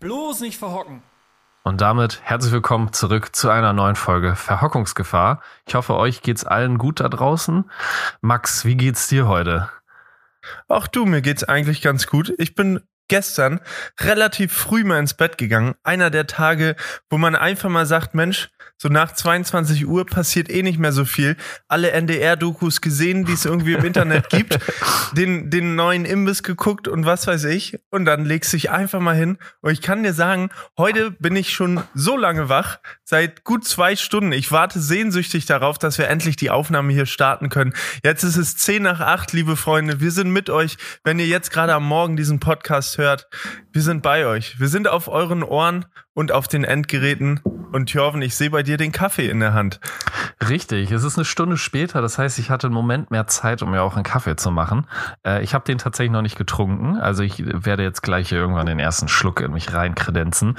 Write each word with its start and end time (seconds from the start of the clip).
Bloß 0.00 0.40
nicht 0.40 0.58
verhocken. 0.58 1.02
Und 1.64 1.80
damit 1.80 2.20
herzlich 2.22 2.52
willkommen 2.52 2.92
zurück 2.92 3.34
zu 3.34 3.48
einer 3.48 3.72
neuen 3.72 3.96
Folge 3.96 4.36
Verhockungsgefahr. 4.36 5.42
Ich 5.66 5.74
hoffe, 5.74 5.96
euch 5.96 6.20
geht's 6.20 6.44
allen 6.44 6.76
gut 6.76 7.00
da 7.00 7.08
draußen. 7.08 7.70
Max, 8.20 8.64
wie 8.66 8.76
geht's 8.76 9.08
dir 9.08 9.28
heute? 9.28 9.70
Ach 10.68 10.88
du, 10.88 11.06
mir 11.06 11.22
geht's 11.22 11.44
eigentlich 11.44 11.80
ganz 11.80 12.06
gut. 12.06 12.34
Ich 12.38 12.54
bin 12.54 12.80
gestern 13.08 13.60
relativ 14.00 14.52
früh 14.52 14.84
mal 14.84 14.98
ins 14.98 15.14
Bett 15.14 15.38
gegangen. 15.38 15.74
Einer 15.82 16.10
der 16.10 16.26
Tage, 16.26 16.76
wo 17.10 17.18
man 17.18 17.34
einfach 17.34 17.68
mal 17.68 17.86
sagt, 17.86 18.14
Mensch, 18.14 18.50
so 18.80 18.88
nach 18.88 19.12
22 19.12 19.88
Uhr 19.88 20.06
passiert 20.06 20.48
eh 20.48 20.62
nicht 20.62 20.78
mehr 20.78 20.92
so 20.92 21.04
viel. 21.04 21.36
Alle 21.66 21.90
NDR-Dokus 21.90 22.80
gesehen, 22.80 23.24
die 23.24 23.32
es 23.32 23.44
irgendwie 23.44 23.72
im 23.72 23.84
Internet 23.84 24.28
gibt, 24.30 24.58
den, 25.12 25.50
den 25.50 25.74
neuen 25.74 26.04
Imbiss 26.04 26.44
geguckt 26.44 26.86
und 26.86 27.04
was 27.04 27.26
weiß 27.26 27.44
ich. 27.44 27.80
Und 27.90 28.04
dann 28.04 28.24
legst 28.24 28.52
du 28.52 28.56
dich 28.56 28.70
einfach 28.70 29.00
mal 29.00 29.16
hin. 29.16 29.38
Und 29.62 29.72
ich 29.72 29.82
kann 29.82 30.04
dir 30.04 30.12
sagen, 30.12 30.50
heute 30.76 31.10
bin 31.10 31.34
ich 31.34 31.52
schon 31.52 31.82
so 31.94 32.16
lange 32.16 32.48
wach, 32.48 32.78
seit 33.02 33.42
gut 33.42 33.64
zwei 33.64 33.96
Stunden. 33.96 34.30
Ich 34.30 34.52
warte 34.52 34.78
sehnsüchtig 34.78 35.46
darauf, 35.46 35.78
dass 35.78 35.98
wir 35.98 36.06
endlich 36.06 36.36
die 36.36 36.50
Aufnahme 36.50 36.92
hier 36.92 37.06
starten 37.06 37.48
können. 37.48 37.74
Jetzt 38.04 38.22
ist 38.22 38.36
es 38.36 38.56
10 38.58 38.84
nach 38.84 39.00
8, 39.00 39.32
liebe 39.32 39.56
Freunde. 39.56 40.00
Wir 40.00 40.12
sind 40.12 40.30
mit 40.30 40.50
euch, 40.50 40.76
wenn 41.02 41.18
ihr 41.18 41.26
jetzt 41.26 41.50
gerade 41.50 41.74
am 41.74 41.84
Morgen 41.84 42.16
diesen 42.16 42.38
Podcast 42.38 42.97
hört. 42.98 43.28
Wir 43.72 43.82
sind 43.82 44.02
bei 44.02 44.26
euch. 44.26 44.60
Wir 44.60 44.68
sind 44.68 44.88
auf 44.88 45.08
euren 45.08 45.42
Ohren 45.42 45.86
und 46.14 46.32
auf 46.32 46.48
den 46.48 46.64
Endgeräten. 46.64 47.40
Und 47.72 47.92
Jörven, 47.92 48.22
ich 48.22 48.34
sehe 48.34 48.50
bei 48.50 48.62
dir 48.62 48.76
den 48.76 48.92
Kaffee 48.92 49.28
in 49.28 49.40
der 49.40 49.54
Hand. 49.54 49.78
Richtig, 50.48 50.90
es 50.90 51.04
ist 51.04 51.16
eine 51.16 51.24
Stunde 51.24 51.56
später, 51.56 52.00
das 52.00 52.16
heißt, 52.16 52.38
ich 52.38 52.50
hatte 52.50 52.68
einen 52.68 52.74
Moment 52.74 53.10
mehr 53.10 53.26
Zeit, 53.26 53.62
um 53.62 53.70
mir 53.70 53.82
auch 53.82 53.94
einen 53.94 54.04
Kaffee 54.04 54.36
zu 54.36 54.50
machen. 54.50 54.86
Äh, 55.24 55.42
ich 55.42 55.52
habe 55.52 55.64
den 55.64 55.78
tatsächlich 55.78 56.12
noch 56.12 56.22
nicht 56.22 56.38
getrunken, 56.38 56.96
also 56.96 57.22
ich 57.22 57.42
werde 57.44 57.82
jetzt 57.82 58.02
gleich 58.02 58.32
irgendwann 58.32 58.66
den 58.66 58.78
ersten 58.78 59.08
Schluck 59.08 59.40
in 59.40 59.52
mich 59.52 59.72
reinkredenzen. 59.72 60.56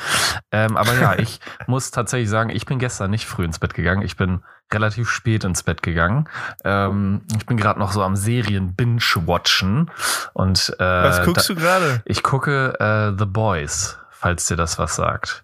Ähm, 0.52 0.78
aber 0.78 0.94
ja, 1.00 1.16
ich 1.18 1.40
muss 1.68 1.92
tatsächlich 1.92 2.30
sagen, 2.30 2.50
ich 2.50 2.66
bin 2.66 2.78
gestern 2.78 3.10
nicht 3.10 3.26
früh 3.26 3.46
ins 3.46 3.60
Bett 3.60 3.74
gegangen, 3.74 4.02
ich 4.02 4.18
bin 4.18 4.42
relativ 4.74 5.10
spät 5.10 5.44
ins 5.44 5.64
Bett 5.64 5.82
gegangen. 5.82 6.28
Ähm, 6.64 7.22
ich 7.38 7.46
bin 7.46 7.58
gerade 7.58 7.80
noch 7.80 7.92
so 7.92 8.04
am 8.04 8.16
Serien 8.16 8.76
Binge-Watchen. 8.76 9.90
Und, 10.34 10.76
äh, 10.80 10.84
Was 10.84 11.24
guckst 11.24 11.50
da, 11.50 11.54
du 11.54 11.60
gerade? 11.60 12.02
Ich 12.06 12.24
gucke 12.24 12.80
äh, 12.80 13.18
The 13.18 13.26
Boys, 13.26 13.98
falls 14.12 14.46
dir 14.46 14.56
das 14.56 14.78
was 14.80 14.96
sagt. 14.96 15.44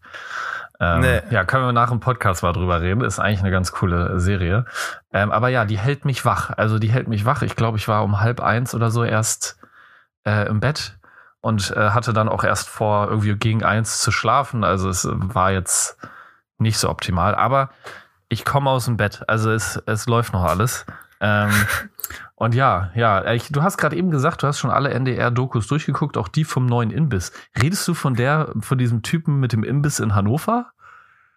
Ähm, 0.80 1.00
Nee. 1.02 1.22
Ja, 1.30 1.44
können 1.46 1.66
wir 1.66 1.72
nach 1.74 1.90
dem 1.90 2.00
Podcast 2.00 2.44
mal 2.44 2.52
drüber 2.54 2.82
reden. 2.82 3.02
Ist 3.02 3.20
eigentlich 3.20 3.40
eine 3.40 3.52
ganz 3.52 3.72
coole 3.72 4.20
Serie. 4.20 4.66
Ähm, 5.14 5.32
aber 5.32 5.50
ja, 5.50 5.66
die 5.66 5.78
hält 5.78 6.06
mich 6.06 6.26
wach. 6.26 6.52
Also 6.56 6.80
die 6.80 6.92
hält 6.92 7.08
mich 7.08 7.26
wach. 7.26 7.42
Ich 7.42 7.56
glaube, 7.56 7.78
ich 7.78 7.88
war 7.88 8.04
um 8.04 8.20
halb 8.20 8.42
eins 8.42 8.76
oder 8.76 8.92
so 8.92 9.04
erst 9.04 9.58
äh, 10.26 10.48
im 10.48 10.60
Bett 10.60 10.98
und 11.42 11.72
äh, 11.72 11.92
hatte 11.92 12.12
dann 12.12 12.28
auch 12.28 12.44
erst 12.44 12.68
vor, 12.68 13.08
irgendwie 13.10 13.36
gegen 13.36 13.64
eins 13.64 14.02
zu 14.02 14.12
schlafen. 14.12 14.64
Also 14.64 14.90
es 14.90 15.08
war 15.10 15.52
jetzt 15.52 15.98
nicht 16.58 16.78
so 16.78 16.90
optimal. 16.90 17.36
Aber 17.36 17.70
ich 18.30 18.46
komme 18.46 18.70
aus 18.70 18.86
dem 18.86 18.98
Bett. 18.98 19.24
Also 19.28 19.52
es, 19.52 19.82
es 19.86 20.06
läuft 20.08 20.34
noch 20.34 20.44
alles. 20.44 20.86
Ähm, 21.20 21.52
und 22.36 22.56
ja, 22.56 22.92
ja, 22.96 23.34
ich, 23.34 23.52
du 23.52 23.64
hast 23.64 23.78
gerade 23.78 23.96
eben 23.96 24.12
gesagt, 24.12 24.44
du 24.44 24.48
hast 24.48 24.60
schon 24.60 24.72
alle 24.72 24.92
NDR-Dokus 24.92 25.68
durchgeguckt, 25.68 26.18
auch 26.18 26.28
die 26.28 26.44
vom 26.44 26.66
neuen 26.66 26.92
Imbiss. 26.92 27.32
Redest 27.62 27.88
du 27.88 27.94
von 27.94 28.16
der, 28.16 28.54
von 28.60 28.78
diesem 28.78 29.02
Typen 29.02 29.40
mit 29.40 29.54
dem 29.54 29.64
Imbiss 29.64 30.00
in 30.00 30.16
Hannover? 30.16 30.72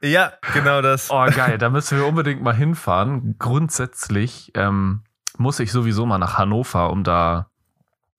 Ja, 0.01 0.33
genau 0.55 0.81
das. 0.81 1.11
Oh, 1.11 1.27
geil, 1.27 1.59
da 1.59 1.71
müssen 1.71 1.99
wir 1.99 2.07
unbedingt 2.07 2.43
mal 2.43 2.55
hinfahren. 2.55 3.37
Grundsätzlich 3.39 4.53
ähm, 4.55 5.03
muss 5.37 5.59
ich 5.59 5.73
sowieso 5.73 6.07
mal 6.07 6.19
nach 6.19 6.39
Hannover, 6.39 6.91
um 6.91 7.03
da 7.03 7.51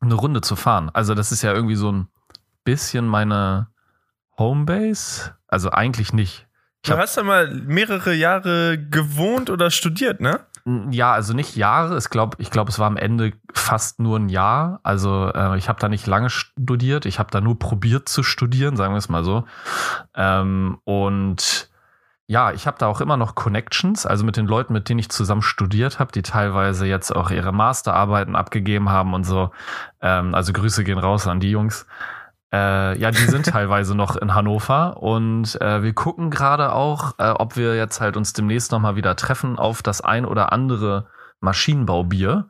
eine 0.02 0.16
Runde 0.16 0.42
zu 0.42 0.56
fahren. 0.56 0.90
Also, 0.94 1.16
das 1.16 1.32
ist 1.32 1.42
ja 1.42 1.54
irgendwie 1.54 1.76
so 1.76 1.92
ein 1.92 2.08
bisschen 2.66 3.08
meine 3.08 3.68
Homebase. 4.38 5.36
Also 5.48 5.72
eigentlich 5.72 6.14
nicht. 6.14 6.48
Du 6.86 6.98
hast 6.98 7.18
ja 7.18 7.24
mal 7.24 7.54
mehrere 7.54 8.14
Jahre 8.14 8.78
gewohnt 8.78 9.50
oder 9.50 9.70
studiert, 9.70 10.22
ne? 10.22 10.40
Ja, 10.92 11.14
also 11.14 11.34
nicht 11.34 11.56
Jahre. 11.56 11.98
Ich 11.98 12.10
glaube, 12.10 12.38
ich 12.40 12.52
glaube, 12.52 12.70
es 12.70 12.80
war 12.80 12.88
am 12.88 12.98
Ende 12.98 13.34
fast 13.54 14.00
nur 14.00 14.18
ein 14.18 14.30
Jahr. 14.30 14.80
Also 14.84 15.32
äh, 15.34 15.58
ich 15.58 15.68
habe 15.68 15.80
da 15.80 15.90
nicht 15.90 16.08
lange 16.08 16.30
studiert. 16.30 17.06
Ich 17.06 17.20
habe 17.20 17.32
da 17.32 17.42
nur 17.42 17.58
probiert 17.58 18.08
zu 18.08 18.24
studieren, 18.24 18.76
sagen 18.78 18.94
wir 18.94 18.98
es 18.98 19.10
mal 19.10 19.24
so. 19.24 19.46
Ähm, 20.16 20.80
und 20.84 21.70
ja, 22.28 22.52
ich 22.52 22.68
habe 22.68 22.78
da 22.78 22.86
auch 22.86 23.02
immer 23.02 23.18
noch 23.18 23.34
Connections, 23.34 24.06
also 24.06 24.24
mit 24.24 24.38
den 24.38 24.46
Leuten, 24.46 24.72
mit 24.72 24.88
denen 24.88 25.00
ich 25.00 25.10
zusammen 25.10 25.42
studiert 25.42 25.98
habe, 25.98 26.12
die 26.12 26.22
teilweise 26.22 26.86
jetzt 26.86 27.16
auch 27.16 27.32
ihre 27.32 27.52
Masterarbeiten 27.52 28.36
abgegeben 28.36 28.90
haben 28.90 29.16
und 29.16 29.24
so. 29.24 29.50
Ähm, 30.02 30.36
also 30.36 30.54
Grüße 30.54 30.84
gehen 30.84 31.00
raus 31.00 31.26
an 31.26 31.40
die 31.40 31.50
Jungs. 31.50 31.88
Äh, 32.52 32.98
ja, 33.00 33.12
die 33.12 33.26
sind 33.26 33.46
teilweise 33.48 33.96
noch 33.96 34.16
in 34.16 34.34
Hannover 34.34 34.98
und 35.02 35.60
äh, 35.62 35.84
wir 35.84 35.94
gucken 35.94 36.30
gerade 36.32 36.74
auch, 36.74 37.14
äh, 37.20 37.30
ob 37.30 37.56
wir 37.56 37.76
jetzt 37.76 38.02
halt 38.02 38.18
uns 38.18 38.34
demnächst 38.34 38.72
nochmal 38.72 38.96
wieder 38.96 39.16
treffen 39.16 39.58
auf 39.60 39.82
das 39.84 40.02
ein 40.02 40.26
oder 40.26 40.52
andere 40.52 41.08
Maschinenbaubier. 41.42 42.50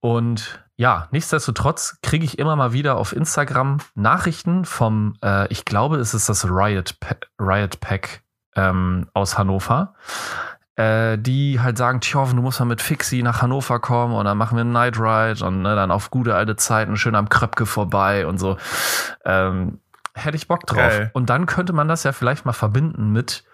Und 0.00 0.64
ja, 0.76 1.06
nichtsdestotrotz 1.12 1.98
kriege 2.02 2.24
ich 2.24 2.38
immer 2.38 2.56
mal 2.56 2.72
wieder 2.72 2.96
auf 2.96 3.14
Instagram 3.14 3.78
Nachrichten 3.94 4.64
vom, 4.64 5.14
äh, 5.22 5.46
ich 5.48 5.64
glaube, 5.64 5.96
es 5.98 6.12
ist 6.14 6.28
das 6.28 6.44
Riot, 6.46 6.98
Pa- 6.98 7.16
Riot 7.38 7.78
Pack 7.80 8.22
ähm, 8.56 9.08
aus 9.14 9.38
Hannover 9.38 9.94
äh, 10.76 11.18
die 11.18 11.60
halt 11.60 11.78
sagen, 11.78 12.00
Tjoven, 12.00 12.36
du 12.36 12.42
musst 12.42 12.60
mal 12.60 12.66
mit 12.66 12.80
Fixie 12.80 13.22
nach 13.22 13.42
Hannover 13.42 13.78
kommen 13.78 14.14
und 14.14 14.24
dann 14.24 14.38
machen 14.38 14.56
wir 14.56 14.62
einen 14.62 14.72
Night 14.72 14.98
Ride 14.98 15.44
und 15.44 15.62
ne, 15.62 15.74
dann 15.74 15.90
auf 15.90 16.10
gute 16.10 16.34
alte 16.34 16.56
Zeiten 16.56 16.96
schön 16.96 17.14
am 17.14 17.28
Kröpke 17.28 17.66
vorbei 17.66 18.26
und 18.26 18.38
so. 18.38 18.56
Ähm, 19.24 19.80
hätte 20.14 20.36
ich 20.36 20.48
Bock 20.48 20.66
drauf. 20.66 20.78
Geil. 20.78 21.10
Und 21.12 21.30
dann 21.30 21.46
könnte 21.46 21.72
man 21.72 21.88
das 21.88 22.04
ja 22.04 22.12
vielleicht 22.12 22.46
mal 22.46 22.52
verbinden 22.52 23.10
mit 23.10 23.44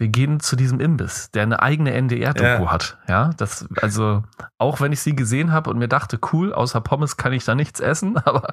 wir 0.00 0.06
gehen 0.06 0.38
zu 0.38 0.54
diesem 0.54 0.78
Imbiss, 0.78 1.32
der 1.32 1.42
eine 1.42 1.60
eigene 1.60 1.92
NDR-Doku 1.92 2.64
Ja. 2.64 2.70
hat. 2.70 2.98
Ja, 3.08 3.30
das, 3.36 3.66
also, 3.82 4.22
auch 4.56 4.80
wenn 4.80 4.92
ich 4.92 5.00
sie 5.00 5.16
gesehen 5.16 5.50
habe 5.50 5.70
und 5.70 5.78
mir 5.78 5.88
dachte, 5.88 6.20
cool, 6.32 6.52
außer 6.52 6.80
Pommes 6.80 7.16
kann 7.16 7.32
ich 7.32 7.44
da 7.44 7.56
nichts 7.56 7.80
essen, 7.80 8.16
aber 8.24 8.52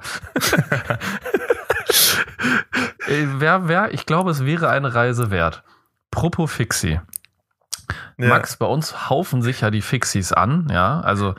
Äh, 3.06 3.26
wer, 3.38 3.68
wer, 3.68 3.94
ich 3.94 4.06
glaube, 4.06 4.30
es 4.30 4.44
wäre 4.44 4.68
eine 4.68 4.94
Reise 4.94 5.30
wert. 5.30 5.62
Propos 6.10 6.52
Fixie. 6.52 7.00
Ja. 8.18 8.28
Max, 8.28 8.56
bei 8.56 8.66
uns 8.66 9.08
haufen 9.10 9.42
sich 9.42 9.60
ja 9.60 9.70
die 9.70 9.82
Fixies 9.82 10.32
an, 10.32 10.68
ja. 10.70 11.00
Also 11.00 11.34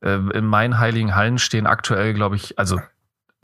äh, 0.00 0.14
in 0.14 0.44
meinen 0.44 0.78
heiligen 0.78 1.14
Hallen 1.14 1.38
stehen 1.38 1.66
aktuell, 1.66 2.14
glaube 2.14 2.36
ich, 2.36 2.58
also 2.58 2.80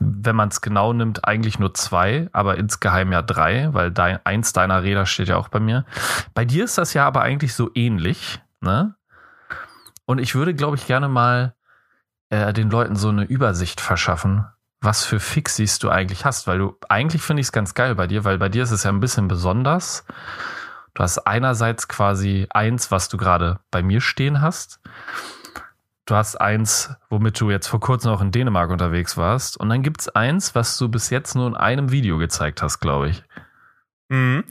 wenn 0.01 0.35
man 0.35 0.49
es 0.49 0.61
genau 0.61 0.93
nimmt, 0.93 1.25
eigentlich 1.25 1.59
nur 1.59 1.73
zwei, 1.73 2.27
aber 2.33 2.57
insgeheim 2.57 3.11
ja 3.11 3.21
drei, 3.21 3.69
weil 3.73 3.91
dein, 3.91 4.19
eins 4.25 4.51
deiner 4.51 4.81
Räder 4.83 5.05
steht 5.05 5.27
ja 5.27 5.37
auch 5.37 5.49
bei 5.49 5.59
mir. 5.59 5.85
Bei 6.33 6.43
dir 6.43 6.63
ist 6.63 6.77
das 6.77 6.93
ja 6.93 7.05
aber 7.05 7.21
eigentlich 7.21 7.53
so 7.53 7.69
ähnlich, 7.75 8.41
ne? 8.61 8.95
Und 10.05 10.19
ich 10.19 10.33
würde, 10.33 10.53
glaube 10.53 10.75
ich, 10.75 10.87
gerne 10.87 11.07
mal 11.07 11.53
äh, 12.29 12.51
den 12.51 12.69
Leuten 12.69 12.95
so 12.95 13.09
eine 13.09 13.23
Übersicht 13.23 13.79
verschaffen, 13.79 14.45
was 14.81 15.05
für 15.05 15.19
Fixies 15.19 15.77
du 15.79 15.89
eigentlich 15.89 16.25
hast, 16.25 16.47
weil 16.47 16.57
du 16.57 16.77
eigentlich 16.89 17.21
finde 17.21 17.41
ich 17.41 17.47
es 17.47 17.51
ganz 17.51 17.75
geil 17.75 17.93
bei 17.95 18.07
dir, 18.07 18.23
weil 18.23 18.39
bei 18.39 18.49
dir 18.49 18.63
ist 18.63 18.71
es 18.71 18.83
ja 18.83 18.91
ein 18.91 18.99
bisschen 18.99 19.27
besonders. 19.27 20.03
Du 20.93 21.03
hast 21.03 21.19
einerseits 21.19 21.87
quasi 21.87 22.47
eins, 22.49 22.91
was 22.91 23.09
du 23.09 23.17
gerade 23.17 23.59
bei 23.71 23.81
mir 23.81 24.01
stehen 24.01 24.41
hast. 24.41 24.79
Du 26.05 26.15
hast 26.15 26.35
eins, 26.35 26.93
womit 27.09 27.39
du 27.39 27.49
jetzt 27.49 27.67
vor 27.67 27.79
kurzem 27.79 28.11
auch 28.11 28.21
in 28.21 28.31
Dänemark 28.31 28.69
unterwegs 28.69 29.15
warst. 29.15 29.57
Und 29.57 29.69
dann 29.69 29.83
gibt's 29.83 30.09
eins, 30.09 30.55
was 30.55 30.77
du 30.77 30.89
bis 30.89 31.09
jetzt 31.09 31.35
nur 31.35 31.47
in 31.47 31.55
einem 31.55 31.91
Video 31.91 32.17
gezeigt 32.17 32.61
hast, 32.61 32.79
glaube 32.79 33.09
ich. 33.09 33.23
Mhm. 34.09 34.43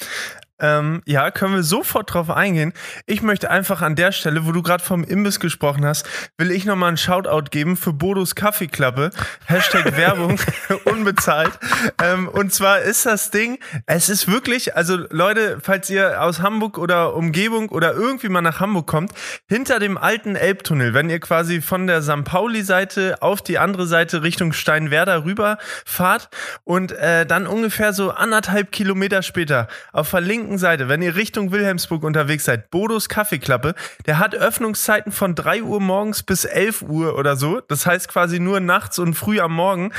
Ähm, 0.61 1.03
ja, 1.07 1.31
können 1.31 1.55
wir 1.55 1.63
sofort 1.63 2.13
drauf 2.13 2.31
eingehen. 2.31 2.73
Ich 3.07 3.23
möchte 3.23 3.51
einfach 3.51 3.83
an 3.83 3.97
der 3.97 4.13
Stelle, 4.13 4.47
wo 4.47 4.53
du 4.53 4.63
gerade 4.63 4.83
vom 4.83 5.05
Imbiss 5.05 5.41
gesprochen 5.41 5.85
hast, 5.85 6.07
will 6.39 6.51
ich 6.51 6.65
nochmal 6.65 6.89
einen 6.89 6.97
Shoutout 6.97 7.51
geben 7.51 7.77
für 7.77 7.93
Bodos 7.93 8.35
Kaffeeklappe. 8.35 9.11
Hashtag 9.47 9.97
Werbung, 9.97 10.39
unbezahlt. 10.85 11.59
Ähm, 12.03 12.29
und 12.29 12.53
zwar 12.53 12.81
ist 12.81 13.07
das 13.07 13.31
Ding, 13.31 13.59
es 13.87 14.09
ist 14.09 14.29
wirklich, 14.31 14.77
also 14.77 14.97
Leute, 15.11 15.59
falls 15.63 15.91
ihr 15.91 16.23
aus 16.23 16.41
Hamburg 16.41 16.79
oder 16.79 17.15
Umgebung 17.15 17.69
oder 17.71 17.95
irgendwie 17.95 18.29
mal 18.29 18.43
nach 18.43 18.61
Hamburg 18.61 18.87
kommt, 18.87 19.13
hinter 19.49 19.79
dem 19.79 19.99
alten 19.99 20.37
Elbtunnel, 20.37 20.95
wenn 20.95 21.11
ihr 21.11 21.21
quasi 21.21 21.61
von 21.61 21.87
der 21.87 22.03
St. 22.03 22.25
Pauli-Seite 22.25 23.23
auf 23.23 23.43
die 23.43 23.59
andere 23.59 23.87
Seite 23.87 24.23
Richtung 24.23 24.53
Steinwerder 24.53 25.25
rüber 25.25 25.59
fahrt 25.85 26.29
und 26.65 26.93
äh, 26.93 27.27
dann 27.27 27.47
ungefähr 27.47 27.93
so 27.93 28.11
anderthalb 28.11 28.73
Kilometer 28.73 29.23
später 29.23 29.69
auf 29.93 30.11
der 30.11 30.21
linken 30.51 30.59
Seite, 30.59 30.89
wenn 30.89 31.01
ihr 31.01 31.15
Richtung 31.15 31.53
Wilhelmsburg 31.53 32.03
unterwegs 32.03 32.45
seid, 32.45 32.71
Bodos 32.71 33.09
Kaffeeklappe, 33.09 33.75
der 34.07 34.19
hat 34.19 34.35
Öffnungszeiten 34.35 35.13
von 35.13 35.37
3 35.37 35.63
Uhr 35.63 35.81
morgens 35.81 36.25
bis 36.25 36.45
11 36.45 36.83
Uhr 36.83 37.17
oder 37.17 37.37
so. 37.37 37.61
Das 37.61 37.87
heißt 37.87 38.09
quasi 38.09 38.41
nur 38.41 38.59
nachts 38.59 38.99
und 38.99 39.15
früh 39.15 39.39
am 39.39 39.55
Morgen. 39.55 39.93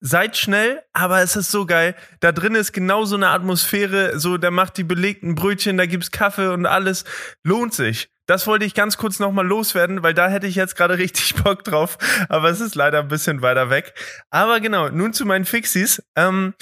Seid 0.00 0.38
schnell, 0.38 0.80
aber 0.94 1.20
es 1.20 1.36
ist 1.36 1.50
so 1.50 1.66
geil. 1.66 1.94
Da 2.20 2.32
drin 2.32 2.54
ist 2.54 2.72
genau 2.72 3.04
so 3.04 3.16
eine 3.16 3.28
Atmosphäre, 3.28 4.18
so, 4.18 4.38
der 4.38 4.50
macht 4.50 4.78
die 4.78 4.84
belegten 4.84 5.34
Brötchen, 5.34 5.76
da 5.76 5.84
gibt's 5.84 6.10
Kaffee 6.10 6.52
und 6.54 6.64
alles. 6.64 7.04
Lohnt 7.44 7.74
sich. 7.74 8.08
Das 8.26 8.46
wollte 8.46 8.64
ich 8.64 8.74
ganz 8.74 8.96
kurz 8.96 9.18
nochmal 9.18 9.46
loswerden, 9.46 10.02
weil 10.02 10.14
da 10.14 10.28
hätte 10.28 10.46
ich 10.46 10.54
jetzt 10.54 10.76
gerade 10.76 10.96
richtig 10.98 11.34
Bock 11.34 11.64
drauf. 11.64 11.98
Aber 12.30 12.48
es 12.48 12.60
ist 12.60 12.74
leider 12.74 13.00
ein 13.00 13.08
bisschen 13.08 13.42
weiter 13.42 13.68
weg. 13.68 13.92
Aber 14.30 14.60
genau, 14.60 14.88
nun 14.88 15.12
zu 15.12 15.26
meinen 15.26 15.44
Fixies. 15.44 16.02
Ähm, 16.16 16.54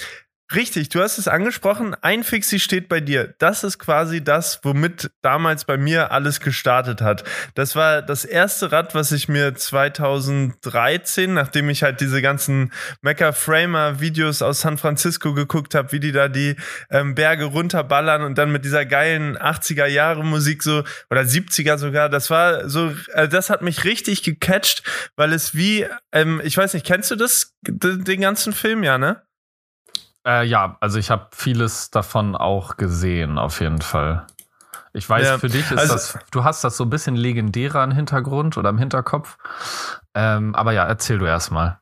Richtig, 0.55 0.87
du 0.87 1.01
hast 1.01 1.17
es 1.17 1.27
angesprochen. 1.27 1.93
Ein 2.01 2.23
Fixie 2.23 2.59
steht 2.59 2.87
bei 2.87 3.01
dir. 3.01 3.35
Das 3.37 3.65
ist 3.65 3.79
quasi 3.79 4.23
das, 4.23 4.61
womit 4.63 5.11
damals 5.21 5.65
bei 5.65 5.75
mir 5.75 6.13
alles 6.13 6.39
gestartet 6.39 7.01
hat. 7.01 7.25
Das 7.53 7.75
war 7.75 8.01
das 8.01 8.23
erste 8.23 8.71
Rad, 8.71 8.95
was 8.95 9.11
ich 9.11 9.27
mir 9.27 9.55
2013, 9.55 11.33
nachdem 11.33 11.69
ich 11.69 11.83
halt 11.83 11.99
diese 11.99 12.21
ganzen 12.21 12.71
Mecha 13.01 13.33
Framer 13.33 13.99
Videos 13.99 14.41
aus 14.41 14.61
San 14.61 14.77
Francisco 14.77 15.33
geguckt 15.33 15.75
habe, 15.75 15.91
wie 15.91 15.99
die 15.99 16.13
da 16.13 16.29
die 16.29 16.55
ähm, 16.91 17.13
Berge 17.13 17.43
runterballern 17.43 18.21
und 18.21 18.37
dann 18.37 18.49
mit 18.49 18.63
dieser 18.63 18.85
geilen 18.85 19.37
80er 19.37 19.87
Jahre 19.87 20.23
Musik 20.23 20.63
so 20.63 20.85
oder 21.09 21.21
70er 21.23 21.77
sogar. 21.77 22.07
Das 22.07 22.29
war 22.29 22.69
so, 22.69 22.95
äh, 23.11 23.27
das 23.27 23.49
hat 23.49 23.63
mich 23.63 23.83
richtig 23.83 24.23
gecatcht, 24.23 24.83
weil 25.17 25.33
es 25.33 25.55
wie, 25.55 25.85
ähm, 26.13 26.39
ich 26.41 26.55
weiß 26.55 26.73
nicht, 26.73 26.85
kennst 26.85 27.11
du 27.11 27.17
das, 27.17 27.57
den 27.63 28.21
ganzen 28.21 28.53
Film, 28.53 28.85
ja, 28.85 28.97
ne? 28.97 29.26
Äh, 30.27 30.45
ja, 30.45 30.77
also 30.81 30.99
ich 30.99 31.09
habe 31.09 31.27
vieles 31.31 31.89
davon 31.89 32.35
auch 32.35 32.75
gesehen, 32.75 33.37
auf 33.37 33.61
jeden 33.61 33.81
Fall. 33.81 34.27
Ich 34.91 35.09
weiß, 35.09 35.25
ja, 35.25 35.37
für 35.37 35.47
dich 35.47 35.71
ist 35.71 35.77
also, 35.77 35.93
das, 35.93 36.19
du 36.31 36.43
hast 36.43 36.63
das 36.63 36.75
so 36.75 36.83
ein 36.83 36.89
bisschen 36.89 37.15
legendärer 37.15 37.83
im 37.83 37.91
Hintergrund 37.91 38.57
oder 38.57 38.69
im 38.69 38.77
Hinterkopf. 38.77 39.37
Ähm, 40.13 40.53
aber 40.53 40.73
ja, 40.73 40.85
erzähl 40.85 41.17
du 41.17 41.25
erst 41.25 41.51
mal. 41.51 41.79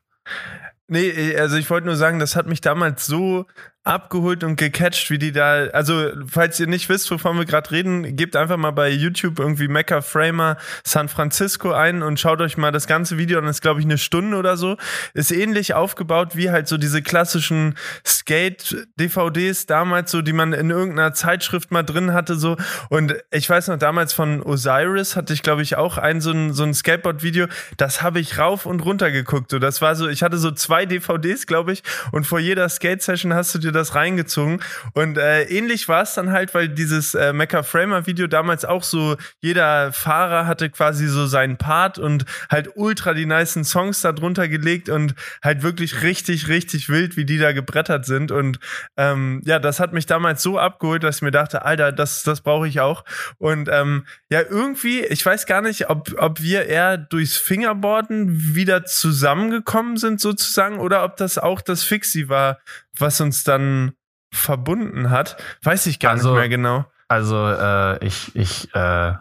Nee, 0.86 1.36
also 1.36 1.56
ich 1.56 1.68
wollte 1.70 1.86
nur 1.86 1.96
sagen, 1.96 2.20
das 2.20 2.36
hat 2.36 2.46
mich 2.46 2.60
damals 2.60 3.06
so 3.06 3.46
abgeholt 3.86 4.42
und 4.42 4.56
gecatcht, 4.56 5.10
wie 5.10 5.18
die 5.18 5.32
da. 5.32 5.66
Also, 5.68 6.10
falls 6.28 6.58
ihr 6.58 6.66
nicht 6.66 6.88
wisst, 6.88 7.10
wovon 7.10 7.38
wir 7.38 7.44
gerade 7.44 7.70
reden, 7.70 8.16
gebt 8.16 8.34
einfach 8.34 8.56
mal 8.56 8.72
bei 8.72 8.90
YouTube 8.90 9.38
irgendwie 9.38 9.68
Mecha 9.68 10.02
Framer 10.02 10.56
San 10.84 11.08
Francisco 11.08 11.72
ein 11.72 12.02
und 12.02 12.18
schaut 12.18 12.40
euch 12.40 12.56
mal 12.56 12.72
das 12.72 12.86
ganze 12.86 13.16
Video 13.16 13.38
an. 13.38 13.44
Das 13.44 13.56
ist, 13.56 13.62
glaube 13.62 13.80
ich, 13.80 13.86
eine 13.86 13.98
Stunde 13.98 14.36
oder 14.36 14.56
so. 14.56 14.76
Ist 15.14 15.30
ähnlich 15.30 15.74
aufgebaut 15.74 16.34
wie 16.34 16.50
halt 16.50 16.66
so 16.66 16.78
diese 16.78 17.00
klassischen 17.00 17.76
Skate-DVDs 18.04 19.66
damals, 19.66 20.10
so 20.10 20.20
die 20.20 20.32
man 20.32 20.52
in 20.52 20.70
irgendeiner 20.70 21.14
Zeitschrift 21.14 21.70
mal 21.70 21.84
drin 21.84 22.12
hatte. 22.12 22.34
so 22.34 22.56
Und 22.90 23.14
ich 23.30 23.48
weiß 23.48 23.68
noch, 23.68 23.78
damals 23.78 24.12
von 24.12 24.42
Osiris 24.42 25.14
hatte 25.14 25.32
ich, 25.32 25.42
glaube 25.42 25.62
ich, 25.62 25.76
auch 25.76 25.96
ein 25.96 26.20
so 26.20 26.32
ein, 26.32 26.52
so 26.52 26.64
ein 26.64 26.74
Skateboard-Video. 26.74 27.46
Das 27.76 28.02
habe 28.02 28.18
ich 28.18 28.38
rauf 28.38 28.66
und 28.66 28.80
runter 28.80 29.12
geguckt. 29.12 29.52
So, 29.52 29.60
das 29.60 29.80
war 29.80 29.94
so, 29.94 30.08
ich 30.08 30.24
hatte 30.24 30.38
so 30.38 30.50
zwei 30.50 30.86
DVDs, 30.86 31.46
glaube 31.46 31.72
ich, 31.72 31.84
und 32.10 32.26
vor 32.26 32.40
jeder 32.40 32.68
Skate-Session 32.68 33.32
hast 33.32 33.54
du 33.54 33.58
dir 33.58 33.75
das 33.76 33.94
reingezogen. 33.94 34.60
Und 34.94 35.18
äh, 35.18 35.44
ähnlich 35.44 35.88
war 35.88 36.02
es 36.02 36.14
dann 36.14 36.32
halt, 36.32 36.54
weil 36.54 36.68
dieses 36.68 37.14
äh, 37.14 37.32
Mecha 37.32 37.62
Framer 37.62 38.06
Video 38.06 38.26
damals 38.26 38.64
auch 38.64 38.82
so, 38.82 39.16
jeder 39.40 39.92
Fahrer 39.92 40.46
hatte 40.46 40.70
quasi 40.70 41.06
so 41.06 41.26
seinen 41.26 41.56
Part 41.56 41.98
und 41.98 42.24
halt 42.50 42.70
ultra 42.74 43.14
die 43.14 43.26
nicen 43.26 43.64
Songs 43.64 44.00
da 44.00 44.12
drunter 44.12 44.48
gelegt 44.48 44.88
und 44.88 45.14
halt 45.42 45.62
wirklich 45.62 46.02
richtig, 46.02 46.48
richtig 46.48 46.88
wild, 46.88 47.16
wie 47.16 47.24
die 47.24 47.38
da 47.38 47.52
gebrettert 47.52 48.06
sind. 48.06 48.32
Und 48.32 48.58
ähm, 48.96 49.42
ja, 49.44 49.58
das 49.58 49.80
hat 49.80 49.92
mich 49.92 50.06
damals 50.06 50.42
so 50.42 50.58
abgeholt, 50.58 51.02
dass 51.02 51.16
ich 51.16 51.22
mir 51.22 51.30
dachte, 51.30 51.64
Alter, 51.64 51.92
das, 51.92 52.22
das 52.22 52.40
brauche 52.40 52.66
ich 52.66 52.80
auch. 52.80 53.04
Und 53.38 53.68
ähm, 53.70 54.06
ja, 54.30 54.42
irgendwie, 54.42 55.04
ich 55.04 55.24
weiß 55.24 55.46
gar 55.46 55.62
nicht, 55.62 55.90
ob, 55.90 56.14
ob 56.18 56.40
wir 56.40 56.66
eher 56.66 56.96
durchs 56.96 57.36
Fingerboarden 57.36 58.54
wieder 58.54 58.84
zusammengekommen 58.84 59.96
sind, 59.96 60.20
sozusagen, 60.20 60.78
oder 60.78 61.04
ob 61.04 61.16
das 61.16 61.38
auch 61.38 61.60
das 61.60 61.82
Fixie 61.82 62.28
war, 62.28 62.58
was 62.98 63.20
uns 63.20 63.44
dann 63.44 63.92
verbunden 64.32 65.10
hat, 65.10 65.36
weiß 65.62 65.86
ich 65.86 65.98
gar 65.98 66.12
also, 66.12 66.30
nicht 66.30 66.38
mehr 66.38 66.48
genau. 66.48 66.84
Also 67.08 67.46
äh, 67.48 68.04
ich, 68.04 68.34
ich, 68.34 68.74
äh, 68.74 69.14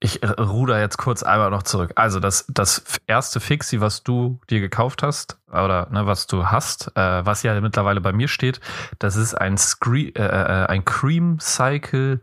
ich 0.00 0.20
ruder 0.38 0.80
jetzt 0.80 0.98
kurz 0.98 1.22
einmal 1.22 1.50
noch 1.50 1.62
zurück. 1.62 1.92
Also 1.94 2.20
das, 2.20 2.44
das 2.48 2.84
erste 3.06 3.40
Fixie, 3.40 3.80
was 3.80 4.02
du 4.02 4.40
dir 4.50 4.60
gekauft 4.60 5.02
hast, 5.02 5.38
oder 5.48 5.88
ne, 5.90 6.06
was 6.06 6.26
du 6.26 6.46
hast, 6.46 6.92
äh, 6.96 7.24
was 7.24 7.42
ja 7.42 7.58
mittlerweile 7.60 8.00
bei 8.00 8.12
mir 8.12 8.28
steht, 8.28 8.60
das 8.98 9.16
ist 9.16 9.34
ein, 9.34 9.56
Scree 9.56 10.08
äh, 10.10 10.22
äh, 10.22 10.66
ein 10.66 10.84
Cream 10.84 11.38
Cycle 11.40 12.20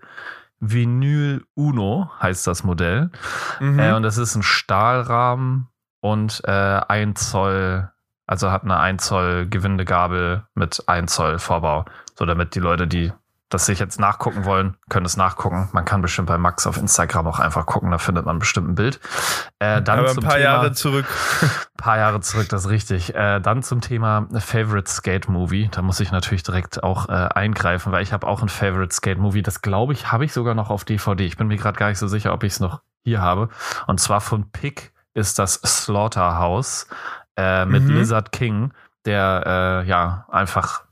Vinyl 0.59 1.45
Uno, 1.55 2.11
heißt 2.21 2.45
das 2.47 2.63
Modell. 2.63 3.09
Mhm. 3.59 3.79
Äh, 3.79 3.93
und 3.93 4.03
das 4.03 4.17
ist 4.17 4.35
ein 4.35 4.43
Stahlrahmen 4.43 5.67
und 5.99 6.45
ein 6.45 7.15
Zoll 7.15 7.92
also 8.25 8.51
hat 8.51 8.63
eine 8.63 8.79
1 8.79 9.05
Zoll 9.05 9.47
Gewindegabel 9.47 10.43
mit 10.53 10.83
1 10.87 11.13
Zoll 11.13 11.39
Vorbau. 11.39 11.85
So 12.15 12.25
damit 12.25 12.55
die 12.55 12.59
Leute, 12.59 12.87
die 12.87 13.11
das 13.53 13.67
sich 13.67 13.79
jetzt 13.79 13.99
nachgucken 13.99 14.45
wollen, 14.45 14.75
können 14.89 15.05
es 15.05 15.15
nachgucken. 15.15 15.69
Man 15.73 15.85
kann 15.85 16.01
bestimmt 16.01 16.27
bei 16.27 16.37
Max 16.37 16.65
auf 16.65 16.77
Instagram 16.77 17.27
auch 17.27 17.39
einfach 17.39 17.65
gucken, 17.65 17.91
da 17.91 17.99
findet 17.99 18.25
man 18.25 18.39
bestimmt 18.39 18.69
ein 18.69 18.75
Bild. 18.75 18.99
Äh, 19.59 19.81
dann 19.81 19.99
Aber 19.99 20.09
ein 20.09 20.15
paar 20.15 20.33
Thema, 20.33 20.37
Jahre 20.37 20.71
zurück. 20.71 21.05
paar 21.77 21.97
Jahre 21.97 22.19
zurück, 22.21 22.49
das 22.49 22.65
ist 22.65 22.69
richtig. 22.71 23.13
Äh, 23.13 23.39
dann 23.39 23.61
zum 23.61 23.81
Thema 23.81 24.27
Favorite 24.33 24.89
Skate 24.89 25.29
Movie. 25.29 25.69
Da 25.71 25.81
muss 25.81 25.99
ich 25.99 26.11
natürlich 26.11 26.43
direkt 26.43 26.83
auch 26.83 27.09
äh, 27.09 27.11
eingreifen, 27.11 27.91
weil 27.91 28.01
ich 28.01 28.11
habe 28.11 28.25
auch 28.25 28.41
ein 28.41 28.49
Favorite 28.49 28.93
Skate 28.93 29.19
Movie. 29.19 29.43
Das 29.43 29.61
glaube 29.61 29.93
ich, 29.93 30.11
habe 30.11 30.25
ich 30.25 30.33
sogar 30.33 30.55
noch 30.55 30.69
auf 30.69 30.83
DVD. 30.83 31.23
Ich 31.23 31.37
bin 31.37 31.47
mir 31.47 31.57
gerade 31.57 31.77
gar 31.77 31.89
nicht 31.89 31.99
so 31.99 32.07
sicher, 32.07 32.33
ob 32.33 32.43
ich 32.43 32.53
es 32.53 32.59
noch 32.59 32.81
hier 33.03 33.21
habe. 33.21 33.49
Und 33.85 33.99
zwar 33.99 34.21
von 34.21 34.49
Pick 34.51 34.93
ist 35.13 35.37
das 35.37 35.55
Slaughterhouse 35.63 36.87
äh, 37.37 37.65
mit 37.65 37.83
mhm. 37.83 37.97
Lizard 37.97 38.31
King, 38.31 38.73
der 39.05 39.83
äh, 39.85 39.87
ja 39.87 40.25
einfach 40.29 40.83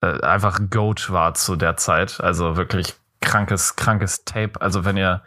äh, 0.00 0.20
einfach 0.20 0.60
Goat 0.70 1.10
war 1.10 1.34
zu 1.34 1.56
der 1.56 1.76
Zeit. 1.76 2.20
Also 2.20 2.56
wirklich 2.56 2.94
krankes, 3.20 3.76
krankes 3.76 4.24
Tape. 4.24 4.60
Also 4.60 4.84
wenn 4.84 4.96
ihr 4.96 5.22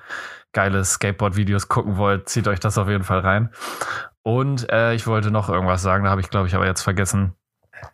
geile 0.53 0.83
Skateboard-Videos 0.83 1.67
gucken 1.67 1.97
wollt, 1.97 2.29
zieht 2.29 2.47
euch 2.47 2.59
das 2.59 2.77
auf 2.77 2.87
jeden 2.87 3.03
Fall 3.03 3.19
rein. 3.19 3.49
Und 4.23 4.71
äh, 4.71 4.93
ich 4.93 5.07
wollte 5.07 5.31
noch 5.31 5.49
irgendwas 5.49 5.81
sagen, 5.81 6.03
da 6.03 6.09
habe 6.09 6.21
ich, 6.21 6.29
glaube 6.29 6.47
ich, 6.47 6.55
aber 6.55 6.65
jetzt 6.65 6.81
vergessen. 6.81 7.33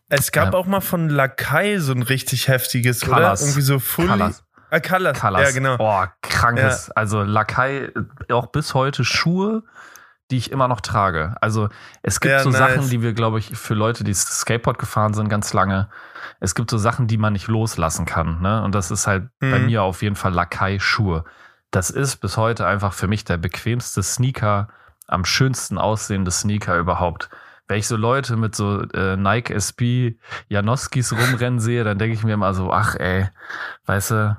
Es 0.08 0.32
gab 0.32 0.54
auch 0.54 0.66
mal 0.66 0.80
von 0.80 1.08
Lakai 1.08 1.78
so 1.78 1.92
ein 1.92 2.02
richtig 2.02 2.48
heftiges, 2.48 3.02
Colors. 3.02 3.40
oder? 3.40 3.48
Irgendwie 3.48 3.60
so 3.60 3.78
Fully. 3.78 4.08
Colors. 4.08 4.44
Ah, 4.70 4.80
Colors. 4.80 5.20
Colors. 5.20 5.42
Ja, 5.42 5.50
genau. 5.52 5.76
Boah, 5.76 6.12
krankes. 6.22 6.88
Ja. 6.88 6.92
Also 6.96 7.22
Lakai, 7.22 7.92
auch 8.32 8.46
bis 8.46 8.74
heute 8.74 9.04
Schuhe, 9.04 9.62
die 10.30 10.38
ich 10.38 10.50
immer 10.50 10.68
noch 10.68 10.80
trage. 10.80 11.36
Also 11.40 11.68
es 12.02 12.20
gibt 12.20 12.32
ja, 12.32 12.40
so 12.40 12.50
nice. 12.50 12.58
Sachen, 12.58 12.90
die 12.90 13.02
wir, 13.02 13.12
glaube 13.12 13.38
ich, 13.38 13.56
für 13.56 13.74
Leute, 13.74 14.04
die 14.04 14.14
Skateboard 14.14 14.78
gefahren 14.78 15.14
sind, 15.14 15.28
ganz 15.28 15.52
lange, 15.52 15.88
es 16.40 16.54
gibt 16.54 16.70
so 16.70 16.78
Sachen, 16.78 17.06
die 17.06 17.18
man 17.18 17.32
nicht 17.32 17.48
loslassen 17.48 18.06
kann. 18.06 18.40
Ne? 18.40 18.62
Und 18.62 18.74
das 18.74 18.90
ist 18.90 19.06
halt 19.06 19.24
mhm. 19.40 19.50
bei 19.50 19.58
mir 19.58 19.82
auf 19.82 20.02
jeden 20.02 20.16
Fall 20.16 20.32
Lakai-Schuhe. 20.32 21.24
Das 21.70 21.90
ist 21.90 22.16
bis 22.16 22.36
heute 22.36 22.66
einfach 22.66 22.92
für 22.92 23.08
mich 23.08 23.24
der 23.24 23.36
bequemste 23.36 24.02
Sneaker, 24.02 24.68
am 25.06 25.24
schönsten 25.24 25.76
aussehende 25.76 26.30
Sneaker 26.30 26.78
überhaupt. 26.78 27.28
Wenn 27.66 27.78
ich 27.78 27.86
so 27.86 27.96
Leute 27.96 28.36
mit 28.36 28.54
so 28.54 28.82
äh, 28.82 29.16
Nike 29.16 29.54
SB 29.54 30.18
Janoskis 30.48 31.12
rumrennen 31.12 31.60
sehe, 31.60 31.84
dann 31.84 31.98
denke 31.98 32.14
ich 32.14 32.22
mir 32.22 32.34
immer 32.34 32.54
so, 32.54 32.72
ach 32.72 32.94
ey, 32.94 33.28
weißt 33.86 34.10
du, 34.12 34.36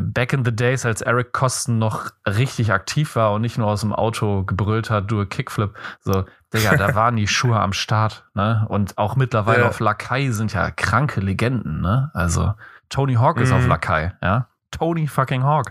back 0.00 0.32
in 0.32 0.44
the 0.44 0.54
days, 0.54 0.86
als 0.86 1.02
Eric 1.02 1.32
Kosten 1.32 1.78
noch 1.78 2.10
richtig 2.26 2.72
aktiv 2.72 3.16
war 3.16 3.32
und 3.32 3.42
nicht 3.42 3.58
nur 3.58 3.66
aus 3.66 3.82
dem 3.82 3.92
Auto 3.92 4.44
gebrüllt 4.44 4.90
hat, 4.90 5.10
du 5.10 5.24
Kickflip, 5.26 5.76
so, 6.00 6.24
Digga, 6.52 6.76
da 6.76 6.94
waren 6.94 7.16
die 7.16 7.28
Schuhe 7.28 7.60
am 7.60 7.72
Start, 7.72 8.24
ne? 8.34 8.64
Und 8.68 8.96
auch 8.98 9.16
mittlerweile 9.16 9.62
ja. 9.62 9.68
auf 9.68 9.80
Lakai 9.80 10.30
sind 10.30 10.52
ja 10.54 10.70
kranke 10.70 11.20
Legenden, 11.20 11.80
ne? 11.80 12.10
Also, 12.14 12.54
Tony 12.88 13.14
Hawk 13.14 13.36
mhm. 13.36 13.42
ist 13.42 13.52
auf 13.52 13.62
mhm. 13.62 13.68
Lakai, 13.68 14.12
ja? 14.22 14.48
Tony 14.70 15.06
fucking 15.06 15.44
Hawk. 15.44 15.70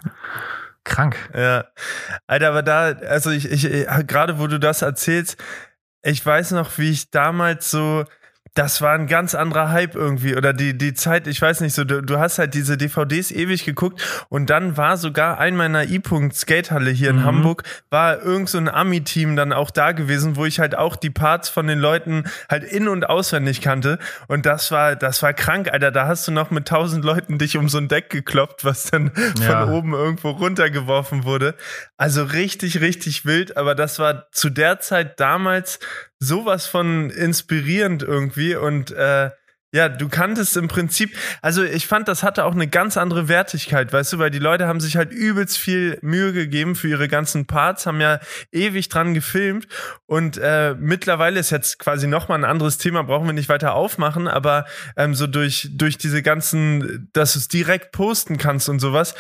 Krank. 0.83 1.17
Ja. 1.33 1.65
Alter, 2.27 2.49
aber 2.49 2.61
da, 2.61 2.91
also 3.07 3.31
ich, 3.31 3.49
ich, 3.49 3.87
gerade 4.07 4.39
wo 4.39 4.47
du 4.47 4.59
das 4.59 4.81
erzählst, 4.81 5.41
ich 6.01 6.25
weiß 6.25 6.51
noch, 6.51 6.77
wie 6.77 6.91
ich 6.91 7.09
damals 7.09 7.71
so, 7.71 8.03
das 8.53 8.81
war 8.81 8.93
ein 8.93 9.07
ganz 9.07 9.33
anderer 9.33 9.71
Hype 9.71 9.95
irgendwie. 9.95 10.35
Oder 10.35 10.53
die, 10.53 10.77
die 10.77 10.93
Zeit, 10.93 11.25
ich 11.27 11.41
weiß 11.41 11.61
nicht 11.61 11.73
so, 11.73 11.83
du, 11.83 12.01
du 12.01 12.19
hast 12.19 12.37
halt 12.37 12.53
diese 12.53 12.77
DVDs 12.77 13.31
ewig 13.31 13.65
geguckt 13.65 14.01
und 14.29 14.49
dann 14.49 14.77
war 14.77 14.97
sogar 14.97 15.39
ein 15.39 15.55
meiner 15.55 15.85
E-Punkt 15.85 16.35
Skatehalle 16.35 16.91
hier 16.91 17.09
in 17.09 17.17
mhm. 17.17 17.23
Hamburg, 17.23 17.63
war 17.89 18.21
irgend 18.21 18.49
so 18.49 18.59
ein 18.59 18.69
Ami-Team 18.69 19.35
dann 19.35 19.53
auch 19.53 19.71
da 19.71 19.91
gewesen, 19.91 20.35
wo 20.35 20.45
ich 20.45 20.59
halt 20.59 20.77
auch 20.77 20.95
die 20.95 21.09
Parts 21.09 21.49
von 21.49 21.65
den 21.65 21.79
Leuten 21.79 22.25
halt 22.47 22.63
in- 22.63 22.87
und 22.87 23.09
auswendig 23.09 23.61
kannte. 23.61 23.97
Und 24.27 24.45
das 24.45 24.71
war, 24.71 24.95
das 24.95 25.23
war 25.23 25.33
krank, 25.33 25.69
Alter. 25.71 25.91
Da 25.91 26.07
hast 26.07 26.27
du 26.27 26.31
noch 26.31 26.51
mit 26.51 26.67
tausend 26.67 27.03
Leuten 27.03 27.39
dich 27.39 27.57
um 27.57 27.69
so 27.69 27.79
ein 27.79 27.87
Deck 27.87 28.11
gekloppt, 28.11 28.63
was 28.65 28.91
dann 28.91 29.11
ja. 29.39 29.65
von 29.65 29.73
oben 29.73 29.93
irgendwo 29.93 30.29
runtergeworfen 30.29 31.23
wurde. 31.23 31.55
Also 31.97 32.23
richtig, 32.23 32.81
richtig 32.81 33.25
wild. 33.25 33.57
Aber 33.57 33.73
das 33.73 33.97
war 33.97 34.31
zu 34.31 34.51
der 34.51 34.79
Zeit 34.79 35.19
damals 35.19 35.79
sowas 36.23 36.65
von 36.65 37.09
inspirierend 37.09 38.03
irgendwie 38.03 38.55
und 38.55 38.91
äh, 38.91 39.31
Ja, 39.75 39.89
du 39.89 40.07
kanntest 40.07 40.55
im 40.55 40.67
Prinzip, 40.67 41.17
also 41.41 41.63
ich 41.63 41.87
fand, 41.87 42.07
das 42.07 42.21
hatte 42.21 42.45
auch 42.45 42.53
eine 42.53 42.67
ganz 42.67 42.95
andere 42.95 43.27
Wertigkeit, 43.27 43.91
weißt 43.91 44.13
du, 44.13 44.19
weil 44.19 44.29
die 44.29 44.37
Leute 44.37 44.67
haben 44.67 44.79
sich 44.79 44.97
halt 44.97 45.11
übelst 45.11 45.57
viel 45.57 45.97
Mühe 46.03 46.31
gegeben 46.31 46.75
für 46.75 46.89
ihre 46.89 47.07
ganzen 47.07 47.47
Parts, 47.47 47.87
haben 47.87 47.99
ja 47.99 48.19
ewig 48.51 48.89
dran 48.89 49.15
gefilmt 49.15 49.67
und 50.05 50.37
äh, 50.37 50.75
mittlerweile 50.77 51.39
ist 51.39 51.49
jetzt 51.49 51.79
quasi 51.79 52.05
nochmal 52.05 52.37
ein 52.37 52.45
anderes 52.45 52.77
Thema, 52.77 53.01
brauchen 53.01 53.25
wir 53.25 53.33
nicht 53.33 53.49
weiter 53.49 53.73
aufmachen, 53.73 54.27
aber 54.27 54.65
ähm, 54.95 55.15
so 55.15 55.25
durch, 55.25 55.69
durch 55.71 55.97
diese 55.97 56.21
ganzen, 56.21 57.09
dass 57.13 57.33
du 57.33 57.39
es 57.39 57.47
direkt 57.47 57.91
posten 57.93 58.37
kannst 58.37 58.69
und 58.69 58.79
sowas, 58.79 59.15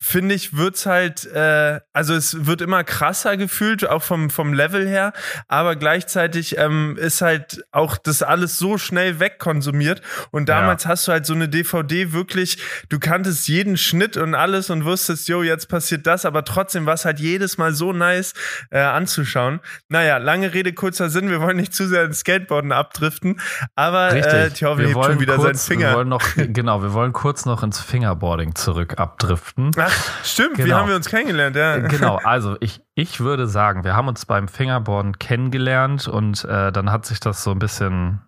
finde 0.00 0.34
ich, 0.34 0.56
wird's 0.56 0.86
halt, 0.86 1.26
äh, 1.26 1.80
also 1.92 2.14
es 2.14 2.46
wird 2.46 2.60
immer 2.60 2.84
krasser 2.84 3.36
gefühlt, 3.36 3.88
auch 3.88 4.02
vom, 4.02 4.30
vom 4.30 4.52
Level 4.52 4.86
her, 4.86 5.12
aber 5.48 5.74
gleichzeitig 5.76 6.56
ähm, 6.56 6.96
ist 6.98 7.20
halt 7.20 7.64
auch 7.72 7.96
das 7.96 8.22
alles 8.22 8.58
so 8.58 8.78
schnell 8.78 9.18
wegkonsumiert. 9.18 10.00
Und 10.30 10.48
damals 10.48 10.84
ja. 10.84 10.90
hast 10.90 11.08
du 11.08 11.12
halt 11.12 11.26
so 11.26 11.34
eine 11.34 11.48
DVD 11.48 12.12
wirklich, 12.12 12.58
du 12.88 13.00
kanntest 13.00 13.48
jeden 13.48 13.76
Schnitt 13.76 14.16
und 14.16 14.34
alles 14.34 14.70
und 14.70 14.84
wusstest, 14.84 15.28
jo, 15.28 15.42
jetzt 15.42 15.68
passiert 15.68 16.06
das, 16.06 16.24
aber 16.24 16.44
trotzdem 16.44 16.86
war 16.86 16.94
es 16.94 17.04
halt 17.04 17.18
jedes 17.18 17.58
Mal 17.58 17.74
so 17.74 17.92
nice 17.92 18.34
äh, 18.70 18.78
anzuschauen. 18.78 19.60
Naja, 19.88 20.18
lange 20.18 20.54
Rede, 20.54 20.72
kurzer 20.72 21.10
Sinn, 21.10 21.28
wir 21.28 21.40
wollen 21.40 21.56
nicht 21.56 21.74
zu 21.74 21.88
sehr 21.88 22.04
ins 22.04 22.20
Skateboarden 22.20 22.70
abdriften, 22.70 23.40
aber 23.74 24.12
äh, 24.12 24.50
Thorben 24.50 24.86
hebt 24.86 25.04
schon 25.04 25.20
wieder 25.20 25.36
kurz, 25.36 25.66
seinen 25.66 25.78
Finger. 25.78 25.90
Wir 25.90 25.96
wollen 25.96 26.08
noch, 26.08 26.22
genau, 26.36 26.82
wir 26.82 26.92
wollen 26.92 27.12
kurz 27.12 27.46
noch 27.46 27.64
ins 27.64 27.80
Fingerboarding 27.80 28.54
zurück 28.54 28.98
abdriften. 28.98 29.72
Ach, 29.88 30.24
stimmt, 30.24 30.56
genau. 30.56 30.68
wie 30.68 30.72
haben 30.74 30.88
wir 30.88 30.96
uns 30.96 31.08
kennengelernt, 31.08 31.56
ja. 31.56 31.76
Äh, 31.76 31.88
genau, 31.88 32.16
also 32.16 32.56
ich, 32.60 32.82
ich 32.94 33.20
würde 33.20 33.46
sagen, 33.46 33.84
wir 33.84 33.96
haben 33.96 34.08
uns 34.08 34.26
beim 34.26 34.48
Fingerboarden 34.48 35.18
kennengelernt 35.18 36.08
und 36.08 36.44
äh, 36.44 36.72
dann 36.72 36.92
hat 36.92 37.06
sich 37.06 37.20
das 37.20 37.42
so 37.42 37.50
ein 37.50 37.58
bisschen, 37.58 38.20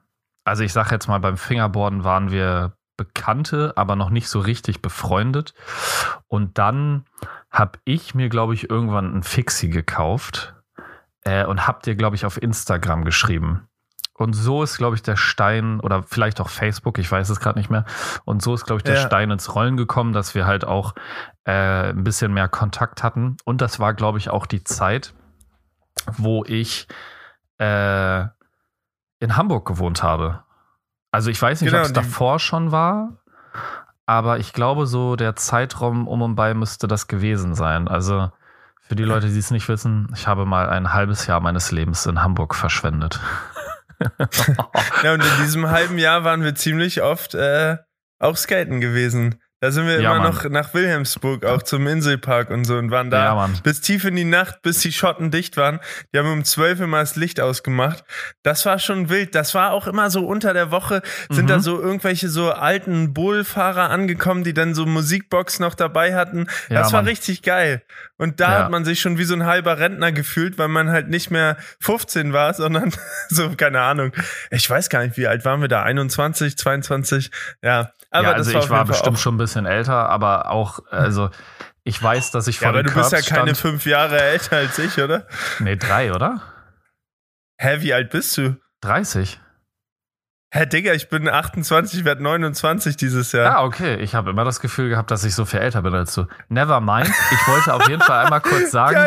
also 0.44 0.62
ich 0.62 0.72
sage 0.72 0.90
jetzt 0.92 1.08
mal, 1.08 1.18
beim 1.20 1.36
Fingerboarden 1.36 2.04
waren 2.04 2.30
wir 2.30 2.72
Bekannte, 3.00 3.72
aber 3.76 3.96
noch 3.96 4.10
nicht 4.10 4.28
so 4.28 4.40
richtig 4.40 4.82
befreundet. 4.82 5.54
Und 6.28 6.58
dann 6.58 7.06
habe 7.50 7.78
ich 7.86 8.14
mir, 8.14 8.28
glaube 8.28 8.52
ich, 8.52 8.68
irgendwann 8.68 9.16
ein 9.16 9.22
Fixie 9.22 9.70
gekauft 9.70 10.54
äh, 11.22 11.46
und 11.46 11.66
hab 11.66 11.82
dir, 11.82 11.94
glaube 11.94 12.16
ich, 12.16 12.26
auf 12.26 12.42
Instagram 12.42 13.06
geschrieben. 13.06 13.69
Und 14.20 14.34
so 14.34 14.62
ist, 14.62 14.76
glaube 14.76 14.96
ich, 14.96 15.02
der 15.02 15.16
Stein 15.16 15.80
oder 15.80 16.02
vielleicht 16.02 16.42
auch 16.42 16.50
Facebook, 16.50 16.98
ich 16.98 17.10
weiß 17.10 17.30
es 17.30 17.40
gerade 17.40 17.58
nicht 17.58 17.70
mehr. 17.70 17.86
Und 18.26 18.42
so 18.42 18.52
ist, 18.52 18.66
glaube 18.66 18.80
ich, 18.80 18.82
der 18.84 18.96
ja. 18.96 19.06
Stein 19.06 19.30
ins 19.30 19.54
Rollen 19.54 19.78
gekommen, 19.78 20.12
dass 20.12 20.34
wir 20.34 20.46
halt 20.46 20.66
auch 20.66 20.94
äh, 21.44 21.88
ein 21.88 22.04
bisschen 22.04 22.34
mehr 22.34 22.48
Kontakt 22.48 23.02
hatten. 23.02 23.38
Und 23.44 23.62
das 23.62 23.80
war, 23.80 23.94
glaube 23.94 24.18
ich, 24.18 24.28
auch 24.28 24.44
die 24.44 24.62
Zeit, 24.62 25.14
wo 26.18 26.44
ich 26.44 26.86
äh, 27.58 28.20
in 29.20 29.36
Hamburg 29.36 29.66
gewohnt 29.66 30.02
habe. 30.02 30.44
Also 31.12 31.30
ich 31.30 31.40
weiß 31.40 31.62
nicht, 31.62 31.70
genau, 31.70 31.82
ob 31.82 31.86
es 31.86 31.92
davor 31.94 32.38
schon 32.38 32.72
war, 32.72 33.22
aber 34.04 34.38
ich 34.38 34.52
glaube, 34.52 34.86
so 34.86 35.16
der 35.16 35.34
Zeitraum 35.34 36.06
um 36.06 36.20
und 36.20 36.34
bei 36.34 36.52
müsste 36.52 36.88
das 36.88 37.08
gewesen 37.08 37.54
sein. 37.54 37.88
Also 37.88 38.30
für 38.80 38.96
die 38.96 39.04
Leute, 39.04 39.28
die 39.28 39.38
es 39.38 39.50
nicht 39.50 39.68
wissen, 39.68 40.12
ich 40.14 40.26
habe 40.26 40.44
mal 40.44 40.68
ein 40.68 40.92
halbes 40.92 41.26
Jahr 41.26 41.40
meines 41.40 41.70
Lebens 41.70 42.06
in 42.06 42.22
Hamburg 42.22 42.54
verschwendet. 42.54 43.20
ja, 45.02 45.14
und 45.14 45.24
in 45.24 45.42
diesem 45.42 45.68
halben 45.70 45.98
Jahr 45.98 46.24
waren 46.24 46.42
wir 46.42 46.54
ziemlich 46.54 47.02
oft 47.02 47.34
äh, 47.34 47.76
auch 48.18 48.36
skaten 48.36 48.80
gewesen. 48.80 49.40
Da 49.60 49.70
sind 49.70 49.86
wir 49.86 50.00
ja, 50.00 50.14
immer 50.14 50.24
Mann. 50.24 50.32
noch 50.32 50.48
nach 50.48 50.72
Wilhelmsburg, 50.72 51.44
auch 51.44 51.62
zum 51.62 51.86
Inselpark 51.86 52.48
und 52.48 52.64
so 52.64 52.78
und 52.78 52.90
waren 52.90 53.10
da 53.10 53.24
ja, 53.24 53.50
bis 53.62 53.82
tief 53.82 54.06
in 54.06 54.16
die 54.16 54.24
Nacht, 54.24 54.62
bis 54.62 54.78
die 54.80 54.90
Schotten 54.90 55.30
dicht 55.30 55.58
waren. 55.58 55.80
Die 56.14 56.18
haben 56.18 56.32
um 56.32 56.44
zwölf 56.44 56.80
immer 56.80 57.00
das 57.00 57.14
Licht 57.16 57.40
ausgemacht. 57.40 58.02
Das 58.42 58.64
war 58.64 58.78
schon 58.78 59.10
wild. 59.10 59.34
Das 59.34 59.54
war 59.54 59.72
auch 59.72 59.86
immer 59.86 60.08
so 60.10 60.26
unter 60.26 60.54
der 60.54 60.70
Woche, 60.70 61.02
sind 61.28 61.44
mhm. 61.44 61.48
da 61.48 61.60
so 61.60 61.78
irgendwelche 61.78 62.30
so 62.30 62.50
alten 62.52 63.12
Bullfahrer 63.12 63.90
angekommen, 63.90 64.44
die 64.44 64.54
dann 64.54 64.74
so 64.74 64.86
Musikbox 64.86 65.58
noch 65.60 65.74
dabei 65.74 66.14
hatten. 66.14 66.46
Das 66.70 66.90
ja, 66.90 66.92
war 66.96 67.04
richtig 67.04 67.42
geil. 67.42 67.82
Und 68.16 68.40
da 68.40 68.60
hat 68.60 68.70
man 68.70 68.86
sich 68.86 69.00
schon 69.00 69.18
wie 69.18 69.24
so 69.24 69.34
ein 69.34 69.44
halber 69.44 69.78
Rentner 69.78 70.10
gefühlt, 70.10 70.56
weil 70.56 70.68
man 70.68 70.88
halt 70.88 71.10
nicht 71.10 71.30
mehr 71.30 71.58
15 71.80 72.32
war, 72.32 72.54
sondern 72.54 72.92
so, 73.28 73.50
keine 73.50 73.82
Ahnung. 73.82 74.12
Ich 74.50 74.68
weiß 74.68 74.88
gar 74.88 75.04
nicht, 75.04 75.18
wie 75.18 75.26
alt 75.26 75.44
waren 75.44 75.60
wir 75.60 75.68
da? 75.68 75.82
21, 75.82 76.56
22? 76.56 77.30
Ja. 77.62 77.92
Aber 78.10 78.28
ja, 78.28 78.32
also 78.32 78.58
ich 78.58 78.70
war 78.70 78.84
bestimmt 78.84 79.18
schon 79.18 79.36
ein 79.36 79.38
bisschen 79.38 79.66
älter, 79.66 80.08
aber 80.08 80.50
auch, 80.50 80.80
also 80.90 81.30
ich 81.84 82.02
weiß, 82.02 82.30
dass 82.32 82.48
ich 82.48 82.58
von 82.58 82.66
ja, 82.66 82.70
aber 82.70 82.82
du 82.82 82.92
bist 82.92 83.12
ja 83.12 83.20
keine 83.20 83.54
fünf 83.54 83.86
Jahre 83.86 84.20
älter 84.20 84.56
als 84.56 84.78
ich, 84.78 84.98
oder? 84.98 85.26
Nee, 85.60 85.76
drei, 85.76 86.12
oder? 86.12 86.42
Hä, 87.58 87.78
wie 87.80 87.94
alt 87.94 88.10
bist 88.10 88.36
du? 88.36 88.56
30. 88.80 89.40
Herr 90.52 90.66
Digga, 90.66 90.94
ich 90.94 91.08
bin 91.08 91.28
28, 91.28 92.04
werde 92.04 92.24
29 92.24 92.96
dieses 92.96 93.30
Jahr. 93.30 93.58
Ah, 93.58 93.62
okay. 93.62 93.94
Ich 94.00 94.16
habe 94.16 94.30
immer 94.30 94.44
das 94.44 94.58
Gefühl 94.58 94.88
gehabt, 94.88 95.12
dass 95.12 95.22
ich 95.22 95.32
so 95.32 95.44
viel 95.44 95.60
älter 95.60 95.82
bin 95.82 95.94
als 95.94 96.12
du. 96.12 96.26
Never 96.48 96.80
mind. 96.80 97.08
Ich 97.30 97.46
wollte 97.46 97.72
auf 97.72 97.88
jeden 97.88 98.02
Fall 98.02 98.24
einmal 98.24 98.40
kurz 98.40 98.70
sagen, 98.72 98.98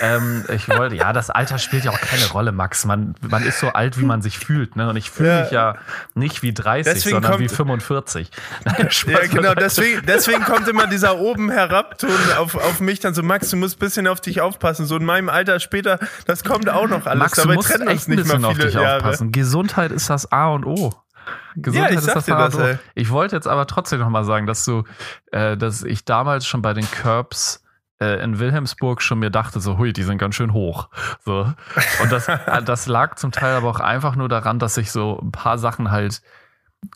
ähm, 0.00 0.44
ich 0.52 0.68
wollte, 0.68 0.96
ja, 0.96 1.12
das 1.12 1.30
Alter 1.30 1.58
spielt 1.58 1.84
ja 1.84 1.92
auch 1.92 2.00
keine 2.00 2.26
Rolle, 2.30 2.50
Max. 2.50 2.84
Man, 2.84 3.14
man 3.20 3.44
ist 3.44 3.60
so 3.60 3.68
alt, 3.68 3.96
wie 4.00 4.04
man 4.04 4.22
sich 4.22 4.40
fühlt, 4.40 4.74
ne? 4.74 4.88
Und 4.88 4.96
ich 4.96 5.12
fühle 5.12 5.28
ja. 5.28 5.40
mich 5.42 5.50
ja 5.52 5.76
nicht 6.14 6.42
wie 6.42 6.52
30, 6.52 6.92
deswegen 6.92 7.14
sondern 7.14 7.38
wie 7.38 7.48
45. 7.48 8.28
ja, 9.06 9.26
genau. 9.30 9.54
Deswegen, 9.54 10.04
deswegen 10.04 10.42
kommt 10.42 10.66
immer 10.66 10.88
dieser 10.88 11.16
oben 11.16 11.48
herabton 11.52 12.10
auf, 12.38 12.56
auf 12.56 12.80
mich 12.80 12.98
dann 12.98 13.14
so, 13.14 13.22
Max, 13.22 13.50
du 13.50 13.56
musst 13.56 13.76
ein 13.76 13.78
bisschen 13.78 14.08
auf 14.08 14.20
dich 14.20 14.40
aufpassen. 14.40 14.86
So 14.86 14.96
in 14.96 15.04
meinem 15.04 15.28
Alter 15.28 15.60
später, 15.60 16.00
das 16.26 16.42
kommt 16.42 16.68
auch 16.68 16.88
noch 16.88 17.06
alles. 17.06 17.20
Max, 17.20 17.40
du 17.40 17.52
musst 17.52 17.70
echt 17.70 18.08
ein 18.08 18.16
bisschen 18.16 18.44
auf 18.44 18.58
dich 18.58 18.74
Jahre. 18.74 18.96
aufpassen. 18.96 19.30
Gesundheit 19.30 19.92
ist 19.92 20.10
das 20.10 20.32
A 20.32 20.48
und 20.48 20.64
O. 20.64 20.71
O. 20.72 20.92
Gesundheit 21.54 21.90
ja, 21.90 21.98
ich 21.98 22.06
ist 22.06 22.14
das, 22.14 22.26
das 22.26 22.58
ey. 22.58 22.78
Ich 22.94 23.10
wollte 23.10 23.36
jetzt 23.36 23.46
aber 23.46 23.66
trotzdem 23.66 24.00
noch 24.00 24.08
mal 24.08 24.24
sagen, 24.24 24.46
dass 24.46 24.64
du, 24.64 24.84
äh, 25.30 25.56
dass 25.56 25.82
ich 25.82 26.04
damals 26.04 26.46
schon 26.46 26.62
bei 26.62 26.74
den 26.74 26.90
Curbs 26.90 27.62
äh, 28.00 28.22
in 28.22 28.38
Wilhelmsburg 28.38 29.02
schon 29.02 29.20
mir 29.20 29.30
dachte, 29.30 29.60
so, 29.60 29.78
hui, 29.78 29.92
die 29.92 30.02
sind 30.02 30.18
ganz 30.18 30.34
schön 30.34 30.52
hoch. 30.52 30.88
So. 31.24 31.52
Und 32.02 32.12
das, 32.12 32.28
äh, 32.28 32.62
das 32.62 32.86
lag 32.86 33.16
zum 33.16 33.30
Teil 33.32 33.54
aber 33.54 33.68
auch 33.68 33.80
einfach 33.80 34.16
nur 34.16 34.28
daran, 34.28 34.58
dass 34.58 34.76
ich 34.76 34.90
so 34.90 35.20
ein 35.22 35.30
paar 35.30 35.58
Sachen 35.58 35.90
halt 35.90 36.22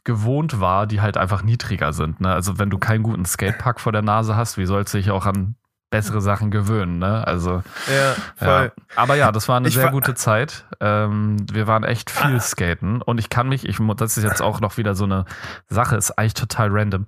gewohnt 0.03 0.61
war, 0.61 0.87
die 0.87 1.01
halt 1.01 1.17
einfach 1.17 1.43
niedriger 1.43 1.93
sind. 1.93 2.21
Ne? 2.21 2.33
Also 2.33 2.59
wenn 2.59 2.71
du 2.71 2.79
keinen 2.79 3.05
guten 3.05 3.25
Skatepark 3.25 3.81
vor 3.81 3.93
der 3.93 4.03
Nase 4.03 4.35
hast, 4.35 4.59
wie 4.59 4.67
sollst 4.67 4.95
du 4.95 4.99
dich 4.99 5.11
auch 5.11 5.27
an 5.27 5.55
bessere 5.91 6.21
Sachen 6.21 6.51
gewöhnen, 6.51 6.99
ne? 6.99 7.27
Also. 7.27 7.63
Ja, 7.89 8.15
voll. 8.37 8.73
Ja. 8.77 8.85
Aber 8.97 9.15
ja, 9.15 9.33
das 9.33 9.49
war 9.49 9.57
eine 9.57 9.69
ich 9.69 9.75
sehr 9.75 9.85
war, 9.85 9.93
gute 9.93 10.15
Zeit. 10.15 10.65
Ähm, 10.81 11.37
wir 11.51 11.67
waren 11.67 11.85
echt 11.85 12.11
viel 12.11 12.37
ah. 12.37 12.41
skaten 12.41 13.03
und 13.03 13.19
ich 13.19 13.31
kann 13.31 13.49
mich, 13.49 13.69
ich, 13.69 13.79
das 13.97 14.17
ist 14.17 14.25
jetzt 14.25 14.43
auch 14.43 14.61
noch 14.61 14.77
wieder 14.77 14.95
so 14.95 15.05
eine 15.05 15.25
Sache, 15.69 15.97
ist 15.97 16.13
eigentlich 16.13 16.35
total 16.35 16.69
random. 16.71 17.07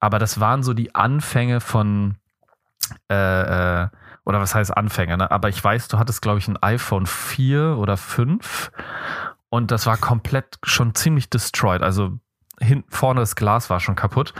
Aber 0.00 0.18
das 0.18 0.40
waren 0.40 0.62
so 0.62 0.72
die 0.72 0.94
Anfänge 0.94 1.60
von, 1.60 2.16
äh, 3.10 3.82
äh, 3.82 3.88
oder 4.24 4.40
was 4.40 4.54
heißt 4.54 4.74
Anfänge, 4.74 5.18
ne? 5.18 5.30
Aber 5.30 5.50
ich 5.50 5.62
weiß, 5.62 5.88
du 5.88 5.98
hattest, 5.98 6.22
glaube 6.22 6.38
ich, 6.38 6.48
ein 6.48 6.60
iPhone 6.62 7.06
4 7.06 7.76
oder 7.76 7.96
5 7.96 8.70
und 9.50 9.70
das 9.70 9.86
war 9.86 9.98
komplett 9.98 10.58
schon 10.64 10.94
ziemlich 10.94 11.28
destroyed. 11.28 11.82
Also 11.82 12.18
hinten 12.60 12.90
vorne 12.90 13.20
das 13.20 13.36
Glas 13.36 13.70
war 13.70 13.80
schon 13.80 13.96
kaputt. 13.96 14.34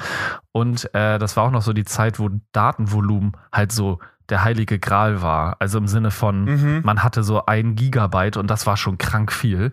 Und 0.53 0.93
äh, 0.95 1.19
das 1.19 1.37
war 1.37 1.45
auch 1.45 1.51
noch 1.51 1.63
so 1.63 1.73
die 1.73 1.85
Zeit, 1.85 2.19
wo 2.19 2.31
Datenvolumen 2.53 3.33
halt 3.53 3.73
so 3.73 3.99
der 4.31 4.43
heilige 4.43 4.79
Gral 4.79 5.23
war. 5.23 5.57
Also 5.59 5.79
im 5.79 5.87
Sinne 5.87 6.11
von, 6.11 6.45
mhm. 6.45 6.81
man 6.83 7.03
hatte 7.03 7.23
so 7.23 7.45
ein 7.47 7.75
Gigabyte 7.75 8.37
und 8.37 8.49
das 8.49 8.67
war 8.67 8.77
schon 8.77 8.97
krank 8.97 9.33
viel. 9.33 9.73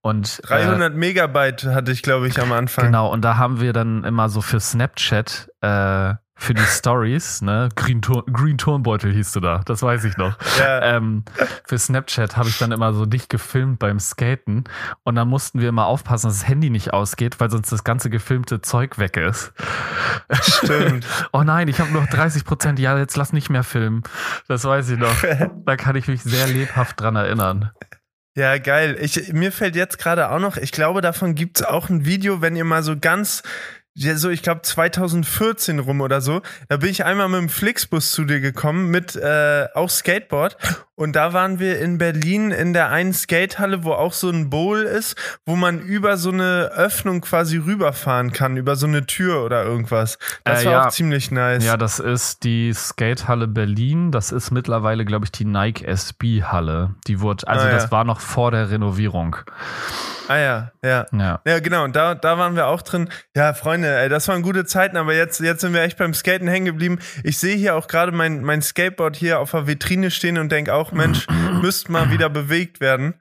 Und 0.00 0.40
300 0.44 0.92
äh, 0.92 0.96
Megabyte 0.96 1.66
hatte 1.66 1.92
ich, 1.92 2.02
glaube 2.02 2.26
ich, 2.26 2.40
am 2.40 2.52
Anfang. 2.52 2.86
Genau, 2.86 3.12
und 3.12 3.22
da 3.22 3.36
haben 3.36 3.60
wir 3.60 3.72
dann 3.72 4.04
immer 4.04 4.28
so 4.28 4.40
für 4.40 4.60
Snapchat 4.60 5.51
äh, 5.62 6.14
für 6.34 6.54
die 6.54 6.62
Stories, 6.62 7.40
ne? 7.40 7.68
Green, 7.76 8.02
Tur 8.02 8.24
Green 8.26 8.58
Turnbeutel 8.58 9.12
hieß 9.12 9.30
du 9.32 9.40
da, 9.40 9.60
das 9.64 9.82
weiß 9.82 10.04
ich 10.04 10.16
noch. 10.16 10.36
Ja. 10.58 10.96
Ähm, 10.96 11.24
für 11.64 11.78
Snapchat 11.78 12.36
habe 12.36 12.48
ich 12.48 12.58
dann 12.58 12.72
immer 12.72 12.92
so 12.94 13.06
dich 13.06 13.28
gefilmt 13.28 13.78
beim 13.78 14.00
Skaten 14.00 14.64
und 15.04 15.14
dann 15.14 15.28
mussten 15.28 15.60
wir 15.60 15.68
immer 15.68 15.86
aufpassen, 15.86 16.26
dass 16.26 16.40
das 16.40 16.48
Handy 16.48 16.68
nicht 16.68 16.92
ausgeht, 16.92 17.38
weil 17.38 17.48
sonst 17.48 17.70
das 17.70 17.84
ganze 17.84 18.10
gefilmte 18.10 18.60
Zeug 18.60 18.98
weg 18.98 19.16
ist. 19.16 19.52
Stimmt. 20.32 21.06
oh 21.32 21.44
nein, 21.44 21.68
ich 21.68 21.78
habe 21.78 21.92
noch 21.92 22.08
30 22.08 22.44
Prozent, 22.44 22.80
ja, 22.80 22.98
jetzt 22.98 23.16
lass 23.16 23.32
nicht 23.32 23.48
mehr 23.48 23.62
filmen. 23.62 24.02
Das 24.48 24.64
weiß 24.64 24.90
ich 24.90 24.98
noch. 24.98 25.14
Da 25.64 25.76
kann 25.76 25.96
ich 25.96 26.08
mich 26.08 26.22
sehr 26.22 26.48
lebhaft 26.48 27.00
dran 27.00 27.14
erinnern. 27.14 27.70
Ja, 28.34 28.58
geil. 28.58 28.96
Ich, 29.00 29.32
mir 29.32 29.52
fällt 29.52 29.76
jetzt 29.76 29.98
gerade 29.98 30.30
auch 30.30 30.38
noch, 30.38 30.56
ich 30.56 30.72
glaube, 30.72 31.02
davon 31.02 31.34
gibt's 31.34 31.62
auch 31.62 31.88
ein 31.88 32.04
Video, 32.04 32.40
wenn 32.40 32.56
ihr 32.56 32.64
mal 32.64 32.82
so 32.82 32.98
ganz 32.98 33.42
ja, 33.94 34.16
so, 34.16 34.30
ich 34.30 34.42
glaube 34.42 34.62
2014 34.62 35.78
rum 35.78 36.00
oder 36.00 36.20
so, 36.20 36.40
da 36.68 36.78
bin 36.78 36.90
ich 36.90 37.04
einmal 37.04 37.28
mit 37.28 37.40
dem 37.40 37.48
Flixbus 37.48 38.12
zu 38.12 38.24
dir 38.24 38.40
gekommen, 38.40 38.90
mit 38.90 39.16
äh, 39.16 39.66
auch 39.74 39.90
Skateboard. 39.90 40.56
Und 41.02 41.16
da 41.16 41.32
waren 41.32 41.58
wir 41.58 41.80
in 41.80 41.98
Berlin 41.98 42.52
in 42.52 42.72
der 42.72 42.90
einen 42.90 43.12
Skatehalle, 43.12 43.82
wo 43.82 43.92
auch 43.92 44.12
so 44.12 44.30
ein 44.30 44.50
Bowl 44.50 44.82
ist, 44.82 45.16
wo 45.44 45.56
man 45.56 45.80
über 45.80 46.16
so 46.16 46.30
eine 46.30 46.70
Öffnung 46.76 47.22
quasi 47.22 47.56
rüberfahren 47.56 48.32
kann, 48.32 48.56
über 48.56 48.76
so 48.76 48.86
eine 48.86 49.04
Tür 49.04 49.44
oder 49.44 49.64
irgendwas. 49.64 50.16
Das 50.44 50.62
Äh, 50.62 50.66
war 50.66 50.72
ja. 50.72 50.86
auch 50.86 50.90
ziemlich 50.90 51.32
nice. 51.32 51.64
Ja, 51.64 51.76
das 51.76 51.98
ist 51.98 52.44
die 52.44 52.72
Skatehalle 52.72 53.48
Berlin. 53.48 54.12
Das 54.12 54.30
ist 54.30 54.52
mittlerweile, 54.52 55.04
glaube 55.04 55.24
ich, 55.24 55.32
die 55.32 55.44
Nike 55.44 55.82
SB 55.84 56.44
Halle. 56.44 56.94
Die 57.08 57.20
wurde, 57.20 57.48
also 57.48 57.66
Ah, 57.66 57.70
ja. 57.70 57.74
das 57.74 57.90
war 57.90 58.04
noch 58.04 58.20
vor 58.20 58.52
der 58.52 58.70
Renovierung. 58.70 59.34
Ah 60.28 60.36
ja, 60.38 60.70
ja. 60.84 61.06
Ja. 61.12 61.40
Ja, 61.44 61.58
genau, 61.58 61.82
und 61.84 61.96
da, 61.96 62.14
da 62.14 62.38
waren 62.38 62.54
wir 62.54 62.68
auch 62.68 62.80
drin. 62.82 63.08
Ja, 63.36 63.54
Freunde, 63.54 63.98
ey, 63.98 64.08
das 64.08 64.28
waren 64.28 64.42
gute 64.42 64.64
Zeiten, 64.64 64.96
aber 64.96 65.12
jetzt, 65.14 65.40
jetzt 65.40 65.62
sind 65.62 65.74
wir 65.74 65.82
echt 65.82 65.98
beim 65.98 66.14
Skaten 66.14 66.46
hängen 66.46 66.64
geblieben. 66.64 67.00
Ich 67.24 67.38
sehe 67.38 67.56
hier 67.56 67.74
auch 67.74 67.88
gerade 67.88 68.12
mein, 68.12 68.42
mein 68.42 68.62
Skateboard 68.62 69.16
hier 69.16 69.40
auf 69.40 69.50
der 69.50 69.66
Vitrine 69.66 70.10
stehen 70.12 70.38
und 70.38 70.50
denke 70.52 70.72
auch, 70.74 70.91
Mensch, 70.92 71.26
müsste 71.62 71.92
mal 71.92 72.10
wieder 72.10 72.28
bewegt 72.28 72.80
werden. 72.80 73.14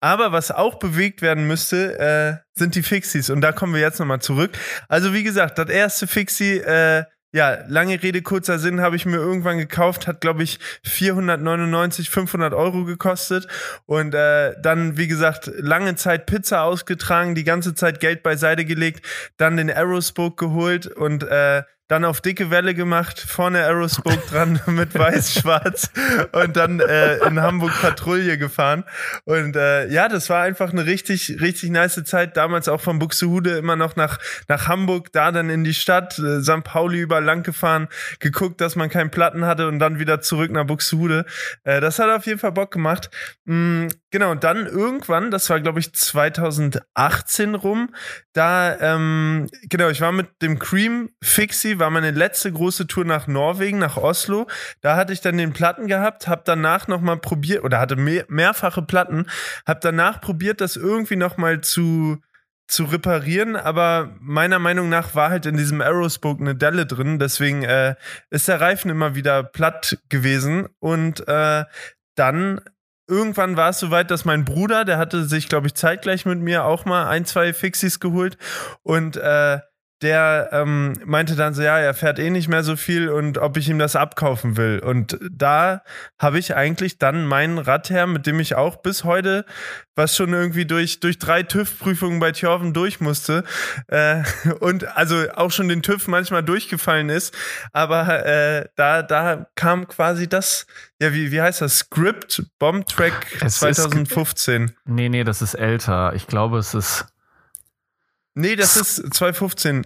Aber 0.00 0.32
was 0.32 0.50
auch 0.50 0.78
bewegt 0.78 1.22
werden 1.22 1.46
müsste, 1.46 1.98
äh, 1.98 2.58
sind 2.58 2.74
die 2.74 2.82
Fixies. 2.82 3.30
Und 3.30 3.40
da 3.40 3.52
kommen 3.52 3.74
wir 3.74 3.80
jetzt 3.80 3.98
nochmal 3.98 4.20
zurück. 4.20 4.56
Also, 4.88 5.12
wie 5.12 5.22
gesagt, 5.22 5.58
das 5.58 5.68
erste 5.68 6.06
Fixie, 6.06 6.58
äh, 6.58 7.04
ja, 7.32 7.58
lange 7.68 8.02
Rede, 8.02 8.22
kurzer 8.22 8.58
Sinn, 8.58 8.80
habe 8.80 8.96
ich 8.96 9.04
mir 9.04 9.16
irgendwann 9.16 9.58
gekauft, 9.58 10.06
hat, 10.06 10.22
glaube 10.22 10.42
ich, 10.42 10.58
499, 10.84 12.08
500 12.08 12.54
Euro 12.54 12.84
gekostet. 12.84 13.46
Und 13.84 14.14
äh, 14.14 14.54
dann, 14.62 14.96
wie 14.96 15.08
gesagt, 15.08 15.50
lange 15.58 15.94
Zeit 15.96 16.24
Pizza 16.24 16.62
ausgetragen, 16.62 17.34
die 17.34 17.44
ganze 17.44 17.74
Zeit 17.74 18.00
Geld 18.00 18.22
beiseite 18.22 18.64
gelegt, 18.64 19.04
dann 19.36 19.58
den 19.58 19.70
Aerospoke 19.70 20.46
geholt 20.46 20.86
und 20.86 21.22
äh, 21.22 21.64
dann 21.88 22.04
auf 22.04 22.20
dicke 22.20 22.50
Welle 22.50 22.74
gemacht, 22.74 23.18
vorne 23.18 23.64
Aerospoke 23.64 24.22
dran 24.30 24.60
mit 24.66 24.96
weiß-schwarz 24.96 25.90
und 26.32 26.56
dann 26.56 26.80
äh, 26.80 27.16
in 27.26 27.40
Hamburg 27.40 27.72
Patrouille 27.80 28.36
gefahren. 28.36 28.84
Und 29.24 29.56
äh, 29.56 29.88
ja, 29.88 30.08
das 30.08 30.28
war 30.28 30.42
einfach 30.42 30.70
eine 30.70 30.84
richtig, 30.84 31.40
richtig 31.40 31.70
nice 31.70 32.04
Zeit. 32.04 32.36
Damals 32.36 32.68
auch 32.68 32.82
von 32.82 32.98
Buxtehude 32.98 33.56
immer 33.56 33.74
noch 33.76 33.96
nach, 33.96 34.18
nach 34.48 34.68
Hamburg, 34.68 35.12
da 35.12 35.32
dann 35.32 35.48
in 35.48 35.64
die 35.64 35.72
Stadt, 35.72 36.18
äh, 36.18 36.42
St. 36.42 36.62
Pauli 36.62 37.00
über 37.00 37.22
lang 37.22 37.42
gefahren, 37.42 37.88
geguckt, 38.20 38.60
dass 38.60 38.76
man 38.76 38.90
keinen 38.90 39.10
Platten 39.10 39.46
hatte 39.46 39.66
und 39.66 39.78
dann 39.78 39.98
wieder 39.98 40.20
zurück 40.20 40.50
nach 40.50 40.66
Buxtehude. 40.66 41.24
Äh, 41.64 41.80
das 41.80 41.98
hat 41.98 42.10
auf 42.10 42.26
jeden 42.26 42.38
Fall 42.38 42.52
Bock 42.52 42.70
gemacht. 42.70 43.10
Mm, 43.46 43.86
genau, 44.10 44.32
und 44.32 44.44
dann 44.44 44.66
irgendwann, 44.66 45.30
das 45.30 45.48
war 45.48 45.58
glaube 45.60 45.80
ich 45.80 45.94
2018 45.94 47.54
rum, 47.54 47.94
da, 48.34 48.78
ähm, 48.78 49.46
genau, 49.62 49.88
ich 49.88 50.00
war 50.00 50.12
mit 50.12 50.42
dem 50.42 50.58
Cream 50.58 51.10
Fixie, 51.22 51.77
war 51.78 51.90
meine 51.90 52.10
letzte 52.10 52.52
große 52.52 52.86
Tour 52.86 53.04
nach 53.04 53.26
Norwegen, 53.26 53.78
nach 53.78 53.96
Oslo. 53.96 54.46
Da 54.80 54.96
hatte 54.96 55.12
ich 55.12 55.20
dann 55.20 55.38
den 55.38 55.52
Platten 55.52 55.86
gehabt, 55.86 56.28
hab 56.28 56.44
danach 56.44 56.88
nochmal 56.88 57.18
probiert, 57.18 57.64
oder 57.64 57.78
hatte 57.80 57.96
mehr, 57.96 58.24
mehrfache 58.28 58.82
Platten, 58.82 59.26
hab 59.66 59.80
danach 59.80 60.20
probiert, 60.20 60.60
das 60.60 60.76
irgendwie 60.76 61.16
nochmal 61.16 61.60
zu 61.60 62.18
zu 62.68 62.84
reparieren, 62.84 63.56
aber 63.56 64.14
meiner 64.20 64.58
Meinung 64.58 64.90
nach 64.90 65.14
war 65.14 65.30
halt 65.30 65.46
in 65.46 65.56
diesem 65.56 65.80
Aerospoke 65.80 66.42
eine 66.42 66.54
Delle 66.54 66.84
drin, 66.84 67.18
deswegen 67.18 67.62
äh, 67.62 67.94
ist 68.28 68.46
der 68.46 68.60
Reifen 68.60 68.90
immer 68.90 69.14
wieder 69.14 69.42
platt 69.42 69.98
gewesen. 70.10 70.68
Und 70.78 71.26
äh, 71.26 71.64
dann 72.14 72.60
irgendwann 73.08 73.56
war 73.56 73.70
es 73.70 73.78
soweit, 73.78 74.10
dass 74.10 74.26
mein 74.26 74.44
Bruder, 74.44 74.84
der 74.84 74.98
hatte 74.98 75.24
sich, 75.24 75.48
glaube 75.48 75.66
ich, 75.66 75.74
zeitgleich 75.74 76.26
mit 76.26 76.40
mir 76.40 76.64
auch 76.64 76.84
mal 76.84 77.08
ein, 77.08 77.24
zwei 77.24 77.54
Fixies 77.54 78.00
geholt. 78.00 78.36
Und 78.82 79.16
äh, 79.16 79.60
der 80.02 80.50
ähm, 80.52 80.94
meinte 81.04 81.34
dann 81.34 81.54
so, 81.54 81.62
ja, 81.62 81.78
er 81.78 81.92
fährt 81.92 82.18
eh 82.18 82.30
nicht 82.30 82.48
mehr 82.48 82.62
so 82.62 82.76
viel 82.76 83.08
und 83.08 83.38
ob 83.38 83.56
ich 83.56 83.68
ihm 83.68 83.78
das 83.80 83.96
abkaufen 83.96 84.56
will. 84.56 84.78
Und 84.78 85.18
da 85.30 85.82
habe 86.18 86.38
ich 86.38 86.54
eigentlich 86.54 86.98
dann 86.98 87.24
meinen 87.26 87.58
Rad 87.58 87.90
her, 87.90 88.06
mit 88.06 88.26
dem 88.26 88.38
ich 88.38 88.54
auch 88.54 88.76
bis 88.76 89.02
heute, 89.04 89.44
was 89.96 90.14
schon 90.14 90.32
irgendwie 90.32 90.66
durch, 90.66 91.00
durch 91.00 91.18
drei 91.18 91.42
TÜV-Prüfungen 91.42 92.20
bei 92.20 92.30
Thjörven 92.30 92.72
durch 92.72 93.00
musste 93.00 93.42
äh, 93.88 94.22
und 94.60 94.86
also 94.96 95.24
auch 95.34 95.50
schon 95.50 95.66
den 95.68 95.82
TÜV 95.82 96.06
manchmal 96.06 96.44
durchgefallen 96.44 97.08
ist, 97.08 97.34
aber 97.72 98.24
äh, 98.24 98.66
da, 98.76 99.02
da 99.02 99.48
kam 99.56 99.88
quasi 99.88 100.28
das, 100.28 100.66
ja, 101.00 101.12
wie, 101.12 101.32
wie 101.32 101.40
heißt 101.42 101.60
das? 101.60 101.78
Script 101.78 102.44
Bomb 102.60 102.86
Track 102.86 103.14
Es 103.40 103.54
ist- 103.54 103.58
2015. 103.60 104.72
Nee, 104.84 105.08
nee, 105.08 105.24
das 105.24 105.42
ist 105.42 105.54
älter. 105.54 106.12
Ich 106.14 106.26
glaube, 106.28 106.58
es 106.58 106.74
ist. 106.74 107.06
Nee, 108.38 108.54
das 108.54 108.76
ist 108.76 109.14
2015. 109.14 109.84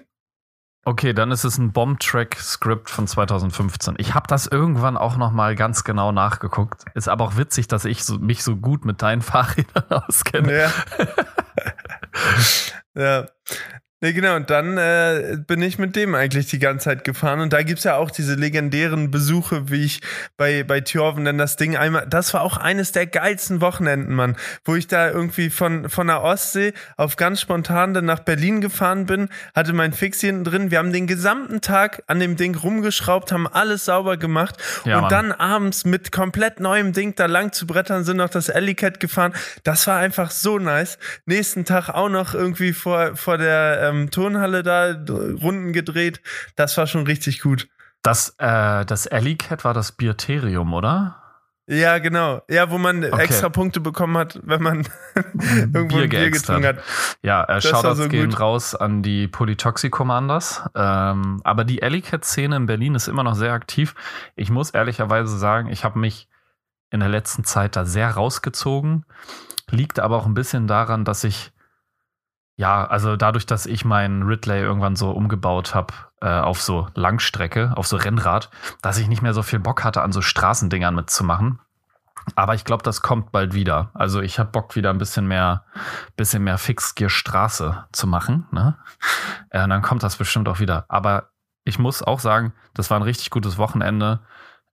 Okay, 0.84 1.14
dann 1.14 1.30
ist 1.30 1.44
es 1.44 1.56
ein 1.56 1.72
Bomb-Track-Script 1.72 2.90
von 2.90 3.06
2015. 3.06 3.94
Ich 3.96 4.14
habe 4.14 4.26
das 4.28 4.46
irgendwann 4.46 4.98
auch 4.98 5.16
noch 5.16 5.30
mal 5.32 5.54
ganz 5.54 5.84
genau 5.84 6.12
nachgeguckt. 6.12 6.84
Ist 6.94 7.08
aber 7.08 7.24
auch 7.24 7.36
witzig, 7.38 7.68
dass 7.68 7.86
ich 7.86 8.04
so, 8.04 8.18
mich 8.18 8.42
so 8.42 8.56
gut 8.56 8.84
mit 8.84 9.00
deinen 9.00 9.22
Fahrrädern 9.22 9.88
auskenne. 9.88 10.54
Ja. 10.54 10.72
ja. 12.94 13.26
Nee, 14.04 14.14
genau, 14.14 14.34
und 14.34 14.50
dann 14.50 14.78
äh, 14.78 15.36
bin 15.46 15.62
ich 15.62 15.78
mit 15.78 15.94
dem 15.94 16.16
eigentlich 16.16 16.48
die 16.48 16.58
ganze 16.58 16.86
Zeit 16.86 17.04
gefahren. 17.04 17.38
Und 17.38 17.52
da 17.52 17.62
gibt's 17.62 17.84
ja 17.84 17.94
auch 17.94 18.10
diese 18.10 18.34
legendären 18.34 19.12
Besuche, 19.12 19.70
wie 19.70 19.84
ich 19.84 20.00
bei, 20.36 20.64
bei 20.64 20.80
Thjörven 20.80 21.24
dann 21.24 21.38
das 21.38 21.54
Ding 21.54 21.76
einmal. 21.76 22.08
Das 22.08 22.34
war 22.34 22.40
auch 22.40 22.56
eines 22.56 22.90
der 22.90 23.06
geilsten 23.06 23.60
Wochenenden, 23.60 24.12
Mann, 24.12 24.34
wo 24.64 24.74
ich 24.74 24.88
da 24.88 25.08
irgendwie 25.08 25.50
von, 25.50 25.88
von 25.88 26.08
der 26.08 26.20
Ostsee 26.24 26.72
auf 26.96 27.14
ganz 27.14 27.40
spontan 27.40 27.94
dann 27.94 28.04
nach 28.06 28.18
Berlin 28.18 28.60
gefahren 28.60 29.06
bin, 29.06 29.28
hatte 29.54 29.72
mein 29.72 29.92
Fix 29.92 30.20
hinten 30.20 30.42
drin. 30.42 30.72
Wir 30.72 30.78
haben 30.78 30.92
den 30.92 31.06
gesamten 31.06 31.60
Tag 31.60 32.02
an 32.08 32.18
dem 32.18 32.34
Ding 32.34 32.56
rumgeschraubt, 32.56 33.30
haben 33.30 33.46
alles 33.46 33.84
sauber 33.84 34.16
gemacht 34.16 34.56
Ja, 34.84 34.96
und 34.96 35.02
Mann. 35.02 35.10
dann 35.10 35.30
abends 35.32 35.84
mit 35.84 36.10
komplett 36.10 36.58
neuem 36.58 36.92
Ding 36.92 37.14
da 37.14 37.26
lang 37.26 37.52
zu 37.52 37.68
brettern, 37.68 38.02
sind 38.02 38.16
noch 38.16 38.30
das 38.30 38.50
Alley 38.50 38.74
Cat 38.74 38.98
gefahren. 38.98 39.32
Das 39.62 39.86
war 39.86 39.98
einfach 40.00 40.32
so 40.32 40.58
nice. 40.58 40.98
Nächsten 41.24 41.64
Tag 41.64 41.88
auch 41.88 42.08
noch 42.08 42.34
irgendwie 42.34 42.72
vor, 42.72 43.14
vor 43.14 43.38
der 43.38 43.78
ähm, 43.80 43.91
Turnhalle 44.10 44.62
da 44.62 44.94
Runden 45.08 45.72
gedreht. 45.72 46.20
Das 46.56 46.76
war 46.76 46.86
schon 46.86 47.04
richtig 47.06 47.40
gut. 47.40 47.68
Das, 48.02 48.34
äh, 48.38 48.84
das 48.84 49.06
Alley 49.06 49.36
Cat 49.36 49.64
war 49.64 49.74
das 49.74 49.92
Bierterium, 49.92 50.72
oder? 50.74 51.18
Ja, 51.68 51.98
genau. 51.98 52.42
Ja, 52.50 52.70
wo 52.70 52.78
man 52.78 53.04
Okay. 53.04 53.22
extra 53.22 53.48
Punkte 53.48 53.78
bekommen 53.80 54.18
hat, 54.18 54.40
wenn 54.42 54.60
man 54.62 54.88
irgendwo 55.14 55.96
Bier 55.96 56.02
ein 56.04 56.08
Bier 56.10 56.30
getrunken 56.30 56.66
hat. 56.66 56.76
hat. 56.78 56.84
Ja, 57.22 57.44
äh, 57.44 57.48
war 57.48 57.60
Shoutouts 57.60 57.98
so 57.98 58.08
gehen 58.08 58.30
gut. 58.30 58.40
raus 58.40 58.74
an 58.74 59.02
die 59.04 59.28
Polytoxic-Commanders. 59.28 60.62
Ähm, 60.74 61.40
aber 61.44 61.64
die 61.64 61.82
Alley 61.82 62.00
Cat-Szene 62.02 62.56
in 62.56 62.66
Berlin 62.66 62.94
ist 62.96 63.06
immer 63.06 63.22
noch 63.22 63.36
sehr 63.36 63.52
aktiv. 63.52 63.94
Ich 64.34 64.50
muss 64.50 64.70
ehrlicherweise 64.70 65.38
sagen, 65.38 65.68
ich 65.68 65.84
habe 65.84 65.98
mich 66.00 66.28
in 66.90 66.98
der 67.00 67.08
letzten 67.08 67.44
Zeit 67.44 67.76
da 67.76 67.84
sehr 67.84 68.10
rausgezogen. 68.10 69.06
Liegt 69.70 70.00
aber 70.00 70.16
auch 70.16 70.26
ein 70.26 70.34
bisschen 70.34 70.66
daran, 70.66 71.04
dass 71.04 71.22
ich, 71.24 71.52
ja, 72.62 72.84
also 72.84 73.16
dadurch, 73.16 73.44
dass 73.44 73.66
ich 73.66 73.84
meinen 73.84 74.22
Ridley 74.22 74.60
irgendwann 74.60 74.94
so 74.94 75.10
umgebaut 75.10 75.74
habe 75.74 75.94
äh, 76.20 76.28
auf 76.28 76.62
so 76.62 76.86
Langstrecke, 76.94 77.72
auf 77.74 77.88
so 77.88 77.96
Rennrad, 77.96 78.50
dass 78.82 78.98
ich 78.98 79.08
nicht 79.08 79.20
mehr 79.20 79.34
so 79.34 79.42
viel 79.42 79.58
Bock 79.58 79.82
hatte, 79.82 80.00
an 80.00 80.12
so 80.12 80.22
Straßendingern 80.22 80.94
mitzumachen. 80.94 81.58
Aber 82.36 82.54
ich 82.54 82.64
glaube, 82.64 82.84
das 82.84 83.02
kommt 83.02 83.32
bald 83.32 83.52
wieder. 83.52 83.90
Also 83.94 84.20
ich 84.20 84.38
habe 84.38 84.52
Bock 84.52 84.76
wieder 84.76 84.90
ein 84.90 84.98
bisschen 84.98 85.26
mehr, 85.26 85.64
bisschen 86.14 86.44
mehr 86.44 86.56
Fixgear-Straße 86.56 87.86
zu 87.90 88.06
machen. 88.06 88.46
Ne? 88.52 88.78
Äh, 89.50 89.66
dann 89.66 89.82
kommt 89.82 90.04
das 90.04 90.14
bestimmt 90.14 90.48
auch 90.48 90.60
wieder. 90.60 90.84
Aber 90.86 91.30
ich 91.64 91.80
muss 91.80 92.00
auch 92.00 92.20
sagen, 92.20 92.52
das 92.74 92.90
war 92.90 93.00
ein 93.00 93.02
richtig 93.02 93.30
gutes 93.30 93.58
Wochenende. 93.58 94.20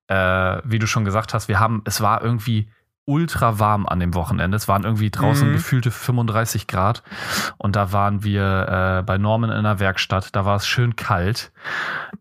Äh, 0.09 0.61
wie 0.63 0.77
du 0.77 0.85
schon 0.85 1.05
gesagt 1.05 1.33
hast, 1.33 1.47
wir 1.47 1.59
haben, 1.59 1.81
es 1.85 2.01
war 2.01 2.21
irgendwie 2.21 2.71
ultra 3.09 3.57
warm 3.59 3.87
an 3.87 3.99
dem 3.99 4.13
Wochenende. 4.13 4.55
Es 4.55 4.67
waren 4.67 4.83
irgendwie 4.83 5.09
draußen 5.09 5.49
Mhm. 5.49 5.53
gefühlte 5.53 5.89
35 5.91 6.67
Grad. 6.67 7.01
Und 7.57 7.75
da 7.75 7.91
waren 7.91 8.23
wir 8.23 8.99
äh, 8.99 9.03
bei 9.03 9.17
Norman 9.17 9.49
in 9.49 9.63
der 9.63 9.79
Werkstatt. 9.79 10.35
Da 10.35 10.45
war 10.45 10.55
es 10.57 10.67
schön 10.67 10.95
kalt. 10.95 11.51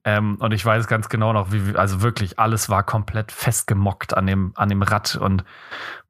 Ähm, 0.05 0.37
und 0.41 0.53
ich 0.53 0.65
weiß 0.65 0.87
ganz 0.87 1.09
genau 1.09 1.33
noch, 1.33 1.53
wie, 1.53 1.77
also 1.77 2.01
wirklich, 2.01 2.39
alles 2.39 2.69
war 2.71 2.83
komplett 2.83 3.31
festgemockt 3.33 4.17
an 4.17 4.27
dem, 4.27 4.53
an 4.57 4.69
dem 4.71 4.83
Rad. 4.83 5.17
Und 5.17 5.45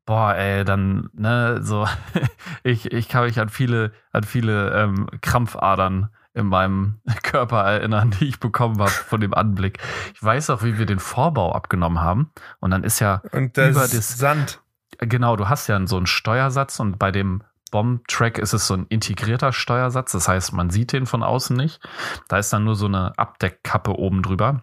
boah, 0.06 0.34
ey, 0.36 0.64
dann, 0.64 1.10
ne, 1.12 1.58
so, 1.62 1.86
ich, 2.62 2.92
ich 2.92 3.08
kann 3.08 3.24
mich 3.24 3.40
an 3.40 3.48
viele, 3.48 3.92
an 4.12 4.22
viele 4.22 4.70
ähm, 4.72 5.06
Krampfadern 5.20 6.10
in 6.34 6.46
meinem 6.46 7.00
Körper 7.24 7.62
erinnern, 7.64 8.14
die 8.20 8.26
ich 8.28 8.38
bekommen 8.38 8.78
habe 8.78 8.90
von 8.90 9.20
dem 9.20 9.34
Anblick. 9.34 9.78
Ich 10.14 10.22
weiß 10.22 10.50
auch, 10.50 10.62
wie 10.62 10.78
wir 10.78 10.86
den 10.86 11.00
Vorbau 11.00 11.52
abgenommen 11.52 12.00
haben. 12.00 12.30
Und 12.60 12.70
dann 12.70 12.84
ist 12.84 13.00
ja 13.00 13.22
Und 13.32 13.56
das, 13.58 13.70
Über 13.70 13.80
das- 13.80 14.16
Sand. 14.18 14.60
Genau, 14.98 15.36
du 15.36 15.48
hast 15.48 15.68
ja 15.68 15.86
so 15.86 15.96
einen 15.96 16.06
Steuersatz 16.06 16.80
und 16.80 16.98
bei 16.98 17.10
dem 17.12 17.42
Bomb-Track 17.70 18.38
ist 18.38 18.52
es 18.52 18.66
so 18.66 18.74
ein 18.74 18.86
integrierter 18.88 19.52
Steuersatz. 19.52 20.12
Das 20.12 20.28
heißt, 20.28 20.52
man 20.52 20.70
sieht 20.70 20.92
den 20.92 21.06
von 21.06 21.22
außen 21.22 21.56
nicht. 21.56 21.80
Da 22.28 22.38
ist 22.38 22.52
dann 22.52 22.64
nur 22.64 22.74
so 22.74 22.86
eine 22.86 23.16
Abdeckkappe 23.18 23.98
oben 23.98 24.22
drüber. 24.22 24.62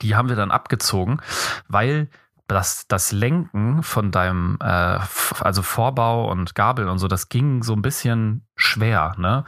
Die 0.00 0.16
haben 0.16 0.28
wir 0.28 0.36
dann 0.36 0.50
abgezogen, 0.50 1.20
weil 1.68 2.08
das, 2.46 2.86
das 2.86 3.12
Lenken 3.12 3.82
von 3.82 4.10
deinem, 4.10 4.58
äh, 4.60 4.98
also 5.40 5.62
Vorbau 5.62 6.30
und 6.30 6.54
Gabel 6.54 6.88
und 6.88 6.98
so, 6.98 7.08
das 7.08 7.28
ging 7.28 7.62
so 7.62 7.72
ein 7.72 7.82
bisschen 7.82 8.46
schwer, 8.62 9.14
ne? 9.18 9.44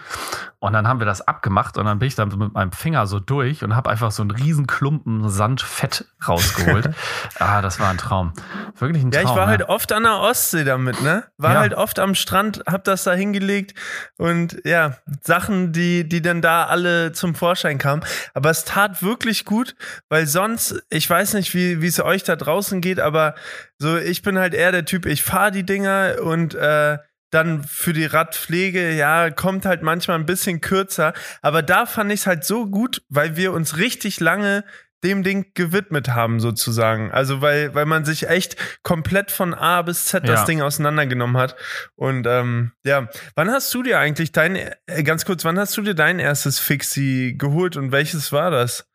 Und 0.59 0.73
dann 0.73 0.89
haben 0.89 0.99
wir 0.99 1.05
das 1.07 1.21
abgemacht 1.21 1.77
und 1.77 1.85
dann 1.85 1.99
bin 1.99 2.09
ich 2.09 2.15
dann 2.15 2.31
mit 2.39 2.55
meinem 2.55 2.73
Finger 2.73 3.07
so 3.07 3.21
durch 3.21 3.63
und 3.63 3.77
habe 3.77 3.91
einfach 3.91 4.11
so 4.11 4.23
einen 4.23 4.31
riesen 4.31 4.67
Klumpen 4.67 5.29
Sandfett 5.29 6.07
rausgeholt. 6.27 6.89
ah, 7.39 7.61
das 7.61 7.81
war 7.81 7.91
ein 7.91 7.99
Traum. 7.99 8.33
Wirklich 8.79 9.05
ein 9.05 9.11
Traum. 9.11 9.23
Ja, 9.25 9.31
ich 9.31 9.37
war 9.37 9.45
ne? 9.45 9.51
halt 9.51 9.63
oft 9.69 9.93
an 9.93 10.05
der 10.05 10.21
Ostsee 10.21 10.65
damit, 10.65 11.03
ne? 11.03 11.25
War 11.37 11.55
Ja. 11.55 11.61
halt 11.61 11.75
oft 11.75 11.99
am 11.99 12.15
Strand, 12.15 12.63
hab 12.67 12.85
das 12.85 13.05
da 13.05 13.13
hingelegt 13.13 13.75
und 14.17 14.57
ja, 14.65 14.97
Sachen, 15.23 15.73
die, 15.73 16.09
die 16.09 16.23
dann 16.23 16.41
da 16.41 16.65
alle 16.65 17.13
zum 17.13 17.35
Vorschein 17.35 17.77
kamen. 17.77 18.03
Aber 18.33 18.49
es 18.49 18.65
tat 18.65 19.03
wirklich 19.03 19.45
gut, 19.45 19.77
weil 20.09 20.27
sonst, 20.27 20.83
ich 20.89 21.09
weiß 21.09 21.35
nicht, 21.35 21.55
wie 21.55 21.83
wie 21.83 21.87
es 21.89 22.01
euch 22.01 22.25
da 22.25 22.37
draußen 22.37 22.81
geht, 22.81 23.01
aber 23.01 23.35
so, 23.79 23.99
ich 23.99 24.23
bin 24.23 24.39
halt 24.39 24.55
eher 24.55 24.73
der 24.73 24.87
Typ, 24.87 25.05
ich 25.05 25.23
fahre 25.23 25.51
die 25.51 25.67
Dinger 25.67 26.17
und 26.23 26.55
äh, 26.55 26.99
dann 27.35 27.65
für 27.65 27.93
die 27.93 28.07
Radpflege, 28.07 28.93
ja, 28.93 29.31
kommt 29.31 29.67
halt 29.67 29.83
manchmal 29.83 30.19
ein 30.19 30.27
bisschen 30.27 30.61
kürzer. 30.61 31.13
Aber 31.43 31.63
da 31.63 31.87
fand 31.87 32.13
ich 32.13 32.21
es 32.21 32.27
halt 32.27 32.45
so 32.45 32.67
gut, 32.67 33.03
weil 33.09 33.37
wir 33.37 33.53
uns 33.53 33.77
richtig 33.77 34.21
lange 34.21 34.65
dem 35.03 35.23
Ding 35.23 35.53
gewidmet 35.55 36.09
haben, 36.09 36.41
sozusagen. 36.41 37.13
Also, 37.13 37.43
weil, 37.43 37.75
weil 37.75 37.85
man 37.85 38.07
sich 38.07 38.29
echt 38.29 38.57
komplett 38.83 39.31
von 39.31 39.53
A 39.53 39.83
bis 39.83 40.07
Z 40.07 40.27
das 40.27 40.41
Ja. 40.41 40.47
Ding 40.47 40.63
auseinandergenommen 40.63 41.37
hat. 41.37 41.57
Und 41.95 42.27
ähm, 42.27 42.73
ja, 42.85 43.09
wann 43.35 43.51
hast 43.51 43.73
du 43.75 43.83
dir 43.83 43.99
eigentlich 43.99 44.33
dein, 44.33 44.57
äh, 44.57 45.03
ganz 45.03 45.27
kurz, 45.27 45.45
wann 45.45 45.59
hast 45.59 45.77
du 45.77 45.83
dir 45.83 45.95
dein 45.95 46.19
erstes 46.19 46.59
Fixie 46.59 47.37
geholt 47.37 47.77
und 47.77 47.93
welches 47.93 48.33
war 48.33 48.51
das? 48.51 48.87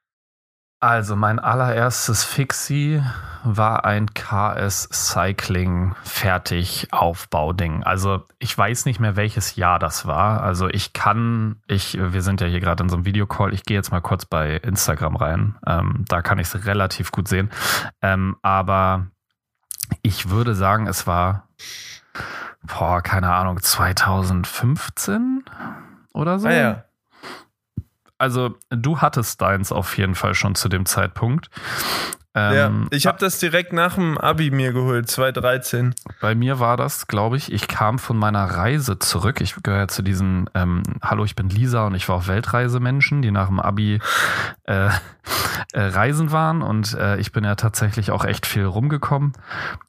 Also 0.82 1.18
mein 1.18 1.40
allererstes 1.40 2.24
Fixie 2.24 3.04
war 3.44 3.84
ein 3.84 4.14
KS 4.14 4.88
Cycling 4.92 5.94
fertig 6.04 6.88
Aufbauding. 6.92 7.84
Also 7.84 8.26
ich 8.40 8.58
weiß 8.58 8.86
nicht 8.86 9.02
mehr 9.02 9.18
welches 9.18 9.58
Jahr 9.58 9.78
das 9.78 10.06
war. 10.06 10.42
Also 10.42 10.70
ich 10.70 10.94
kann, 10.94 11.58
ich, 11.68 11.98
wir 12.00 12.22
sind 12.22 12.40
ja 12.40 12.48
hier 12.48 12.62
gerade 12.62 12.84
in 12.84 12.90
so 12.90 12.96
einem 12.96 13.06
Videocall. 13.06 13.54
Ich 13.54 13.64
gehe 13.64 13.76
jetzt 13.76 13.92
mal 13.92 14.00
kurz 14.00 14.26
bei 14.26 14.56
Instagram 14.56 15.18
rein. 15.18 15.56
Ähm, 15.68 16.06
da 16.08 16.22
kann 16.22 16.40
ich 16.40 16.48
es 16.48 16.66
relativ 16.66 17.12
gut 17.12 17.28
sehen. 17.28 17.50
Ähm, 18.02 18.38
aber 18.42 19.08
ich 20.02 20.30
würde 20.30 20.56
sagen, 20.56 20.88
es 20.88 21.06
war, 21.06 21.50
boah, 22.64 23.02
keine 23.02 23.34
Ahnung, 23.34 23.62
2015 23.62 25.44
oder 26.14 26.40
so. 26.40 26.48
Ah 26.48 26.54
ja. 26.54 26.84
Also 28.20 28.56
du 28.70 29.00
hattest 29.00 29.42
deins 29.42 29.72
auf 29.72 29.98
jeden 29.98 30.14
Fall 30.14 30.36
schon 30.36 30.54
zu 30.54 30.70
dem 30.70 30.86
Zeitpunkt. 30.86 31.50
ja. 32.36 32.68
Ähm, 32.68 32.88
Ich 32.92 33.08
habe 33.08 33.18
das 33.18 33.40
direkt 33.40 33.74
nach 33.74 33.96
dem 33.96 34.18
Abi 34.18 34.52
mir 34.52 34.72
geholt, 34.74 35.10
2013. 35.10 35.96
Bei 36.22 36.36
mir 36.36 36.60
war 36.60 36.78
das, 36.78 37.08
glaube 37.08 37.38
ich, 37.38 37.52
ich 37.52 37.68
kam 37.68 37.98
von 37.98 38.18
meiner 38.18 38.44
Reise 38.46 39.00
zurück. 39.00 39.42
Ich 39.42 39.56
gehöre 39.64 39.88
zu 39.88 40.04
diesen, 40.04 40.50
ähm, 40.54 40.84
hallo, 41.02 41.24
ich 41.26 41.36
bin 41.36 41.50
Lisa 41.50 41.88
und 41.88 41.96
ich 41.96 42.08
war 42.08 42.18
auf 42.18 42.28
Weltreisemenschen, 42.28 43.22
die 43.22 43.32
nach 43.32 43.48
dem 43.48 43.60
Abi 43.60 44.00
äh, 44.66 44.90
äh, 45.74 45.82
reisen 45.82 46.32
waren. 46.32 46.62
Und 46.62 46.94
äh, 46.94 47.18
ich 47.18 47.32
bin 47.32 47.46
ja 47.46 47.56
tatsächlich 47.56 48.12
auch 48.12 48.26
echt 48.26 48.46
viel 48.46 48.66
rumgekommen. 48.66 49.34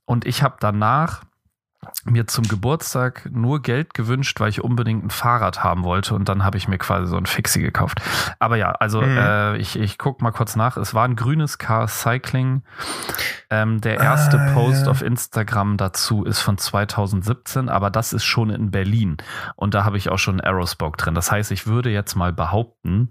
Und 0.06 0.24
ich 0.24 0.42
habe 0.42 0.56
danach 0.60 1.22
mir 2.04 2.26
zum 2.26 2.46
Geburtstag 2.48 3.28
nur 3.30 3.62
Geld 3.62 3.94
gewünscht, 3.94 4.40
weil 4.40 4.48
ich 4.48 4.62
unbedingt 4.64 5.04
ein 5.04 5.10
Fahrrad 5.10 5.62
haben 5.64 5.84
wollte 5.84 6.14
und 6.14 6.28
dann 6.28 6.44
habe 6.44 6.56
ich 6.56 6.66
mir 6.68 6.78
quasi 6.78 7.06
so 7.06 7.16
ein 7.16 7.26
Fixie 7.26 7.60
gekauft. 7.62 8.00
Aber 8.38 8.56
ja, 8.56 8.70
also 8.72 9.00
Mhm. 9.02 9.16
äh, 9.18 9.56
ich, 9.58 9.78
ich 9.78 9.98
guck 9.98 10.22
mal 10.22 10.30
kurz 10.30 10.56
nach. 10.56 10.76
Es 10.76 10.94
war 10.94 11.04
ein 11.04 11.16
grünes 11.16 11.58
Car 11.58 11.88
Cycling. 11.88 12.62
Ähm, 13.50 13.80
der 13.80 13.98
erste 13.98 14.38
Ah, 14.40 14.52
Post 14.54 14.84
ja. 14.86 14.90
auf 14.90 15.02
Instagram 15.02 15.76
dazu 15.76 16.24
ist 16.24 16.38
von 16.40 16.56
2017, 16.56 17.68
aber 17.68 17.90
das 17.90 18.12
ist 18.12 18.24
schon 18.24 18.50
in 18.50 18.70
Berlin 18.70 19.16
und 19.56 19.74
da 19.74 19.84
habe 19.84 19.96
ich 19.98 20.08
auch 20.08 20.18
schon 20.18 20.40
Aerospoke 20.40 20.96
drin. 20.96 21.14
Das 21.14 21.32
heißt, 21.32 21.50
ich 21.50 21.66
würde 21.66 21.90
jetzt 21.90 22.14
mal 22.14 22.32
behaupten, 22.32 23.10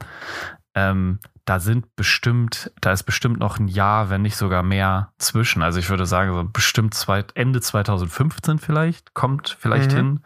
ähm, 0.75 1.19
da 1.49 1.59
sind 1.59 1.95
bestimmt, 1.95 2.71
da 2.79 2.91
ist 2.91 3.03
bestimmt 3.03 3.39
noch 3.39 3.57
ein 3.57 3.67
Jahr, 3.67 4.11
wenn 4.11 4.21
nicht 4.21 4.35
sogar 4.37 4.61
mehr 4.61 5.13
zwischen. 5.17 5.63
Also 5.63 5.79
ich 5.79 5.89
würde 5.89 6.05
sagen, 6.05 6.31
so 6.31 6.43
bestimmt 6.43 6.93
zwei, 6.93 7.25
Ende 7.33 7.59
2015 7.59 8.59
vielleicht, 8.59 9.15
kommt 9.15 9.57
vielleicht 9.59 9.91
Mhm. 9.93 9.95
hin. 9.95 10.19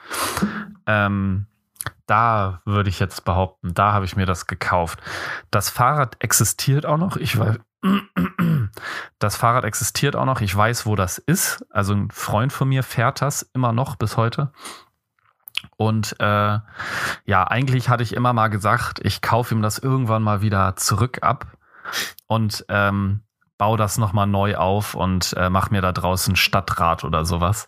Ähm, 0.86 1.45
da 2.07 2.62
würde 2.65 2.89
ich 2.89 2.99
jetzt 2.99 3.23
behaupten, 3.23 3.73
da 3.73 3.93
habe 3.93 4.03
ich 4.03 4.17
mir 4.17 4.25
das 4.25 4.47
gekauft. 4.47 4.99
Das 5.49 5.69
Fahrrad 5.69 6.17
existiert 6.19 6.86
auch 6.86 6.97
noch. 6.97 7.15
Ich 7.15 7.39
weiß, 7.39 7.57
das 9.19 9.38
Fahrrad 9.38 9.63
existiert 9.63 10.17
auch 10.17 10.25
noch. 10.25 10.41
Ich 10.41 10.53
weiß, 10.53 10.86
wo 10.86 10.97
das 10.97 11.19
ist. 11.19 11.65
Also 11.69 11.93
ein 11.93 12.12
Freund 12.12 12.51
von 12.51 12.67
mir 12.67 12.83
fährt 12.83 13.21
das 13.21 13.43
immer 13.53 13.71
noch 13.71 13.95
bis 13.95 14.17
heute. 14.17 14.51
Und 15.78 16.16
äh, 16.20 16.60
ja, 17.26 17.48
eigentlich 17.48 17.89
hatte 17.89 18.04
ich 18.04 18.16
immer 18.16 18.34
mal 18.34 18.50
gesagt, 18.50 19.00
ich 19.04 19.22
kaufe 19.22 19.56
ihm 19.56 19.62
das 19.62 19.80
irgendwann 19.80 20.24
mal 20.24 20.42
wieder 20.42 20.76
zurück 20.76 21.20
ab 21.22 21.58
und 22.28 22.66
ähm, 22.70 23.22
baue 23.58 23.78
das 23.78 23.98
nochmal 23.98 24.28
neu 24.28 24.56
auf 24.56 24.96
und 24.96 25.34
äh, 25.38 25.50
mache 25.50 25.72
mir 25.72 25.82
da 25.82 25.92
draußen 25.92 26.36
Stadtrat 26.36 27.04
oder 27.04 27.26
sowas. 27.26 27.68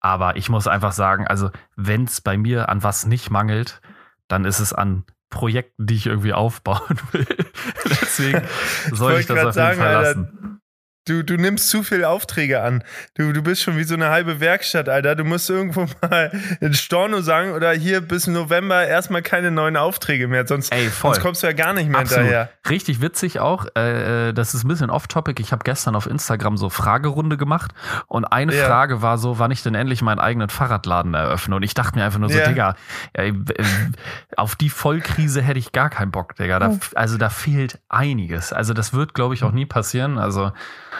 Aber 0.00 0.36
ich 0.36 0.48
muss 0.48 0.66
einfach 0.66 0.92
sagen, 0.92 1.26
also 1.26 1.50
wenn 1.76 2.04
es 2.04 2.20
bei 2.20 2.36
mir 2.36 2.68
an 2.68 2.82
was 2.82 3.06
nicht 3.06 3.30
mangelt, 3.30 3.80
dann 4.28 4.44
ist 4.44 4.60
es 4.60 4.72
an 4.72 5.04
Projekten, 5.28 5.86
die 5.86 5.94
ich 5.94 6.06
irgendwie 6.06 6.32
aufbauen 6.32 6.98
will. 7.12 7.26
Deswegen 7.84 8.42
soll 8.92 9.20
ich, 9.20 9.28
wollte 9.28 9.34
das 9.34 9.38
auf 9.38 9.44
jeden 9.44 9.52
sagen, 9.54 9.78
Fall 9.78 9.96
Alter, 9.96 10.20
lassen. 10.20 10.59
Du, 11.08 11.24
du 11.24 11.36
nimmst 11.36 11.70
zu 11.70 11.82
viel 11.82 12.04
Aufträge 12.04 12.62
an. 12.62 12.84
Du, 13.14 13.32
du 13.32 13.42
bist 13.42 13.62
schon 13.62 13.78
wie 13.78 13.84
so 13.84 13.94
eine 13.94 14.10
halbe 14.10 14.38
Werkstatt, 14.38 14.88
Alter. 14.88 15.16
Du 15.16 15.24
musst 15.24 15.48
irgendwo 15.48 15.86
mal 16.02 16.30
in 16.60 16.74
Storno 16.74 17.22
sagen 17.22 17.52
oder 17.52 17.72
hier 17.72 18.02
bis 18.02 18.26
November 18.26 18.86
erstmal 18.86 19.22
keine 19.22 19.50
neuen 19.50 19.78
Aufträge 19.78 20.28
mehr. 20.28 20.46
Sonst, 20.46 20.70
Ey, 20.72 20.88
sonst 20.90 21.20
kommst 21.20 21.42
du 21.42 21.46
ja 21.46 21.54
gar 21.54 21.72
nicht 21.72 21.88
mehr 21.88 22.00
Absolut. 22.00 22.24
hinterher. 22.24 22.50
Richtig 22.68 23.00
witzig 23.00 23.40
auch. 23.40 23.66
Äh, 23.76 24.28
äh, 24.28 24.32
das 24.34 24.52
ist 24.52 24.64
ein 24.64 24.68
bisschen 24.68 24.90
off-topic. 24.90 25.40
Ich 25.42 25.52
habe 25.52 25.64
gestern 25.64 25.96
auf 25.96 26.06
Instagram 26.06 26.58
so 26.58 26.68
Fragerunde 26.68 27.38
gemacht 27.38 27.72
und 28.06 28.26
eine 28.26 28.54
Ja. 28.54 28.66
Frage 28.66 29.00
war 29.00 29.16
so, 29.16 29.38
wann 29.38 29.50
ich 29.50 29.62
denn 29.62 29.74
endlich 29.74 30.02
meinen 30.02 30.18
eigenen 30.20 30.50
Fahrradladen 30.50 31.14
eröffne. 31.14 31.56
Und 31.56 31.62
ich 31.62 31.72
dachte 31.72 31.98
mir 31.98 32.04
einfach 32.04 32.18
nur 32.18 32.28
so, 32.28 32.38
Ja. 32.38 32.46
Digga, 32.46 32.76
äh, 33.14 33.32
auf 34.36 34.54
die 34.54 34.68
Vollkrise 34.68 35.40
hätte 35.40 35.58
ich 35.58 35.72
gar 35.72 35.88
keinen 35.88 36.10
Bock, 36.10 36.36
Digga. 36.36 36.58
Da, 36.58 36.76
also 36.94 37.16
da 37.16 37.30
fehlt 37.30 37.80
einiges. 37.88 38.52
Also 38.52 38.74
das 38.74 38.92
wird, 38.92 39.14
glaube 39.14 39.34
ich, 39.34 39.44
auch 39.44 39.52
nie 39.52 39.64
passieren. 39.66 40.18
Also 40.18 40.52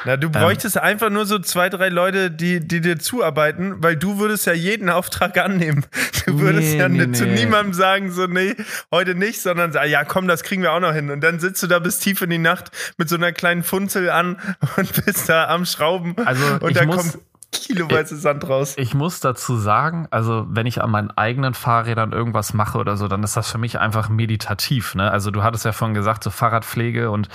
Na, 0.04 0.16
du 0.16 0.30
bräuchtest 0.30 0.78
einfach 0.78 1.10
nur 1.10 1.26
so 1.26 1.38
zwei, 1.38 1.68
drei 1.68 1.88
Leute, 1.88 2.30
die, 2.30 2.60
die 2.60 2.80
dir 2.80 2.98
zuarbeiten, 2.98 3.82
weil 3.82 3.96
du 3.96 4.18
würdest 4.18 4.46
ja 4.46 4.52
jeden 4.52 4.88
Auftrag 4.88 5.36
annehmen. 5.38 5.84
Du 6.26 6.38
würdest 6.40 6.68
Nee, 6.68 6.78
ja 6.78 6.88
nee, 6.88 7.06
ni- 7.06 7.12
zu 7.12 7.24
nee. 7.26 7.34
niemandem 7.34 7.74
sagen, 7.74 8.10
so, 8.12 8.26
nee, 8.26 8.54
heute 8.90 9.14
nicht, 9.14 9.40
sondern 9.42 9.72
sagen, 9.72 9.90
ja, 9.90 10.04
komm, 10.04 10.28
das 10.28 10.42
kriegen 10.42 10.62
wir 10.62 10.72
auch 10.72 10.80
noch 10.80 10.92
hin. 10.94 11.10
Und 11.10 11.22
dann 11.22 11.40
sitzt 11.40 11.62
du 11.62 11.66
da 11.66 11.78
bis 11.78 11.98
tief 11.98 12.22
in 12.22 12.30
die 12.30 12.38
Nacht 12.38 12.70
mit 12.98 13.08
so 13.08 13.16
einer 13.16 13.32
kleinen 13.32 13.62
Funzel 13.62 14.10
an 14.10 14.38
und 14.76 15.04
bist 15.04 15.28
da 15.28 15.48
am 15.48 15.64
Schrauben. 15.66 16.14
Also, 16.24 16.44
und 16.60 16.70
ich 16.70 16.76
da 16.78 16.84
muss- 16.86 16.96
kommt 16.96 17.18
kiloweise 17.52 18.16
Sand 18.16 18.48
raus. 18.48 18.74
Ich 18.76 18.94
muss 18.94 19.20
dazu 19.20 19.56
sagen, 19.56 20.06
also 20.10 20.46
wenn 20.48 20.66
ich 20.66 20.82
an 20.82 20.90
meinen 20.90 21.10
eigenen 21.10 21.54
Fahrrädern 21.54 22.12
irgendwas 22.12 22.54
mache 22.54 22.78
oder 22.78 22.96
so, 22.96 23.08
dann 23.08 23.22
ist 23.22 23.36
das 23.36 23.50
für 23.50 23.58
mich 23.58 23.78
einfach 23.78 24.08
meditativ. 24.08 24.94
Ne? 24.94 25.10
Also 25.10 25.30
du 25.30 25.42
hattest 25.42 25.64
ja 25.64 25.72
vorhin 25.72 25.94
gesagt, 25.94 26.22
so 26.24 26.30
Fahrradpflege 26.30 27.10
und 27.10 27.28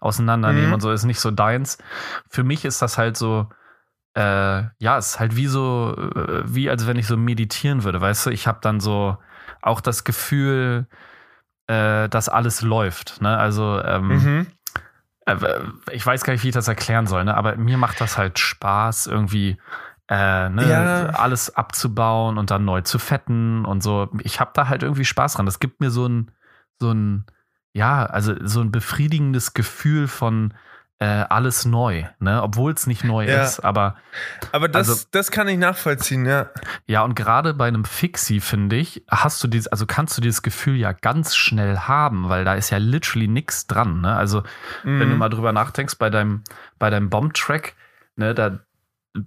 auseinandernehmen 0.00 0.68
Mhm. 0.68 0.72
und 0.74 0.80
so 0.80 0.90
ist 0.90 1.04
nicht 1.04 1.20
so 1.20 1.30
deins. 1.30 1.78
Für 2.28 2.44
mich 2.44 2.64
ist 2.64 2.82
das 2.82 2.98
halt 2.98 3.16
so, 3.16 3.48
äh, 4.14 4.62
ja, 4.78 4.98
es 4.98 5.12
ist 5.12 5.20
halt 5.20 5.36
wie 5.36 5.46
so, 5.46 5.96
äh, 5.96 6.42
wie 6.44 6.68
als 6.68 6.86
wenn 6.86 6.96
ich 6.98 7.06
so 7.06 7.16
meditieren 7.16 7.84
würde, 7.84 8.00
weißt 8.00 8.26
du? 8.26 8.30
Ich 8.30 8.46
habe 8.46 8.58
dann 8.60 8.78
so 8.80 9.16
auch 9.62 9.80
das 9.80 10.04
Gefühl, 10.04 10.86
äh, 11.66 12.08
dass 12.08 12.28
alles 12.28 12.60
läuft. 12.62 13.22
Ne? 13.22 13.36
Also 13.38 13.80
ähm, 13.82 14.08
Mhm. 14.08 14.46
Äh, 15.26 15.60
ich 15.90 16.04
weiß 16.04 16.24
gar 16.24 16.32
nicht, 16.32 16.42
wie 16.44 16.48
ich 16.48 16.54
das 16.54 16.68
erklären 16.68 17.06
soll, 17.06 17.24
ne? 17.24 17.36
aber 17.36 17.56
mir 17.56 17.78
macht 17.78 18.00
das 18.00 18.18
halt 18.18 18.38
Spaß, 18.38 19.06
irgendwie 19.06 19.58
äh, 20.08 20.48
ne, 20.48 20.68
Ja. 20.68 21.06
alles 21.10 21.54
abzubauen 21.54 22.38
und 22.38 22.50
dann 22.50 22.64
neu 22.64 22.82
zu 22.82 22.98
fetten 22.98 23.64
und 23.64 23.82
so. 23.82 24.10
Ich 24.20 24.40
habe 24.40 24.50
da 24.54 24.68
halt 24.68 24.82
irgendwie 24.82 25.04
Spaß 25.04 25.34
dran. 25.34 25.46
Das 25.46 25.60
gibt 25.60 25.80
mir 25.80 25.90
so 25.90 26.06
ein, 26.06 26.30
so 26.78 26.90
ein, 26.90 27.24
ja, 27.72 28.04
also 28.04 28.34
so 28.42 28.60
ein 28.60 28.72
befriedigendes 28.72 29.54
Gefühl 29.54 30.08
von 30.08 30.54
äh, 31.02 31.24
alles 31.30 31.64
neu, 31.64 32.04
ne? 32.20 32.40
obwohl 32.42 32.72
es 32.72 32.86
nicht 32.86 33.02
neu 33.02 33.26
Ja. 33.26 33.42
ist. 33.42 33.60
Aber 33.60 33.96
Aber 34.52 34.68
das, 34.68 34.88
Also- 34.88 35.06
das 35.10 35.30
kann 35.32 35.48
ich 35.48 35.58
nachvollziehen, 35.58 36.26
ja. 36.26 36.46
ja, 36.86 37.02
und 37.02 37.14
gerade 37.16 37.54
bei 37.54 37.66
einem 37.66 37.84
Fixie, 37.84 38.38
finde 38.40 38.76
ich, 38.76 39.02
hast 39.10 39.42
du 39.42 39.48
dieses, 39.48 39.66
also 39.68 39.84
kannst 39.86 40.16
du 40.16 40.20
dieses 40.22 40.42
Gefühl 40.42 40.76
ja 40.76 40.92
ganz 40.92 41.34
schnell 41.34 41.76
haben, 41.78 42.28
weil 42.28 42.44
da 42.44 42.54
ist 42.54 42.70
ja 42.70 42.78
literally 42.78 43.26
nichts 43.26 43.66
dran. 43.66 44.02
Ne? 44.02 44.14
Also, 44.14 44.42
wenn 44.84 45.00
du 45.00 45.06
Mhm. 45.06 45.18
mal 45.18 45.28
drüber 45.30 45.52
nachdenkst, 45.52 45.96
bei 45.98 46.08
deinem, 46.10 46.42
bei 46.78 46.88
deinem 46.90 47.10
Bomb-Track, 47.10 47.74
ne, 48.16 48.34
da 48.34 48.58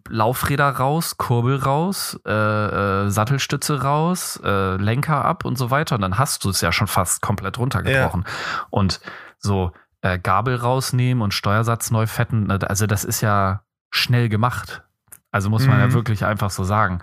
Laufräder 0.10 0.70
raus, 0.70 1.18
Kurbel 1.18 1.58
raus, 1.58 2.20
äh, 2.26 2.32
äh, 2.32 3.10
Sattelstütze 3.10 3.82
raus, 3.84 4.40
äh, 4.44 4.78
Lenker 4.78 5.24
ab 5.24 5.46
und 5.46 5.58
so 5.58 5.70
weiter. 5.72 5.96
Und 5.96 6.02
dann 6.02 6.18
hast 6.18 6.44
du 6.44 6.50
es 6.50 6.62
ja 6.62 6.72
schon 6.72 6.88
fast 6.88 7.22
komplett 7.22 7.60
runtergebrochen. 7.60 8.26
Und 8.72 9.00
so 9.38 9.72
äh, 10.06 10.20
Gabel 10.20 10.56
rausnehmen 10.56 11.24
und 11.24 11.34
Steuersatz 11.34 11.90
neu 11.90 12.06
fetten, 12.06 12.52
also 12.52 12.86
das 12.86 13.04
ist 13.04 13.22
ja 13.22 13.64
schnell 13.90 14.30
gemacht. 14.30 14.84
Also 15.32 15.50
muss 15.50 15.66
man 15.66 15.78
Mhm. 15.78 15.82
ja 15.90 15.94
wirklich 15.94 16.26
einfach 16.26 16.52
so 16.52 16.64
sagen. 16.64 17.00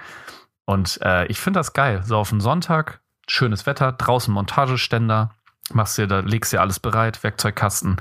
Und 0.67 1.01
äh, 1.03 1.27
ich 1.27 1.41
finde 1.41 1.59
das 1.59 1.73
geil. 1.73 2.03
So 2.05 2.17
auf 2.17 2.31
einen 2.31 2.41
Sonntag 2.41 3.01
schönes 3.27 3.67
Wetter, 3.67 3.93
draußen 3.93 4.33
Montageständer, 4.33 5.31
machst 5.73 5.99
dir 5.99 6.07
da, 6.07 6.21
legst 6.21 6.53
dir 6.53 6.61
alles 6.61 6.81
bereit, 6.81 7.23
Werkzeugkasten, 7.23 7.97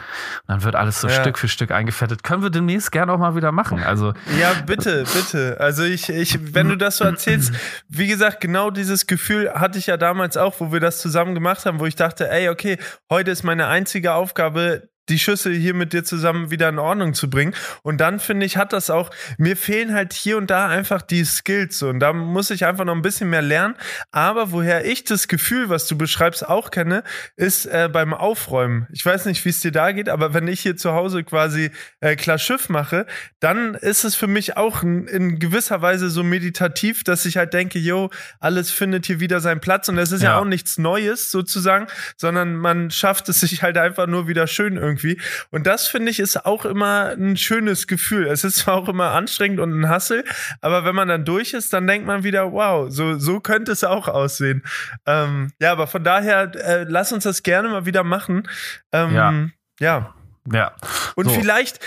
dann 0.47 0.63
wird 0.63 0.75
alles 0.75 1.01
so 1.01 1.07
ja. 1.07 1.13
Stück 1.13 1.37
für 1.37 1.47
Stück 1.47 1.71
eingefettet. 1.71 2.23
Können 2.23 2.43
wir 2.43 2.49
demnächst 2.49 2.91
gerne 2.91 3.11
auch 3.11 3.17
mal 3.17 3.35
wieder 3.35 3.51
machen. 3.51 3.83
Also 3.83 4.13
ja, 4.39 4.53
bitte, 4.65 5.03
bitte. 5.13 5.57
Also 5.59 5.83
ich, 5.83 6.09
ich, 6.09 6.53
wenn 6.53 6.69
du 6.69 6.75
das 6.75 6.97
so 6.97 7.05
erzählst, 7.05 7.53
wie 7.87 8.07
gesagt, 8.07 8.41
genau 8.41 8.69
dieses 8.69 9.07
Gefühl 9.07 9.51
hatte 9.53 9.79
ich 9.79 9.87
ja 9.87 9.97
damals 9.97 10.37
auch, 10.37 10.59
wo 10.59 10.71
wir 10.71 10.79
das 10.79 10.99
zusammen 10.99 11.33
gemacht 11.33 11.65
haben, 11.65 11.79
wo 11.79 11.85
ich 11.85 11.95
dachte, 11.95 12.29
ey, 12.29 12.49
okay, 12.49 12.77
heute 13.09 13.31
ist 13.31 13.43
meine 13.43 13.67
einzige 13.67 14.13
Aufgabe, 14.13 14.89
die 15.09 15.19
Schüssel 15.19 15.53
hier 15.53 15.73
mit 15.73 15.93
dir 15.93 16.03
zusammen 16.03 16.51
wieder 16.51 16.69
in 16.69 16.79
Ordnung 16.79 17.13
zu 17.13 17.29
bringen. 17.29 17.53
Und 17.81 17.99
dann 17.99 18.19
finde 18.19 18.45
ich, 18.45 18.57
hat 18.57 18.71
das 18.71 18.89
auch, 18.89 19.09
mir 19.37 19.57
fehlen 19.57 19.93
halt 19.93 20.13
hier 20.13 20.37
und 20.37 20.49
da 20.49 20.67
einfach 20.67 21.01
die 21.01 21.25
Skills. 21.25 21.79
So. 21.79 21.89
Und 21.89 21.99
da 21.99 22.13
muss 22.13 22.51
ich 22.51 22.65
einfach 22.65 22.85
noch 22.85 22.95
ein 22.95 23.01
bisschen 23.01 23.29
mehr 23.29 23.41
lernen. 23.41 23.75
Aber 24.11 24.51
woher 24.51 24.85
ich 24.85 25.03
das 25.03 25.27
Gefühl, 25.27 25.69
was 25.69 25.87
du 25.87 25.97
beschreibst, 25.97 26.47
auch 26.47 26.71
kenne, 26.71 27.03
ist 27.35 27.65
äh, 27.65 27.89
beim 27.91 28.13
Aufräumen. 28.13 28.87
Ich 28.91 29.05
weiß 29.05 29.25
nicht, 29.25 29.43
wie 29.43 29.49
es 29.49 29.59
dir 29.59 29.71
da 29.71 29.91
geht, 29.91 30.07
aber 30.07 30.33
wenn 30.33 30.47
ich 30.47 30.61
hier 30.61 30.77
zu 30.77 30.93
Hause 30.93 31.23
quasi 31.23 31.71
äh, 31.99 32.15
klar 32.15 32.37
Schiff 32.37 32.69
mache, 32.69 33.05
dann 33.39 33.73
ist 33.73 34.03
es 34.03 34.15
für 34.15 34.27
mich 34.27 34.55
auch 34.55 34.83
in, 34.83 35.07
in 35.07 35.39
gewisser 35.39 35.81
Weise 35.81 36.09
so 36.09 36.23
meditativ, 36.23 37.03
dass 37.03 37.25
ich 37.25 37.37
halt 37.37 37.53
denke, 37.53 37.79
yo, 37.79 38.11
alles 38.39 38.71
findet 38.71 39.07
hier 39.07 39.19
wieder 39.19 39.41
seinen 39.41 39.61
Platz. 39.61 39.89
Und 39.89 39.97
es 39.97 40.11
ist 40.11 40.21
ja. 40.21 40.31
ja 40.31 40.39
auch 40.39 40.45
nichts 40.45 40.77
Neues 40.77 41.31
sozusagen, 41.31 41.87
sondern 42.17 42.55
man 42.55 42.91
schafft 42.91 43.27
es 43.29 43.41
sich 43.41 43.63
halt 43.63 43.77
einfach 43.77 44.07
nur 44.07 44.27
wieder 44.27 44.45
schön 44.47 44.77
irgendwie 44.77 44.90
irgendwie. 44.91 45.19
Und 45.49 45.67
das 45.67 45.87
finde 45.87 46.11
ich 46.11 46.19
ist 46.19 46.45
auch 46.45 46.65
immer 46.65 47.09
ein 47.09 47.37
schönes 47.37 47.87
Gefühl. 47.87 48.27
Es 48.27 48.43
ist 48.43 48.57
zwar 48.57 48.75
auch 48.75 48.89
immer 48.89 49.11
anstrengend 49.11 49.59
und 49.59 49.79
ein 49.79 49.89
Hassel, 49.89 50.23
aber 50.61 50.85
wenn 50.85 50.95
man 50.95 51.07
dann 51.07 51.25
durch 51.25 51.53
ist, 51.53 51.73
dann 51.73 51.87
denkt 51.87 52.05
man 52.07 52.23
wieder, 52.23 52.51
wow, 52.51 52.91
so, 52.91 53.17
so 53.17 53.39
könnte 53.39 53.71
es 53.71 53.83
auch 53.83 54.07
aussehen. 54.07 54.63
Ähm, 55.05 55.51
ja, 55.59 55.71
aber 55.71 55.87
von 55.87 56.03
daher, 56.03 56.51
äh, 56.55 56.85
lass 56.87 57.11
uns 57.11 57.23
das 57.23 57.43
gerne 57.43 57.69
mal 57.69 57.85
wieder 57.85 58.03
machen. 58.03 58.47
Ähm, 58.91 59.15
ja. 59.15 59.33
ja. 59.79 60.15
Ja. 60.51 60.73
Und 61.15 61.25
so. 61.25 61.31
vielleicht, 61.31 61.79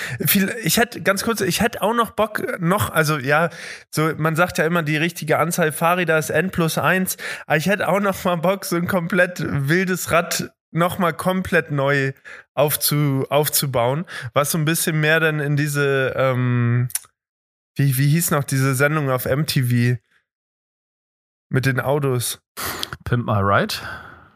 ich 0.63 0.77
hätte 0.77 1.03
ganz 1.03 1.25
kurz, 1.25 1.41
ich 1.41 1.61
hätte 1.61 1.83
auch 1.83 1.95
noch 1.95 2.13
Bock, 2.13 2.61
noch, 2.61 2.91
also 2.91 3.19
ja, 3.19 3.51
so, 3.91 4.13
man 4.17 4.37
sagt 4.37 4.59
ja 4.59 4.65
immer, 4.65 4.83
die 4.83 4.97
richtige 4.97 5.39
Anzahl 5.39 5.73
Fahrräder 5.73 6.19
ist 6.19 6.31
N 6.31 6.51
plus 6.51 6.79
eins, 6.79 7.17
aber 7.47 7.57
ich 7.57 7.67
hätte 7.67 7.89
auch 7.89 8.01
noch 8.01 8.23
mal 8.25 8.37
Bock, 8.37 8.65
so 8.65 8.77
ein 8.77 8.87
komplett 8.87 9.43
wildes 9.45 10.13
Rad 10.13 10.53
nochmal 10.75 11.13
komplett 11.13 11.71
neu 11.71 12.13
aufzu, 12.55 13.27
aufzubauen, 13.31 14.05
was 14.33 14.51
so 14.51 14.59
ein 14.59 14.65
bisschen 14.65 15.01
mehr 15.01 15.21
dann 15.21 15.41
in 15.41 15.57
diese, 15.57 16.15
ähm, 16.17 16.89
wie, 17.77 17.97
wie 17.97 18.09
hieß 18.09 18.31
noch 18.31 18.45
diese 18.45 18.75
Sendung 18.75 19.11
auf 19.11 19.25
MTV 19.25 19.99
mit 21.49 21.67
den 21.67 21.81
Autos? 21.81 22.41
Pimp 23.05 23.27
My 23.27 23.41
Ride? 23.41 23.75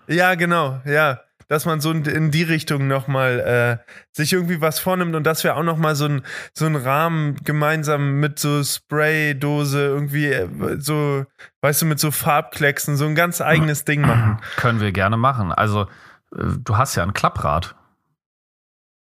Ja, 0.06 0.34
genau, 0.34 0.80
ja. 0.84 1.20
Dass 1.48 1.64
man 1.64 1.80
so 1.80 1.90
in 1.92 2.30
die 2.30 2.42
Richtung 2.42 2.88
nochmal 2.88 3.40
äh, 3.40 3.92
sich 4.12 4.34
irgendwie 4.34 4.60
was 4.60 4.80
vornimmt 4.80 5.14
und 5.14 5.24
dass 5.24 5.44
wir 5.44 5.56
auch 5.56 5.62
nochmal 5.62 5.96
so 5.96 6.04
ein, 6.04 6.22
so 6.52 6.66
Rahmen 6.66 7.36
gemeinsam 7.42 8.20
mit 8.20 8.38
so 8.38 8.62
Spraydose 8.62 9.82
irgendwie 9.82 10.26
äh, 10.26 10.76
so, 10.78 11.24
weißt 11.62 11.82
du, 11.82 11.86
mit 11.86 12.00
so 12.00 12.10
Farbklecksen, 12.10 12.98
so 12.98 13.06
ein 13.06 13.14
ganz 13.14 13.40
eigenes 13.40 13.86
Ding 13.86 14.00
machen. 14.06 14.40
Können 14.56 14.80
wir 14.80 14.92
gerne 14.92 15.16
machen. 15.16 15.50
Also 15.50 15.86
du 16.30 16.76
hast 16.76 16.94
ja 16.94 17.02
ein 17.02 17.12
Klapprad. 17.12 17.74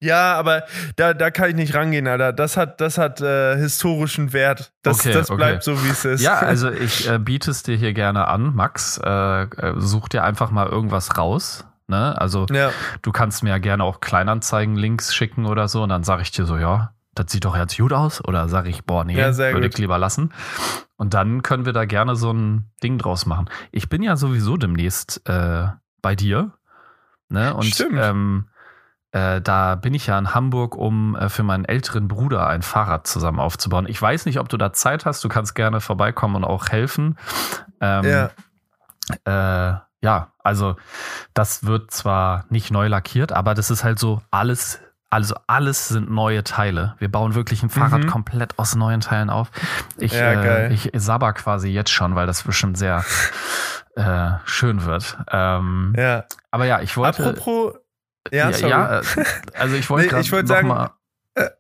Ja, 0.05 0.35
aber 0.35 0.65
da, 0.97 1.15
da 1.15 1.31
kann 1.31 1.49
ich 1.49 1.57
nicht 1.57 1.75
rangehen, 1.75 2.07
Alter. 2.07 2.33
Das 2.33 2.59
hat, 2.59 2.81
das 2.81 2.99
hat 2.99 3.23
äh, 3.23 3.57
historischen 3.57 4.35
Wert. 4.35 4.73
Das, 4.83 5.01
okay, 5.01 5.13
das 5.13 5.29
bleibt 5.29 5.67
okay. 5.67 5.77
so, 5.77 5.85
wie 5.85 5.89
es 5.89 6.05
ist. 6.05 6.21
Ja, 6.21 6.39
also 6.41 6.71
ich 6.71 7.09
äh, 7.09 7.19
biete 7.19 7.51
es 7.51 7.63
dir 7.63 7.77
hier 7.77 7.95
gerne 7.95 8.29
an, 8.29 8.55
Max. 8.55 9.01
Äh, 9.03 9.43
äh, 9.45 9.75
such 9.79 10.11
dir 10.11 10.23
einfach 10.23 10.51
mal 10.51 10.67
irgendwas 10.67 11.17
raus. 11.17 11.65
Ne? 11.87 12.21
Also 12.21 12.47
ja. 12.51 12.71
du 13.03 13.13
kannst 13.13 13.43
mir 13.43 13.51
ja 13.51 13.59
gerne 13.59 13.85
auch 13.85 14.01
Kleinanzeigen-Links 14.01 15.15
schicken 15.15 15.47
oder 15.47 15.69
so 15.69 15.83
und 15.83 15.89
dann 15.89 16.05
sage 16.05 16.23
ich 16.23 16.31
dir 16.31 16.45
so, 16.45 16.57
ja, 16.57 16.93
das 17.15 17.31
sieht 17.31 17.45
doch 17.45 17.57
jetzt 17.57 17.77
gut 17.77 17.93
aus. 17.93 18.23
Oder 18.25 18.49
sage 18.49 18.69
ich, 18.69 18.85
boah, 18.85 19.05
nee, 19.05 19.17
ja, 19.17 19.37
würde 19.37 19.67
ich 19.67 19.79
lieber 19.79 19.99
lassen. 19.99 20.33
Und 20.97 21.15
dann 21.15 21.43
können 21.43 21.65
wir 21.65 21.73
da 21.73 21.87
gerne 21.87 22.15
so 22.15 22.31
ein 22.31 22.71
Ding 22.83 22.99
draus 22.99 23.25
machen. 23.27 23.49
Ich 23.73 23.89
bin 23.89 24.03
ja 24.03 24.17
sowieso 24.17 24.57
demnächst 24.57 25.27
äh, 25.29 25.69
bei 26.03 26.15
dir 26.15 26.53
Ne? 27.29 27.55
Und 27.55 27.65
Stimmt. 27.65 27.99
Ähm, 28.01 28.49
äh, 29.13 29.41
da 29.41 29.77
bin 29.77 29.95
ich 29.95 30.09
ja 30.09 30.19
in 30.19 30.35
Hamburg, 30.35 30.77
um 30.77 31.15
äh, 31.15 31.29
für 31.29 31.45
meinen 31.45 31.65
älteren 31.65 32.09
Bruder 32.09 32.49
ein 32.49 32.63
Fahrrad 32.63 33.07
zusammen 33.07 33.39
aufzubauen. 33.39 33.87
Ich 33.89 34.01
weiß 34.01 34.27
nicht, 34.27 34.41
ob 34.41 34.49
du 34.49 34.57
da 34.57 34.73
Zeit 34.73 35.07
hast. 35.07 35.23
Du 35.23 35.29
kannst 35.29 35.55
gerne 35.55 35.81
vorbeikommen 35.81 36.37
und 36.37 36.45
auch 36.45 36.69
helfen. 36.69 37.17
Ähm, 37.81 38.05
ja. 38.05 38.31
Äh, 39.25 39.79
ja, 40.03 40.33
also 40.43 40.77
das 41.33 41.65
wird 41.65 41.91
zwar 41.93 42.45
nicht 42.51 42.71
neu 42.71 42.89
lackiert, 42.89 43.33
aber 43.33 43.55
das 43.55 43.71
ist 43.71 43.85
halt 43.85 43.99
so 43.99 44.21
alles 44.31 44.81
also 45.15 45.37
alles 45.47 45.87
sind 45.87 46.11
neue 46.11 46.43
Teile. 46.43 46.97
Wir 46.99 47.09
bauen 47.09 47.37
wirklich 47.37 47.63
ein 47.63 47.71
Fahrrad 47.71 48.03
mhm. 48.03 48.09
komplett 48.09 48.59
aus 48.59 48.75
neuen 48.75 49.01
Teilen 49.01 49.31
auf. 49.31 49.53
Ich, 49.97 50.13
ja, 50.13 50.33
äh, 50.43 50.75
ich 50.75 50.91
sabber 50.93 51.33
quasi 51.35 51.69
jetzt 51.69 51.91
schon, 51.91 52.17
weil 52.17 52.27
das 52.27 52.43
bestimmt 52.43 52.77
sehr 52.77 53.05
äh, 53.97 54.31
schön 54.45 54.85
wird. 54.85 55.17
Ähm, 55.31 55.95
ja. 55.97 56.25
Aber 56.51 56.67
ja, 56.67 56.81
ich 56.81 56.97
wollte. 56.97 57.25
Apropos. 57.25 57.75
Ja, 58.33 58.51
ja, 58.51 58.69
ja 58.69 59.01
äh, 59.01 59.05
also 59.55 59.77
ich 59.77 59.89
wollte 59.91 60.17
nee, 60.17 60.31
wollt 60.31 60.49
sagen. 60.49 60.69
Mal, 60.69 60.93
äh, 61.35 61.51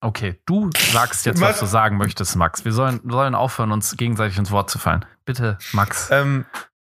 okay, 0.00 0.40
du 0.46 0.70
sagst 0.74 1.26
jetzt, 1.26 1.40
was 1.40 1.60
du 1.60 1.66
sagen 1.66 1.96
möchtest, 1.98 2.36
Max. 2.36 2.64
Wir 2.64 2.72
sollen, 2.72 3.00
sollen 3.04 3.34
aufhören, 3.34 3.72
uns 3.72 3.96
gegenseitig 3.96 4.38
ins 4.38 4.50
Wort 4.50 4.70
zu 4.70 4.78
fallen. 4.78 5.04
Bitte, 5.24 5.58
Max. 5.72 6.08
Ähm, 6.10 6.46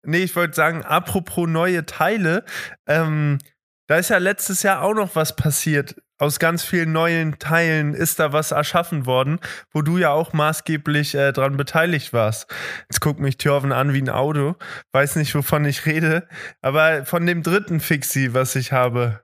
nee, 0.04 0.20
ich 0.20 0.36
wollte 0.36 0.56
sagen, 0.56 0.84
apropos 0.84 1.48
neue 1.48 1.86
Teile, 1.86 2.44
ähm, 2.88 3.40
da 3.88 3.96
ist 3.96 4.10
ja 4.10 4.18
letztes 4.18 4.64
Jahr 4.64 4.82
auch 4.82 4.94
noch 4.94 5.16
was 5.16 5.36
passiert 5.36 5.96
aus 6.22 6.38
ganz 6.38 6.64
vielen 6.64 6.92
neuen 6.92 7.40
Teilen 7.40 7.96
ist 7.96 8.20
da 8.20 8.32
was 8.32 8.52
erschaffen 8.52 9.08
worden, 9.08 9.40
wo 9.72 9.82
du 9.82 9.98
ja 9.98 10.12
auch 10.12 10.34
maßgeblich 10.34 11.16
äh, 11.16 11.34
dran 11.34 11.58
beteiligt 11.58 12.14
warst. 12.14 12.54
Jetzt 12.90 13.02
guckt 13.02 13.20
mich 13.20 13.38
Thorven 13.38 13.72
an 13.72 13.94
wie 13.94 14.04
ein 14.04 14.10
Auto, 14.10 14.56
weiß 14.92 15.16
nicht, 15.16 15.34
wovon 15.34 15.66
ich 15.66 15.88
rede, 15.88 16.28
aber 16.62 17.06
von 17.06 17.26
dem 17.26 17.42
dritten 17.42 17.80
Fixie, 17.80 18.36
was 18.36 18.56
ich 18.56 18.72
habe. 18.72 19.22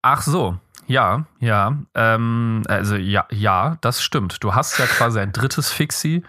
Ach 0.00 0.22
so, 0.22 0.60
ja, 0.86 1.26
ja, 1.40 1.76
ähm, 1.96 2.62
also 2.68 2.94
ja, 2.94 3.26
ja, 3.32 3.76
das 3.80 4.00
stimmt. 4.00 4.44
Du 4.44 4.54
hast 4.54 4.78
ja 4.78 4.86
quasi 4.86 5.18
ein 5.18 5.32
drittes 5.32 5.72
Fixie, 5.72 6.22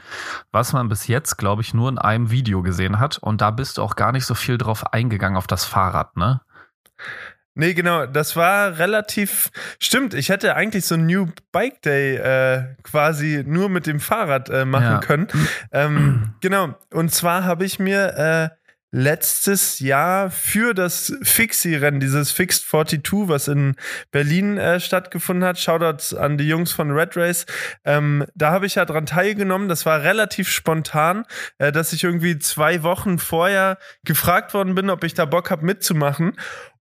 was 0.52 0.74
man 0.74 0.90
bis 0.90 1.06
jetzt, 1.06 1.38
glaube 1.38 1.62
ich, 1.62 1.76
nur 1.76 1.90
in 1.90 2.00
einem 2.00 2.32
Video 2.32 2.64
gesehen 2.64 2.98
hat. 3.00 3.20
Und 3.20 3.42
da 3.42 3.52
bist 3.52 3.78
du 3.78 3.84
auch 3.84 3.96
gar 3.96 4.12
nicht 4.12 4.26
so 4.26 4.34
viel 4.34 4.58
drauf 4.58 4.92
eingegangen 4.92 5.38
auf 5.38 5.46
das 5.46 5.66
Fahrrad, 5.66 6.18
ne? 6.18 6.42
Nee, 7.58 7.74
genau, 7.74 8.06
das 8.06 8.36
war 8.36 8.78
relativ. 8.78 9.50
Stimmt, 9.80 10.14
ich 10.14 10.30
hätte 10.30 10.56
eigentlich 10.56 10.86
so 10.86 10.94
ein 10.94 11.08
New 11.08 11.28
Bike 11.52 11.82
Day 11.82 12.16
äh, 12.18 12.76
quasi 12.84 13.44
nur 13.48 13.68
mit 13.68 13.88
dem 13.88 14.00
Fahrrad 14.00 14.48
äh, 14.50 14.64
machen 14.64 14.84
ja. 14.84 15.00
können. 15.00 15.28
Ähm, 15.72 16.36
genau, 16.40 16.76
und 16.94 17.12
zwar 17.12 17.46
habe 17.46 17.66
ich 17.66 17.80
mir 17.80 18.54
äh, 18.54 18.68
letztes 18.92 19.80
Jahr 19.80 20.30
für 20.30 20.74
das 20.74 21.14
Fixie-Rennen, 21.22 22.00
dieses 22.00 22.32
Fixed 22.32 22.70
42, 22.70 23.28
was 23.28 23.48
in 23.48 23.76
Berlin 24.12 24.58
äh, 24.58 24.80
stattgefunden 24.80 25.44
hat. 25.44 25.60
Shoutouts 25.60 26.14
an 26.14 26.38
die 26.38 26.48
Jungs 26.48 26.72
von 26.72 26.92
Red 26.92 27.18
Race. 27.18 27.46
Ähm, 27.84 28.26
da 28.36 28.52
habe 28.52 28.66
ich 28.66 28.76
ja 28.76 28.86
dran 28.86 29.06
teilgenommen. 29.06 29.68
Das 29.68 29.86
war 29.86 30.04
relativ 30.04 30.50
spontan, 30.50 31.26
äh, 31.58 31.72
dass 31.72 31.92
ich 31.92 32.04
irgendwie 32.04 32.40
zwei 32.40 32.84
Wochen 32.84 33.20
vorher 33.20 33.78
gefragt 34.06 34.54
worden 34.54 34.76
bin, 34.76 34.90
ob 34.90 35.04
ich 35.04 35.14
da 35.14 35.26
Bock 35.26 35.52
habe 35.52 35.66
mitzumachen. 35.66 36.34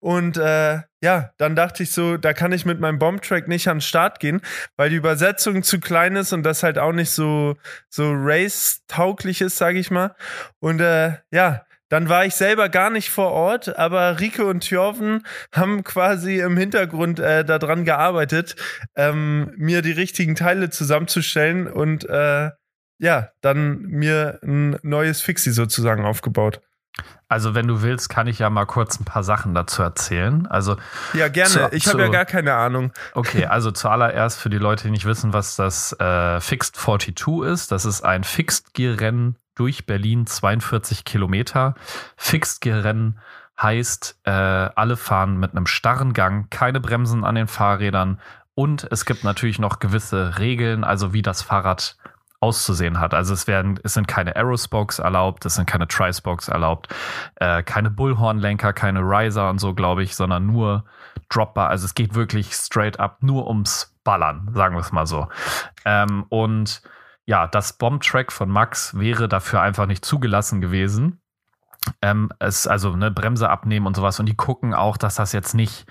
Und 0.05 0.37
äh, 0.37 0.81
ja, 1.01 1.31
dann 1.37 1.55
dachte 1.55 1.81
ich 1.81 1.91
so, 1.91 2.17
da 2.17 2.33
kann 2.33 2.51
ich 2.51 2.63
mit 2.63 2.79
meinem 2.79 2.99
Bombtrack 2.99 3.47
nicht 3.47 3.67
an 3.67 3.77
den 3.77 3.81
Start 3.81 4.19
gehen, 4.19 4.39
weil 4.77 4.91
die 4.91 4.97
Übersetzung 4.97 5.63
zu 5.63 5.79
klein 5.79 6.15
ist 6.15 6.31
und 6.31 6.43
das 6.43 6.61
halt 6.61 6.77
auch 6.77 6.91
nicht 6.91 7.09
so, 7.09 7.55
so 7.89 8.11
race-tauglich 8.13 9.41
ist, 9.41 9.57
sage 9.57 9.79
ich 9.79 9.89
mal. 9.89 10.15
Und 10.59 10.79
äh, 10.79 11.13
ja, 11.31 11.65
dann 11.89 12.07
war 12.07 12.23
ich 12.23 12.35
selber 12.35 12.69
gar 12.69 12.91
nicht 12.91 13.09
vor 13.09 13.31
Ort, 13.31 13.79
aber 13.79 14.19
Rike 14.19 14.45
und 14.45 14.59
Thjorven 14.59 15.25
haben 15.51 15.83
quasi 15.83 16.37
im 16.37 16.55
Hintergrund 16.55 17.19
äh, 17.19 17.43
daran 17.43 17.83
gearbeitet, 17.83 18.55
ähm, 18.95 19.53
mir 19.57 19.81
die 19.81 19.91
richtigen 19.91 20.35
Teile 20.35 20.69
zusammenzustellen 20.69 21.65
und 21.65 22.07
äh, 22.07 22.51
ja, 22.99 23.29
dann 23.41 23.81
mir 23.81 24.39
ein 24.43 24.77
neues 24.83 25.21
Fixie 25.21 25.49
sozusagen 25.49 26.05
aufgebaut. 26.05 26.61
Also, 27.27 27.55
wenn 27.55 27.67
du 27.67 27.81
willst, 27.81 28.09
kann 28.09 28.27
ich 28.27 28.39
ja 28.39 28.49
mal 28.49 28.65
kurz 28.65 28.99
ein 28.99 29.05
paar 29.05 29.23
Sachen 29.23 29.53
dazu 29.53 29.81
erzählen. 29.81 30.47
Also, 30.47 30.77
ja, 31.13 31.27
gerne. 31.27 31.49
Zu, 31.49 31.69
ich 31.71 31.87
habe 31.87 32.03
ja 32.03 32.07
gar 32.09 32.25
keine 32.25 32.53
Ahnung. 32.53 32.91
Okay, 33.13 33.45
also 33.45 33.71
zuallererst 33.71 34.39
für 34.39 34.49
die 34.49 34.57
Leute, 34.57 34.85
die 34.85 34.91
nicht 34.91 35.05
wissen, 35.05 35.33
was 35.33 35.55
das 35.55 35.93
äh, 35.99 36.39
Fixed 36.39 36.75
42 36.75 37.43
ist. 37.51 37.71
Das 37.71 37.85
ist 37.85 38.03
ein 38.03 38.23
Fixed 38.23 38.73
Gear 38.73 38.99
Rennen 38.99 39.37
durch 39.55 39.85
Berlin, 39.85 40.27
42 40.27 41.03
Kilometer. 41.03 41.75
Fixed 42.15 42.61
Gear 42.61 42.83
Rennen 42.83 43.19
heißt, 43.61 44.19
äh, 44.23 44.31
alle 44.31 44.97
fahren 44.97 45.37
mit 45.37 45.51
einem 45.51 45.65
starren 45.65 46.13
Gang, 46.13 46.49
keine 46.49 46.79
Bremsen 46.79 47.23
an 47.23 47.35
den 47.35 47.47
Fahrrädern 47.47 48.19
und 48.55 48.87
es 48.89 49.05
gibt 49.05 49.23
natürlich 49.23 49.59
noch 49.59 49.79
gewisse 49.79 50.39
Regeln, 50.39 50.83
also 50.85 51.13
wie 51.13 51.21
das 51.21 51.41
Fahrrad 51.41 51.97
auszusehen 52.45 52.99
hat. 52.99 53.13
Also 53.13 53.33
es 53.33 53.47
werden, 53.47 53.79
es 53.83 53.95
sind 53.95 54.07
keine 54.07 54.35
Aerospokes 54.35 54.99
erlaubt, 54.99 55.45
es 55.45 55.55
sind 55.55 55.65
keine 55.65 55.87
Tri-Spokes 55.87 56.47
erlaubt, 56.47 56.93
äh, 57.35 57.63
keine 57.63 57.89
Bullhorn-Lenker, 57.89 58.71
keine 58.73 58.99
Riser 59.01 59.49
und 59.49 59.59
so, 59.59 59.73
glaube 59.73 60.03
ich, 60.03 60.15
sondern 60.15 60.45
nur 60.45 60.85
Dropbar. 61.29 61.69
Also 61.69 61.85
es 61.85 61.95
geht 61.95 62.13
wirklich 62.13 62.53
straight 62.53 62.99
up 62.99 63.23
nur 63.23 63.47
ums 63.47 63.95
Ballern, 64.03 64.51
sagen 64.53 64.75
wir 64.75 64.81
es 64.81 64.91
mal 64.91 65.07
so. 65.07 65.27
Ähm, 65.85 66.25
und 66.29 66.83
ja, 67.25 67.47
das 67.47 67.73
Bomb-Track 67.73 68.31
von 68.31 68.49
Max 68.49 68.97
wäre 68.97 69.27
dafür 69.27 69.61
einfach 69.61 69.87
nicht 69.87 70.05
zugelassen 70.05 70.61
gewesen. 70.61 71.19
Ähm, 72.01 72.29
es, 72.39 72.67
also 72.67 72.93
eine 72.93 73.09
Bremse 73.09 73.49
abnehmen 73.49 73.87
und 73.87 73.95
sowas. 73.95 74.19
Und 74.19 74.27
die 74.27 74.35
gucken 74.35 74.75
auch, 74.75 74.97
dass 74.97 75.15
das 75.15 75.33
jetzt 75.33 75.55
nicht, 75.55 75.87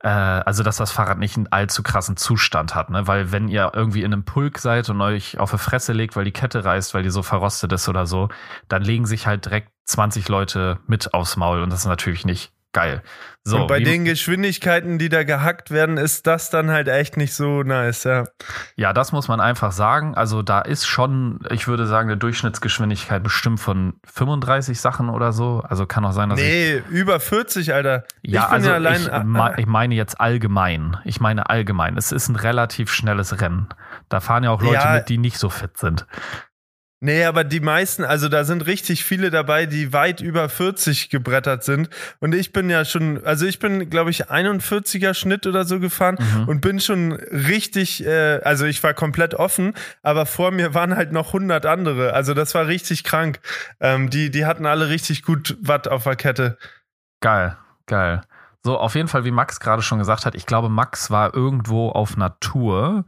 äh, 0.00 0.08
also 0.08 0.62
dass 0.62 0.76
das 0.76 0.90
Fahrrad 0.90 1.18
nicht 1.18 1.36
einen 1.36 1.48
allzu 1.48 1.82
krassen 1.82 2.16
Zustand 2.16 2.74
hat. 2.74 2.90
Ne? 2.90 3.06
Weil 3.06 3.32
wenn 3.32 3.48
ihr 3.48 3.72
irgendwie 3.74 4.02
in 4.02 4.12
einem 4.12 4.24
Pulk 4.24 4.58
seid 4.58 4.88
und 4.90 5.00
euch 5.00 5.38
auf 5.38 5.50
die 5.50 5.58
Fresse 5.58 5.92
legt, 5.92 6.16
weil 6.16 6.24
die 6.24 6.32
Kette 6.32 6.64
reißt, 6.64 6.94
weil 6.94 7.02
die 7.02 7.10
so 7.10 7.22
verrostet 7.22 7.72
ist 7.72 7.88
oder 7.88 8.06
so, 8.06 8.28
dann 8.68 8.82
legen 8.82 9.06
sich 9.06 9.26
halt 9.26 9.46
direkt 9.46 9.70
20 9.86 10.28
Leute 10.28 10.78
mit 10.86 11.14
aufs 11.14 11.36
Maul. 11.36 11.62
Und 11.62 11.70
das 11.70 11.80
ist 11.80 11.86
natürlich 11.86 12.24
nicht 12.24 12.52
geil. 12.78 13.02
So, 13.44 13.62
und 13.62 13.66
bei 13.66 13.80
den 13.80 14.04
Geschwindigkeiten, 14.04 14.98
die 14.98 15.08
da 15.08 15.24
gehackt 15.24 15.70
werden, 15.70 15.96
ist 15.96 16.26
das 16.26 16.50
dann 16.50 16.70
halt 16.70 16.86
echt 16.86 17.16
nicht 17.16 17.32
so 17.32 17.62
nice, 17.62 18.04
ja. 18.04 18.24
Ja, 18.76 18.92
das 18.92 19.10
muss 19.10 19.26
man 19.26 19.40
einfach 19.40 19.72
sagen. 19.72 20.14
Also 20.14 20.42
da 20.42 20.60
ist 20.60 20.86
schon, 20.86 21.40
ich 21.50 21.66
würde 21.66 21.86
sagen, 21.86 22.10
eine 22.10 22.18
Durchschnittsgeschwindigkeit 22.18 23.22
bestimmt 23.22 23.58
von 23.58 23.94
35 24.04 24.78
Sachen 24.78 25.08
oder 25.08 25.32
so. 25.32 25.62
Also 25.66 25.86
kann 25.86 26.04
auch 26.04 26.12
sein, 26.12 26.28
dass 26.28 26.38
Nee, 26.38 26.76
ich, 26.76 26.86
über 26.88 27.20
40, 27.20 27.72
Alter. 27.72 28.04
Ja, 28.20 28.42
ich 28.42 28.48
also 28.48 28.68
ja 28.68 28.74
allein, 28.74 29.00
ich, 29.00 29.58
ich 29.58 29.66
meine 29.66 29.94
jetzt 29.94 30.20
allgemein. 30.20 30.98
Ich 31.04 31.20
meine 31.20 31.48
allgemein. 31.48 31.96
Es 31.96 32.12
ist 32.12 32.28
ein 32.28 32.36
relativ 32.36 32.92
schnelles 32.92 33.40
Rennen. 33.40 33.68
Da 34.10 34.20
fahren 34.20 34.44
ja 34.44 34.50
auch 34.50 34.60
Leute 34.60 34.74
ja, 34.74 34.92
mit, 34.92 35.08
die 35.08 35.16
nicht 35.16 35.38
so 35.38 35.48
fit 35.48 35.78
sind. 35.78 36.06
Nee, 37.00 37.24
aber 37.24 37.44
die 37.44 37.60
meisten, 37.60 38.04
also 38.04 38.28
da 38.28 38.42
sind 38.42 38.66
richtig 38.66 39.04
viele 39.04 39.30
dabei, 39.30 39.66
die 39.66 39.92
weit 39.92 40.20
über 40.20 40.48
40 40.48 41.10
gebrettert 41.10 41.62
sind. 41.62 41.88
Und 42.18 42.34
ich 42.34 42.52
bin 42.52 42.68
ja 42.70 42.84
schon, 42.84 43.24
also 43.24 43.46
ich 43.46 43.60
bin, 43.60 43.88
glaube 43.88 44.10
ich, 44.10 44.28
41er 44.28 45.14
Schnitt 45.14 45.46
oder 45.46 45.64
so 45.64 45.78
gefahren 45.78 46.18
mhm. 46.18 46.48
und 46.48 46.60
bin 46.60 46.80
schon 46.80 47.12
richtig, 47.12 48.04
äh, 48.04 48.40
also 48.42 48.64
ich 48.64 48.82
war 48.82 48.94
komplett 48.94 49.34
offen, 49.34 49.74
aber 50.02 50.26
vor 50.26 50.50
mir 50.50 50.74
waren 50.74 50.96
halt 50.96 51.12
noch 51.12 51.28
100 51.28 51.66
andere. 51.66 52.14
Also 52.14 52.34
das 52.34 52.56
war 52.56 52.66
richtig 52.66 53.04
krank. 53.04 53.38
Ähm, 53.78 54.10
die, 54.10 54.30
die 54.30 54.44
hatten 54.44 54.66
alle 54.66 54.88
richtig 54.88 55.22
gut 55.22 55.56
Watt 55.60 55.86
auf 55.86 56.02
der 56.02 56.16
Kette. 56.16 56.58
Geil, 57.20 57.56
geil. 57.86 58.22
So, 58.64 58.76
auf 58.76 58.96
jeden 58.96 59.06
Fall, 59.06 59.24
wie 59.24 59.30
Max 59.30 59.60
gerade 59.60 59.82
schon 59.82 60.00
gesagt 60.00 60.26
hat, 60.26 60.34
ich 60.34 60.46
glaube, 60.46 60.68
Max 60.68 61.12
war 61.12 61.32
irgendwo 61.32 61.90
auf 61.90 62.16
Natur 62.16 63.04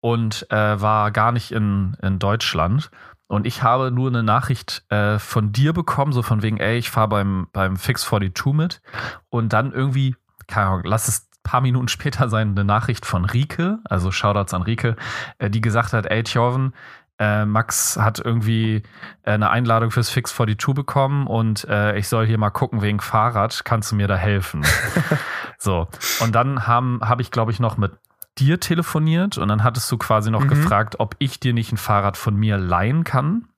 und 0.00 0.50
äh, 0.50 0.80
war 0.80 1.10
gar 1.10 1.32
nicht 1.32 1.52
in, 1.52 1.96
in 2.02 2.18
Deutschland. 2.18 2.90
Und 3.28 3.46
ich 3.46 3.62
habe 3.62 3.90
nur 3.90 4.08
eine 4.08 4.22
Nachricht 4.22 4.84
äh, 4.88 5.18
von 5.18 5.50
dir 5.52 5.72
bekommen, 5.72 6.12
so 6.12 6.22
von 6.22 6.42
wegen, 6.42 6.58
ey, 6.58 6.78
ich 6.78 6.90
fahre 6.90 7.08
beim, 7.08 7.48
beim 7.52 7.76
Fix 7.76 8.02
42 8.02 8.52
mit. 8.52 8.82
Und 9.30 9.52
dann 9.52 9.72
irgendwie, 9.72 10.14
keine 10.46 10.66
Ahnung, 10.66 10.82
lass 10.84 11.08
es 11.08 11.22
ein 11.22 11.42
paar 11.42 11.60
Minuten 11.60 11.88
später 11.88 12.28
sein, 12.28 12.50
eine 12.50 12.64
Nachricht 12.64 13.04
von 13.04 13.24
Rike, 13.24 13.78
also 13.84 14.12
Shoutouts 14.12 14.54
an 14.54 14.62
Rike, 14.62 14.96
äh, 15.38 15.50
die 15.50 15.60
gesagt 15.60 15.92
hat, 15.92 16.06
ey, 16.06 16.22
Tjorven, 16.22 16.72
äh, 17.18 17.46
Max 17.46 17.96
hat 17.96 18.18
irgendwie 18.18 18.82
äh, 19.22 19.32
eine 19.32 19.50
Einladung 19.50 19.90
fürs 19.90 20.10
Fix 20.10 20.34
42 20.34 20.74
bekommen 20.74 21.26
und 21.26 21.64
äh, 21.64 21.96
ich 21.96 22.08
soll 22.08 22.26
hier 22.26 22.36
mal 22.36 22.50
gucken 22.50 22.82
wegen 22.82 23.00
Fahrrad. 23.00 23.64
Kannst 23.64 23.90
du 23.90 23.96
mir 23.96 24.06
da 24.06 24.16
helfen? 24.16 24.62
so. 25.58 25.88
Und 26.20 26.34
dann 26.34 26.66
habe 26.66 27.00
hab 27.00 27.20
ich, 27.20 27.30
glaube 27.30 27.52
ich, 27.52 27.58
noch 27.58 27.78
mit 27.78 27.92
dir 28.38 28.60
telefoniert 28.60 29.38
und 29.38 29.48
dann 29.48 29.64
hattest 29.64 29.90
du 29.90 29.98
quasi 29.98 30.30
noch 30.30 30.44
mhm. 30.44 30.48
gefragt, 30.48 31.00
ob 31.00 31.16
ich 31.18 31.40
dir 31.40 31.52
nicht 31.52 31.72
ein 31.72 31.78
Fahrrad 31.78 32.16
von 32.16 32.36
mir 32.36 32.58
leihen 32.58 33.04
kann. 33.04 33.48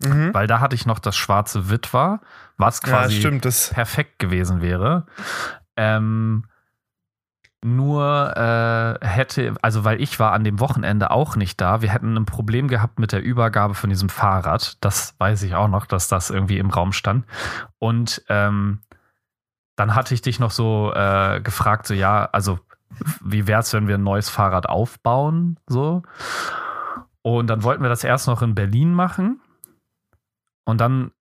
Mhm. 0.00 0.32
Weil 0.32 0.46
da 0.46 0.60
hatte 0.60 0.76
ich 0.76 0.86
noch 0.86 0.98
das 0.98 1.16
schwarze 1.16 1.70
Witwer, 1.70 2.20
was 2.56 2.82
quasi 2.82 3.14
ja, 3.14 3.20
stimmt, 3.20 3.42
perfekt 3.42 4.18
gewesen 4.18 4.60
wäre. 4.60 5.06
Ähm, 5.76 6.44
nur 7.64 8.36
äh, 8.36 9.04
hätte, 9.04 9.54
also 9.62 9.84
weil 9.84 10.00
ich 10.00 10.20
war 10.20 10.32
an 10.32 10.44
dem 10.44 10.60
Wochenende 10.60 11.10
auch 11.10 11.34
nicht 11.34 11.60
da, 11.60 11.82
wir 11.82 11.90
hätten 11.90 12.16
ein 12.16 12.26
Problem 12.26 12.68
gehabt 12.68 13.00
mit 13.00 13.10
der 13.10 13.22
Übergabe 13.22 13.74
von 13.74 13.90
diesem 13.90 14.08
Fahrrad. 14.08 14.76
Das 14.80 15.16
weiß 15.18 15.42
ich 15.42 15.56
auch 15.56 15.66
noch, 15.66 15.86
dass 15.86 16.06
das 16.06 16.30
irgendwie 16.30 16.58
im 16.58 16.70
Raum 16.70 16.92
stand. 16.92 17.24
Und 17.78 18.22
ähm, 18.28 18.80
dann 19.74 19.94
hatte 19.96 20.14
ich 20.14 20.22
dich 20.22 20.38
noch 20.38 20.52
so 20.52 20.92
äh, 20.94 21.40
gefragt, 21.40 21.86
so 21.86 21.94
ja, 21.94 22.28
also 22.30 22.60
wie 23.24 23.46
wäre 23.46 23.60
es, 23.60 23.72
wenn 23.72 23.88
wir 23.88 23.96
ein 23.96 24.02
neues 24.02 24.28
Fahrrad 24.28 24.68
aufbauen? 24.68 25.58
So. 25.66 26.02
Und 27.22 27.48
dann 27.48 27.62
wollten 27.62 27.82
wir 27.82 27.88
das 27.88 28.04
erst 28.04 28.26
noch 28.26 28.42
in 28.42 28.54
Berlin 28.54 28.94
machen. 28.94 29.40
Und 30.64 30.80
dann 30.80 31.12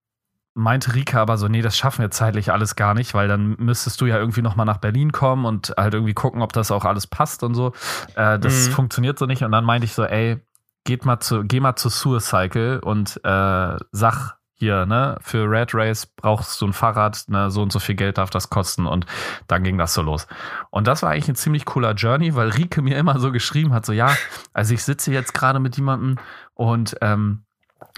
meinte 0.54 0.96
Rika 0.96 1.22
aber 1.22 1.38
so, 1.38 1.48
nee, 1.48 1.62
das 1.62 1.78
schaffen 1.78 2.02
wir 2.02 2.10
zeitlich 2.10 2.52
alles 2.52 2.76
gar 2.76 2.96
nicht, 2.96 3.14
weil 3.14 3.28
dann 3.28 3.56
müsstest 3.60 4.02
du 4.02 4.08
ja 4.08 4.18
irgendwie 4.18 4.42
nochmal 4.42 4.66
nach 4.66 4.78
Berlin 4.78 5.12
kommen 5.12 5.46
und 5.46 5.74
halt 5.78 5.94
irgendwie 5.94 6.16
gucken, 6.16 6.42
ob 6.42 6.52
das 6.52 6.72
auch 6.72 6.84
alles 6.84 7.06
passt 7.06 7.44
und 7.44 7.54
so. 7.54 7.74
Äh, 8.16 8.40
das 8.40 8.68
mhm. 8.68 8.72
funktioniert 8.72 9.20
so 9.20 9.26
nicht. 9.26 9.44
Und 9.44 9.52
dann 9.52 9.66
meinte 9.66 9.86
ich 9.86 9.94
so, 9.94 10.04
ey, 10.04 10.42
geht 10.84 11.06
mal 11.06 11.20
zu, 11.20 11.44
geh 11.44 11.60
mal 11.60 11.76
zu 11.76 11.90
Suicycle 11.90 12.80
und 12.80 13.18
äh, 13.24 13.78
sag 13.92 14.37
hier, 14.60 14.88
ne, 14.88 15.18
für 15.22 15.50
Red 15.50 15.74
Race 15.74 16.08
brauchst 16.08 16.60
du 16.60 16.68
ein 16.68 16.74
Fahrrad, 16.74 17.26
ne, 17.28 17.52
so 17.52 17.62
und 17.62 17.72
so 17.72 17.80
viel 17.80 17.96
Geld 17.96 18.18
darf 18.18 18.32
das 18.32 18.50
kosten 18.50 18.88
und 18.88 19.06
dann 19.48 19.64
ging 19.64 19.78
das 19.78 19.94
so 19.94 20.02
los. 20.02 20.28
Und 20.72 20.88
das 20.88 21.04
war 21.04 21.12
eigentlich 21.12 21.30
ein 21.30 21.36
ziemlich 21.36 21.66
cooler 21.66 21.94
Journey, 21.94 22.36
weil 22.36 22.50
Rike 22.50 22.82
mir 22.82 22.98
immer 22.98 23.20
so 23.20 23.32
geschrieben 23.32 23.72
hat, 23.72 23.86
so 23.86 23.94
ja, 23.94 24.16
also 24.54 24.74
ich 24.74 24.84
sitze 24.84 25.12
jetzt 25.12 25.36
gerade 25.36 25.60
mit 25.60 25.78
jemandem 25.78 26.18
und 26.56 26.98
ähm, 27.02 27.44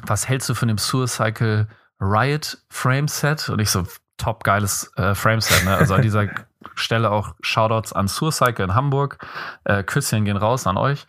was 0.04 0.28
hältst 0.28 0.50
du 0.50 0.54
von 0.54 0.67
dem 0.67 0.78
Suicycle 0.78 1.67
Riot 2.02 2.58
Frame 2.69 3.08
Set? 3.08 3.48
Und 3.50 3.60
ich 3.60 3.69
so, 3.69 3.86
top 4.17 4.43
geiles 4.43 4.91
äh, 4.98 5.15
Frame 5.15 5.39
Set, 5.39 5.63
ne, 5.63 5.78
also 5.78 5.93
an 5.93 6.02
dieser 6.02 6.28
Stelle 6.76 7.10
auch 7.10 7.36
Shoutouts 7.39 7.93
an 7.93 8.10
Suicycle 8.10 8.65
in 8.65 8.76
Hamburg, 8.76 9.26
äh, 9.63 9.82
Küsschen 9.84 10.26
gehen 10.26 10.38
raus 10.38 10.67
an 10.67 10.76
euch. 10.76 11.08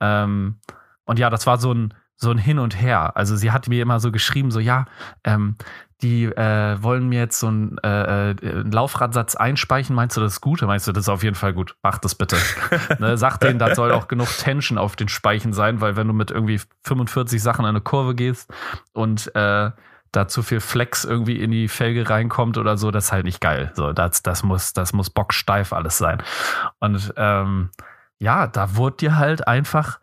Ähm, 0.00 0.58
und 1.04 1.18
ja, 1.18 1.30
das 1.30 1.46
war 1.46 1.58
so 1.58 1.72
ein 1.72 1.94
so 2.20 2.30
ein 2.30 2.38
Hin 2.38 2.58
und 2.58 2.80
Her. 2.80 3.16
Also 3.16 3.34
sie 3.34 3.50
hat 3.50 3.68
mir 3.68 3.82
immer 3.82 3.98
so 3.98 4.12
geschrieben, 4.12 4.50
so 4.50 4.60
ja, 4.60 4.84
ähm, 5.24 5.56
die 6.02 6.24
äh, 6.24 6.82
wollen 6.82 7.08
mir 7.08 7.20
jetzt 7.20 7.38
so 7.38 7.48
einen, 7.48 7.78
äh, 7.82 8.30
äh, 8.30 8.34
einen 8.40 8.72
Laufradsatz 8.72 9.34
einspeichen. 9.34 9.94
Meinst 9.94 10.16
du 10.16 10.20
das 10.20 10.34
ist 10.34 10.40
gut? 10.40 10.62
Meinst 10.62 10.86
du, 10.86 10.92
das 10.92 11.04
ist 11.04 11.08
auf 11.08 11.22
jeden 11.22 11.36
Fall 11.36 11.52
gut? 11.52 11.76
Mach 11.82 11.98
das 11.98 12.14
bitte. 12.14 12.36
ne, 12.98 13.16
sag 13.16 13.38
denen, 13.38 13.58
da 13.58 13.74
soll 13.74 13.92
auch 13.92 14.08
genug 14.08 14.28
Tension 14.38 14.78
auf 14.78 14.96
den 14.96 15.08
Speichen 15.08 15.52
sein, 15.52 15.80
weil 15.80 15.96
wenn 15.96 16.06
du 16.06 16.14
mit 16.14 16.30
irgendwie 16.30 16.60
45 16.84 17.42
Sachen 17.42 17.64
in 17.64 17.70
eine 17.70 17.80
Kurve 17.80 18.14
gehst 18.14 18.52
und 18.92 19.34
äh, 19.34 19.70
da 20.12 20.28
zu 20.28 20.42
viel 20.42 20.60
Flex 20.60 21.04
irgendwie 21.04 21.40
in 21.40 21.50
die 21.50 21.68
Felge 21.68 22.08
reinkommt 22.08 22.58
oder 22.58 22.76
so, 22.76 22.90
das 22.90 23.06
ist 23.06 23.12
halt 23.12 23.24
nicht 23.24 23.40
geil. 23.40 23.72
So, 23.74 23.92
das, 23.92 24.22
das 24.22 24.42
muss, 24.42 24.72
das 24.72 24.92
muss 24.92 25.10
bocksteif 25.10 25.72
alles 25.72 25.98
sein. 25.98 26.22
Und 26.80 27.12
ähm, 27.16 27.70
ja, 28.18 28.46
da 28.46 28.76
wurde 28.76 28.96
dir 28.96 29.16
halt 29.16 29.46
einfach 29.46 30.00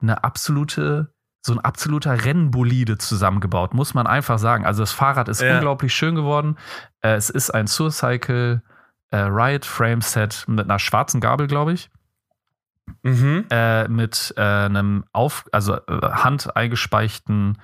eine 0.00 0.24
absolute 0.24 1.12
so 1.48 1.54
ein 1.54 1.58
absoluter 1.58 2.24
Rennbolide 2.24 2.98
zusammengebaut, 2.98 3.74
muss 3.74 3.94
man 3.94 4.06
einfach 4.06 4.38
sagen. 4.38 4.64
Also 4.64 4.82
das 4.82 4.92
Fahrrad 4.92 5.28
ist 5.28 5.40
ja. 5.40 5.54
unglaublich 5.54 5.92
schön 5.92 6.14
geworden. 6.14 6.56
Äh, 7.00 7.14
es 7.14 7.30
ist 7.30 7.50
ein 7.50 7.66
Suicycle 7.66 8.62
äh, 9.10 9.16
Riot 9.16 9.64
Frame 9.64 10.00
Set 10.00 10.44
mit 10.46 10.66
einer 10.66 10.78
schwarzen 10.78 11.20
Gabel, 11.20 11.48
glaube 11.48 11.72
ich. 11.72 11.90
Mhm. 13.02 13.46
Äh, 13.50 13.88
mit 13.88 14.32
äh, 14.36 14.40
einem 14.40 15.04
auf, 15.12 15.46
also 15.52 15.74
äh, 15.74 16.00
hand 16.02 16.56
eingespeichten 16.56 17.58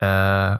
äh, 0.00 0.54
äh, 0.54 0.58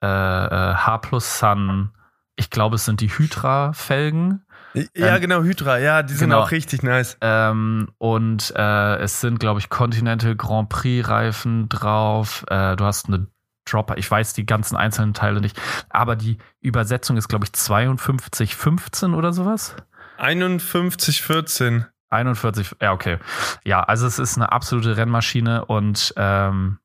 H 0.00 0.98
plus 0.98 1.38
Sun. 1.38 1.90
Ich 2.36 2.50
glaube, 2.50 2.76
es 2.76 2.86
sind 2.86 3.00
die 3.00 3.10
Hydra-Felgen. 3.10 4.44
Ja, 4.74 5.16
ähm, 5.16 5.20
genau, 5.20 5.42
Hydra, 5.42 5.78
ja, 5.78 6.02
die 6.02 6.14
sind 6.14 6.30
genau. 6.30 6.42
auch 6.42 6.50
richtig 6.50 6.82
nice. 6.82 7.16
Ähm, 7.20 7.88
und 7.98 8.52
äh, 8.56 8.96
es 8.96 9.20
sind, 9.20 9.40
glaube 9.40 9.60
ich, 9.60 9.68
Continental 9.68 10.36
Grand 10.36 10.68
Prix-Reifen 10.68 11.68
drauf. 11.68 12.44
Äh, 12.48 12.76
du 12.76 12.84
hast 12.84 13.08
eine 13.08 13.26
Dropper, 13.64 13.98
ich 13.98 14.10
weiß 14.10 14.32
die 14.32 14.46
ganzen 14.46 14.76
einzelnen 14.76 15.14
Teile 15.14 15.40
nicht, 15.40 15.60
aber 15.90 16.16
die 16.16 16.38
Übersetzung 16.60 17.16
ist, 17.16 17.28
glaube 17.28 17.46
ich, 17.46 17.58
5215 17.58 19.14
oder 19.14 19.32
sowas. 19.32 19.76
5114. 20.18 21.86
41, 22.10 22.76
ja, 22.80 22.92
okay. 22.92 23.18
Ja, 23.64 23.82
also 23.82 24.06
es 24.06 24.18
ist 24.18 24.36
eine 24.36 24.50
absolute 24.50 24.96
Rennmaschine 24.96 25.64
und 25.64 26.12
ähm, 26.16 26.78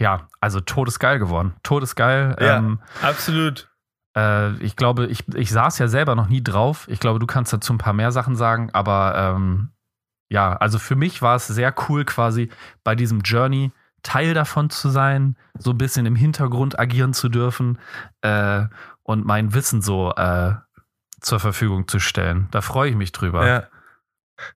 ja, 0.00 0.28
also 0.40 0.60
todesgeil 0.60 1.18
geworden. 1.18 1.54
Todesgeil. 1.62 2.36
Ja, 2.40 2.56
ähm, 2.56 2.80
absolut. 3.02 3.68
Äh, 4.16 4.54
ich 4.62 4.76
glaube, 4.76 5.06
ich, 5.06 5.26
ich 5.34 5.50
saß 5.50 5.78
ja 5.78 5.88
selber 5.88 6.14
noch 6.14 6.28
nie 6.28 6.42
drauf. 6.42 6.86
Ich 6.88 7.00
glaube, 7.00 7.18
du 7.18 7.26
kannst 7.26 7.52
dazu 7.52 7.72
ein 7.72 7.78
paar 7.78 7.92
mehr 7.92 8.12
Sachen 8.12 8.36
sagen, 8.36 8.70
aber 8.72 9.14
ähm, 9.16 9.70
ja, 10.30 10.54
also 10.56 10.78
für 10.78 10.96
mich 10.96 11.22
war 11.22 11.36
es 11.36 11.46
sehr 11.46 11.74
cool, 11.88 12.04
quasi 12.04 12.50
bei 12.84 12.94
diesem 12.94 13.20
Journey 13.20 13.72
Teil 14.02 14.34
davon 14.34 14.70
zu 14.70 14.90
sein, 14.90 15.36
so 15.58 15.70
ein 15.70 15.78
bisschen 15.78 16.06
im 16.06 16.14
Hintergrund 16.14 16.78
agieren 16.78 17.12
zu 17.12 17.28
dürfen 17.28 17.78
äh, 18.22 18.64
und 19.02 19.26
mein 19.26 19.54
Wissen 19.54 19.82
so 19.82 20.12
äh, 20.14 20.54
zur 21.20 21.40
Verfügung 21.40 21.88
zu 21.88 21.98
stellen. 21.98 22.48
Da 22.52 22.60
freue 22.60 22.90
ich 22.90 22.96
mich 22.96 23.12
drüber. 23.12 23.46
Ja. 23.46 23.68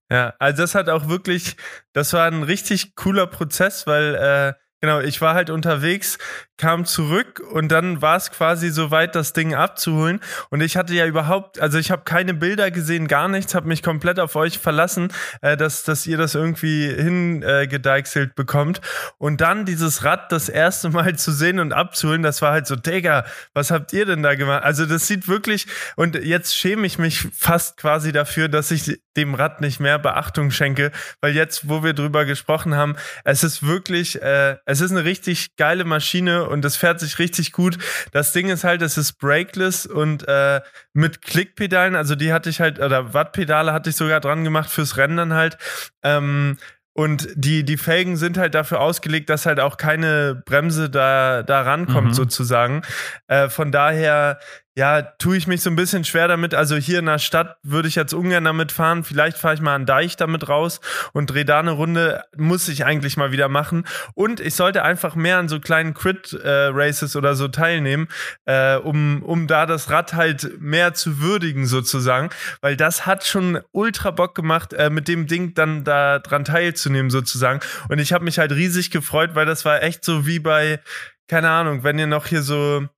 Ja, 0.08 0.34
also 0.38 0.62
das 0.62 0.76
hat 0.76 0.88
auch 0.88 1.08
wirklich, 1.08 1.56
das 1.92 2.12
war 2.12 2.28
ein 2.28 2.44
richtig 2.44 2.94
cooler 2.94 3.26
Prozess, 3.26 3.84
weil 3.88 4.14
äh, 4.14 4.52
Genau, 4.82 4.98
ich 4.98 5.20
war 5.20 5.34
halt 5.34 5.48
unterwegs, 5.48 6.18
kam 6.62 6.84
zurück 6.84 7.40
und 7.40 7.72
dann 7.72 8.02
war 8.02 8.16
es 8.16 8.30
quasi 8.30 8.70
soweit, 8.70 9.16
das 9.16 9.32
Ding 9.32 9.52
abzuholen. 9.52 10.20
Und 10.48 10.60
ich 10.60 10.76
hatte 10.76 10.94
ja 10.94 11.06
überhaupt, 11.06 11.58
also 11.58 11.76
ich 11.76 11.90
habe 11.90 12.02
keine 12.04 12.34
Bilder 12.34 12.70
gesehen, 12.70 13.08
gar 13.08 13.26
nichts, 13.26 13.56
habe 13.56 13.66
mich 13.66 13.82
komplett 13.82 14.20
auf 14.20 14.36
euch 14.36 14.60
verlassen, 14.60 15.12
äh, 15.40 15.56
dass, 15.56 15.82
dass 15.82 16.06
ihr 16.06 16.16
das 16.16 16.36
irgendwie 16.36 16.86
hingedeichselt 16.86 18.36
bekommt. 18.36 18.80
Und 19.18 19.40
dann 19.40 19.64
dieses 19.64 20.04
Rad 20.04 20.30
das 20.30 20.48
erste 20.48 20.90
Mal 20.90 21.16
zu 21.16 21.32
sehen 21.32 21.58
und 21.58 21.72
abzuholen, 21.72 22.22
das 22.22 22.42
war 22.42 22.52
halt 22.52 22.68
so, 22.68 22.76
Digga, 22.76 23.24
was 23.54 23.72
habt 23.72 23.92
ihr 23.92 24.06
denn 24.06 24.22
da 24.22 24.36
gemacht? 24.36 24.62
Also 24.62 24.86
das 24.86 25.08
sieht 25.08 25.26
wirklich, 25.26 25.66
und 25.96 26.14
jetzt 26.14 26.56
schäme 26.56 26.86
ich 26.86 26.96
mich 26.96 27.26
fast 27.36 27.76
quasi 27.76 28.12
dafür, 28.12 28.46
dass 28.46 28.70
ich 28.70 29.00
dem 29.16 29.34
Rad 29.34 29.60
nicht 29.60 29.80
mehr 29.80 29.98
Beachtung 29.98 30.52
schenke, 30.52 30.92
weil 31.20 31.34
jetzt, 31.34 31.68
wo 31.68 31.82
wir 31.82 31.92
drüber 31.92 32.24
gesprochen 32.24 32.76
haben, 32.76 32.96
es 33.24 33.42
ist 33.42 33.66
wirklich, 33.66 34.22
äh, 34.22 34.56
es 34.64 34.80
ist 34.80 34.92
eine 34.92 35.04
richtig 35.04 35.56
geile 35.56 35.84
Maschine 35.84 36.51
und 36.52 36.64
es 36.64 36.76
fährt 36.76 37.00
sich 37.00 37.18
richtig 37.18 37.52
gut. 37.52 37.78
Das 38.12 38.32
Ding 38.32 38.48
ist 38.48 38.64
halt, 38.64 38.82
es 38.82 38.96
ist 38.98 39.14
brakeless 39.14 39.86
und 39.86 40.26
äh, 40.28 40.60
mit 40.92 41.22
Klickpedalen, 41.22 41.96
also 41.96 42.14
die 42.14 42.32
hatte 42.32 42.50
ich 42.50 42.60
halt, 42.60 42.78
oder 42.78 43.14
Wattpedale 43.14 43.72
hatte 43.72 43.90
ich 43.90 43.96
sogar 43.96 44.20
dran 44.20 44.44
gemacht 44.44 44.70
fürs 44.70 44.96
Rendern 44.96 45.34
halt. 45.34 45.58
Ähm, 46.02 46.56
und 46.94 47.28
die, 47.34 47.64
die 47.64 47.78
Felgen 47.78 48.16
sind 48.16 48.36
halt 48.36 48.54
dafür 48.54 48.80
ausgelegt, 48.80 49.30
dass 49.30 49.46
halt 49.46 49.60
auch 49.60 49.78
keine 49.78 50.42
Bremse 50.44 50.90
da, 50.90 51.42
da 51.42 51.62
rankommt, 51.62 52.08
mhm. 52.08 52.14
sozusagen. 52.14 52.82
Äh, 53.28 53.48
von 53.48 53.72
daher 53.72 54.38
ja, 54.74 55.02
tue 55.02 55.36
ich 55.36 55.46
mich 55.46 55.60
so 55.60 55.68
ein 55.68 55.76
bisschen 55.76 56.02
schwer 56.02 56.28
damit. 56.28 56.54
Also 56.54 56.76
hier 56.76 57.00
in 57.00 57.06
der 57.06 57.18
Stadt 57.18 57.58
würde 57.62 57.88
ich 57.88 57.94
jetzt 57.94 58.14
ungern 58.14 58.44
damit 58.44 58.72
fahren. 58.72 59.04
Vielleicht 59.04 59.36
fahre 59.36 59.54
ich 59.54 59.60
mal 59.60 59.74
an 59.74 59.84
Deich 59.84 60.16
damit 60.16 60.48
raus 60.48 60.80
und 61.12 61.26
drehe 61.26 61.44
da 61.44 61.58
eine 61.58 61.72
Runde. 61.72 62.24
Muss 62.38 62.68
ich 62.68 62.86
eigentlich 62.86 63.18
mal 63.18 63.32
wieder 63.32 63.50
machen. 63.50 63.84
Und 64.14 64.40
ich 64.40 64.54
sollte 64.54 64.82
einfach 64.82 65.14
mehr 65.14 65.36
an 65.36 65.48
so 65.48 65.60
kleinen 65.60 65.92
Crit-Races 65.92 67.14
äh, 67.14 67.18
oder 67.18 67.34
so 67.34 67.48
teilnehmen, 67.48 68.08
äh, 68.46 68.76
um, 68.76 69.22
um 69.22 69.46
da 69.46 69.66
das 69.66 69.90
Rad 69.90 70.14
halt 70.14 70.58
mehr 70.58 70.94
zu 70.94 71.20
würdigen 71.20 71.66
sozusagen. 71.66 72.30
Weil 72.62 72.76
das 72.76 73.04
hat 73.04 73.26
schon 73.26 73.60
ultra 73.72 74.10
Bock 74.10 74.34
gemacht, 74.34 74.72
äh, 74.72 74.88
mit 74.88 75.06
dem 75.06 75.26
Ding 75.26 75.52
dann 75.52 75.84
da 75.84 76.18
dran 76.18 76.46
teilzunehmen 76.46 77.10
sozusagen. 77.10 77.60
Und 77.90 77.98
ich 77.98 78.14
habe 78.14 78.24
mich 78.24 78.38
halt 78.38 78.52
riesig 78.52 78.90
gefreut, 78.90 79.34
weil 79.34 79.44
das 79.44 79.66
war 79.66 79.82
echt 79.82 80.02
so 80.02 80.26
wie 80.26 80.38
bei, 80.38 80.80
keine 81.28 81.50
Ahnung, 81.50 81.84
wenn 81.84 81.98
ihr 81.98 82.06
noch 82.06 82.26
hier 82.26 82.42
so 82.42 82.88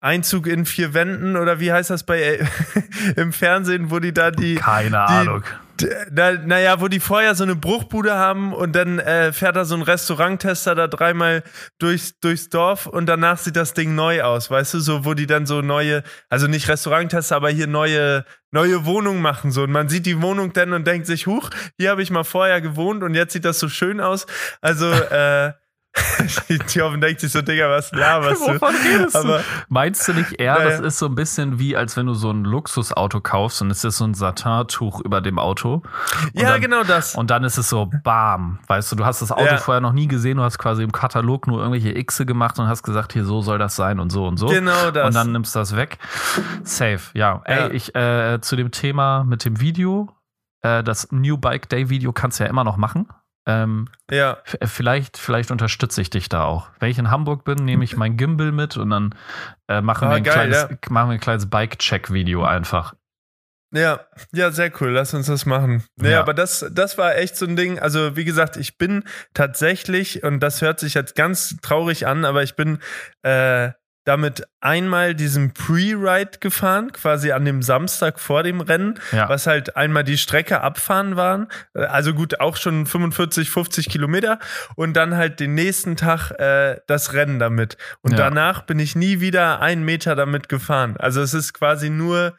Einzug 0.00 0.46
in 0.46 0.64
vier 0.64 0.94
Wänden 0.94 1.36
oder 1.36 1.58
wie 1.58 1.72
heißt 1.72 1.90
das 1.90 2.04
bei 2.04 2.20
äh, 2.20 2.46
im 3.16 3.32
Fernsehen, 3.32 3.90
wo 3.90 3.98
die 3.98 4.12
da 4.12 4.30
die 4.30 4.56
keine 4.56 4.90
die, 4.90 4.96
Ahnung. 4.96 5.44
Na, 6.10 6.32
naja, 6.32 6.80
wo 6.80 6.88
die 6.88 6.98
vorher 6.98 7.34
so 7.36 7.44
eine 7.44 7.54
Bruchbude 7.54 8.14
haben 8.14 8.52
und 8.52 8.74
dann 8.74 8.98
äh, 8.98 9.32
fährt 9.32 9.54
da 9.54 9.64
so 9.64 9.76
ein 9.76 9.82
Restauranttester 9.82 10.74
da 10.74 10.88
dreimal 10.88 11.44
durchs, 11.78 12.18
durchs 12.18 12.48
Dorf 12.48 12.86
und 12.86 13.06
danach 13.06 13.38
sieht 13.38 13.54
das 13.54 13.74
Ding 13.74 13.94
neu 13.94 14.22
aus, 14.22 14.50
weißt 14.50 14.74
du, 14.74 14.80
so 14.80 15.04
wo 15.04 15.14
die 15.14 15.26
dann 15.26 15.46
so 15.46 15.62
neue, 15.62 16.02
also 16.28 16.48
nicht 16.48 16.68
Restauranttester, 16.68 17.36
aber 17.36 17.50
hier 17.50 17.68
neue 17.68 18.24
neue 18.50 18.86
Wohnungen 18.86 19.20
machen 19.20 19.50
so 19.50 19.64
und 19.64 19.70
man 19.70 19.88
sieht 19.88 20.06
die 20.06 20.22
Wohnung 20.22 20.52
dann 20.52 20.72
und 20.72 20.86
denkt 20.86 21.06
sich, 21.06 21.26
huch, 21.26 21.50
hier 21.76 21.90
habe 21.90 22.02
ich 22.02 22.10
mal 22.10 22.24
vorher 22.24 22.60
gewohnt 22.60 23.02
und 23.02 23.14
jetzt 23.14 23.32
sieht 23.32 23.44
das 23.44 23.58
so 23.58 23.68
schön 23.68 24.00
aus. 24.00 24.26
Also 24.60 24.90
äh, 24.90 25.52
Thorben 26.72 27.00
denkt 27.00 27.20
sich 27.20 27.32
so, 27.32 27.42
Digga, 27.42 27.70
was 27.70 27.92
laberst 27.92 28.42
du? 28.46 28.54
Wovon 28.54 28.74
redest 28.74 29.16
Aber, 29.16 29.38
du? 29.38 29.44
Meinst 29.68 30.06
du 30.08 30.14
nicht 30.14 30.40
eher, 30.40 30.54
naja. 30.58 30.70
das 30.70 30.80
ist 30.80 30.98
so 30.98 31.06
ein 31.06 31.14
bisschen 31.14 31.58
wie, 31.58 31.76
als 31.76 31.96
wenn 31.96 32.06
du 32.06 32.14
so 32.14 32.30
ein 32.30 32.44
Luxusauto 32.44 33.20
kaufst 33.20 33.62
und 33.62 33.70
es 33.70 33.84
ist 33.84 33.98
so 33.98 34.04
ein 34.04 34.14
Satintuch 34.14 35.00
über 35.00 35.20
dem 35.20 35.38
Auto? 35.38 35.82
ja, 36.32 36.52
dann, 36.52 36.60
genau 36.60 36.82
das. 36.84 37.14
Und 37.14 37.30
dann 37.30 37.44
ist 37.44 37.58
es 37.58 37.68
so, 37.68 37.90
bam. 38.04 38.58
Weißt 38.66 38.90
du, 38.92 38.96
du 38.96 39.04
hast 39.04 39.22
das 39.22 39.32
Auto 39.32 39.44
ja. 39.44 39.56
vorher 39.58 39.80
noch 39.80 39.92
nie 39.92 40.08
gesehen, 40.08 40.38
du 40.38 40.42
hast 40.42 40.58
quasi 40.58 40.82
im 40.82 40.92
Katalog 40.92 41.46
nur 41.46 41.58
irgendwelche 41.60 41.92
Xe 42.04 42.26
gemacht 42.26 42.58
und 42.58 42.68
hast 42.68 42.82
gesagt, 42.82 43.12
hier, 43.12 43.24
so 43.24 43.40
soll 43.40 43.58
das 43.58 43.76
sein 43.76 44.00
und 44.00 44.10
so 44.10 44.26
und 44.26 44.36
so. 44.36 44.46
Genau 44.46 44.90
das. 44.90 45.06
Und 45.06 45.14
dann 45.14 45.32
nimmst 45.32 45.54
du 45.54 45.58
das 45.58 45.76
weg. 45.76 45.98
Safe, 46.62 47.00
ja. 47.14 47.42
Ey, 47.44 47.58
ja. 47.58 47.70
ich, 47.70 47.94
äh, 47.94 48.40
zu 48.40 48.56
dem 48.56 48.70
Thema 48.70 49.24
mit 49.24 49.44
dem 49.44 49.60
Video, 49.60 50.08
äh, 50.62 50.82
das 50.82 51.10
New 51.10 51.36
Bike 51.36 51.68
Day 51.68 51.88
Video 51.88 52.12
kannst 52.12 52.40
du 52.40 52.44
ja 52.44 52.50
immer 52.50 52.64
noch 52.64 52.76
machen. 52.76 53.08
Ähm, 53.48 53.88
ja. 54.10 54.38
Vielleicht, 54.62 55.16
vielleicht 55.16 55.50
unterstütze 55.50 56.02
ich 56.02 56.10
dich 56.10 56.28
da 56.28 56.44
auch. 56.44 56.68
Wenn 56.80 56.90
ich 56.90 56.98
in 56.98 57.10
Hamburg 57.10 57.44
bin, 57.44 57.64
nehme 57.64 57.82
ich 57.82 57.96
mein 57.96 58.18
Gimbal 58.18 58.52
mit 58.52 58.76
und 58.76 58.90
dann 58.90 59.14
äh, 59.68 59.80
machen, 59.80 60.06
ah, 60.06 60.10
wir 60.10 60.16
ein 60.16 60.22
geil, 60.22 60.34
kleines, 60.34 60.62
ja. 60.70 60.76
machen 60.90 61.08
wir 61.08 61.14
ein 61.14 61.20
kleines 61.20 61.48
Bike-Check-Video 61.48 62.44
einfach. 62.44 62.94
Ja, 63.74 64.00
ja, 64.32 64.50
sehr 64.50 64.70
cool. 64.80 64.90
Lass 64.90 65.14
uns 65.14 65.26
das 65.26 65.46
machen. 65.46 65.84
Nee, 65.96 66.12
ja. 66.12 66.20
aber 66.20 66.34
das, 66.34 66.66
das 66.72 66.98
war 66.98 67.16
echt 67.16 67.36
so 67.36 67.46
ein 67.46 67.56
Ding. 67.56 67.78
Also, 67.78 68.16
wie 68.16 68.24
gesagt, 68.24 68.56
ich 68.56 68.76
bin 68.76 69.04
tatsächlich, 69.32 70.22
und 70.22 70.40
das 70.40 70.60
hört 70.60 70.78
sich 70.80 70.94
jetzt 70.94 71.14
ganz 71.14 71.56
traurig 71.62 72.06
an, 72.06 72.24
aber 72.24 72.42
ich 72.42 72.54
bin 72.54 72.78
äh, 73.22 73.70
damit 74.08 74.48
einmal 74.60 75.14
diesen 75.14 75.52
Pre-Ride 75.52 76.38
gefahren, 76.40 76.92
quasi 76.92 77.30
an 77.30 77.44
dem 77.44 77.62
Samstag 77.62 78.18
vor 78.18 78.42
dem 78.42 78.62
Rennen, 78.62 78.98
ja. 79.12 79.28
was 79.28 79.46
halt 79.46 79.76
einmal 79.76 80.02
die 80.02 80.16
Strecke 80.16 80.62
abfahren 80.62 81.16
waren. 81.16 81.48
Also 81.74 82.14
gut, 82.14 82.40
auch 82.40 82.56
schon 82.56 82.86
45, 82.86 83.50
50 83.50 83.90
Kilometer 83.90 84.38
und 84.76 84.94
dann 84.94 85.16
halt 85.16 85.40
den 85.40 85.54
nächsten 85.54 85.96
Tag 85.96 86.30
äh, 86.40 86.80
das 86.86 87.12
Rennen 87.12 87.38
damit. 87.38 87.76
Und 88.00 88.12
ja. 88.12 88.16
danach 88.16 88.62
bin 88.62 88.78
ich 88.78 88.96
nie 88.96 89.20
wieder 89.20 89.60
einen 89.60 89.84
Meter 89.84 90.16
damit 90.16 90.48
gefahren. 90.48 90.96
Also 90.98 91.20
es 91.20 91.34
ist 91.34 91.52
quasi 91.52 91.90
nur 91.90 92.34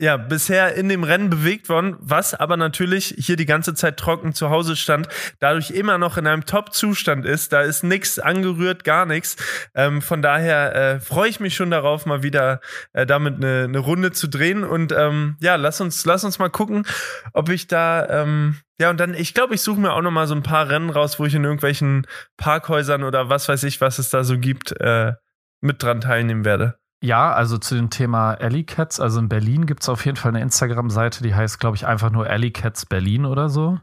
ja, 0.00 0.16
bisher 0.16 0.74
in 0.74 0.88
dem 0.88 1.04
Rennen 1.04 1.30
bewegt 1.30 1.68
worden, 1.68 1.96
was 2.00 2.34
aber 2.34 2.56
natürlich 2.56 3.14
hier 3.16 3.36
die 3.36 3.46
ganze 3.46 3.74
Zeit 3.74 3.96
trocken 3.96 4.34
zu 4.34 4.50
Hause 4.50 4.74
stand, 4.74 5.08
dadurch 5.38 5.70
immer 5.70 5.98
noch 5.98 6.16
in 6.16 6.26
einem 6.26 6.46
Top-Zustand 6.46 7.24
ist. 7.24 7.52
Da 7.52 7.60
ist 7.60 7.84
nichts 7.84 8.18
angerührt, 8.18 8.82
gar 8.82 9.06
nichts. 9.06 9.36
Ähm, 9.74 10.02
von 10.02 10.20
daher 10.20 10.74
äh, 10.74 11.00
freue 11.00 11.28
ich 11.28 11.38
mich 11.38 11.54
schon 11.54 11.70
darauf, 11.70 12.06
mal 12.06 12.24
wieder 12.24 12.60
äh, 12.92 13.06
damit 13.06 13.36
eine, 13.36 13.64
eine 13.64 13.78
Runde 13.78 14.10
zu 14.10 14.26
drehen. 14.26 14.64
Und 14.64 14.90
ähm, 14.90 15.36
ja, 15.40 15.54
lass 15.54 15.80
uns, 15.80 16.04
lass 16.04 16.24
uns 16.24 16.40
mal 16.40 16.50
gucken, 16.50 16.86
ob 17.32 17.48
ich 17.48 17.68
da 17.68 18.22
ähm, 18.22 18.56
ja, 18.80 18.90
und 18.90 18.98
dann, 18.98 19.14
ich 19.14 19.34
glaube, 19.34 19.54
ich 19.54 19.62
suche 19.62 19.78
mir 19.78 19.92
auch 19.92 20.02
noch 20.02 20.10
mal 20.10 20.26
so 20.26 20.34
ein 20.34 20.42
paar 20.42 20.68
Rennen 20.68 20.90
raus, 20.90 21.20
wo 21.20 21.26
ich 21.26 21.34
in 21.34 21.44
irgendwelchen 21.44 22.08
Parkhäusern 22.36 23.04
oder 23.04 23.28
was 23.28 23.48
weiß 23.48 23.62
ich, 23.62 23.80
was 23.80 24.00
es 24.00 24.10
da 24.10 24.24
so 24.24 24.36
gibt, 24.36 24.72
äh, 24.80 25.12
mit 25.60 25.80
dran 25.80 26.00
teilnehmen 26.00 26.44
werde. 26.44 26.76
Ja, 27.04 27.34
also 27.34 27.58
zu 27.58 27.74
dem 27.74 27.90
Thema 27.90 28.32
Alley 28.40 28.64
Cats, 28.64 28.98
also 28.98 29.18
in 29.18 29.28
Berlin 29.28 29.66
gibt 29.66 29.82
es 29.82 29.90
auf 29.90 30.06
jeden 30.06 30.16
Fall 30.16 30.30
eine 30.30 30.40
Instagram-Seite, 30.40 31.22
die 31.22 31.34
heißt, 31.34 31.60
glaube 31.60 31.76
ich, 31.76 31.86
einfach 31.86 32.08
nur 32.08 32.26
Alley 32.26 32.50
Cats 32.50 32.86
Berlin 32.86 33.26
oder 33.26 33.50
so. 33.50 33.78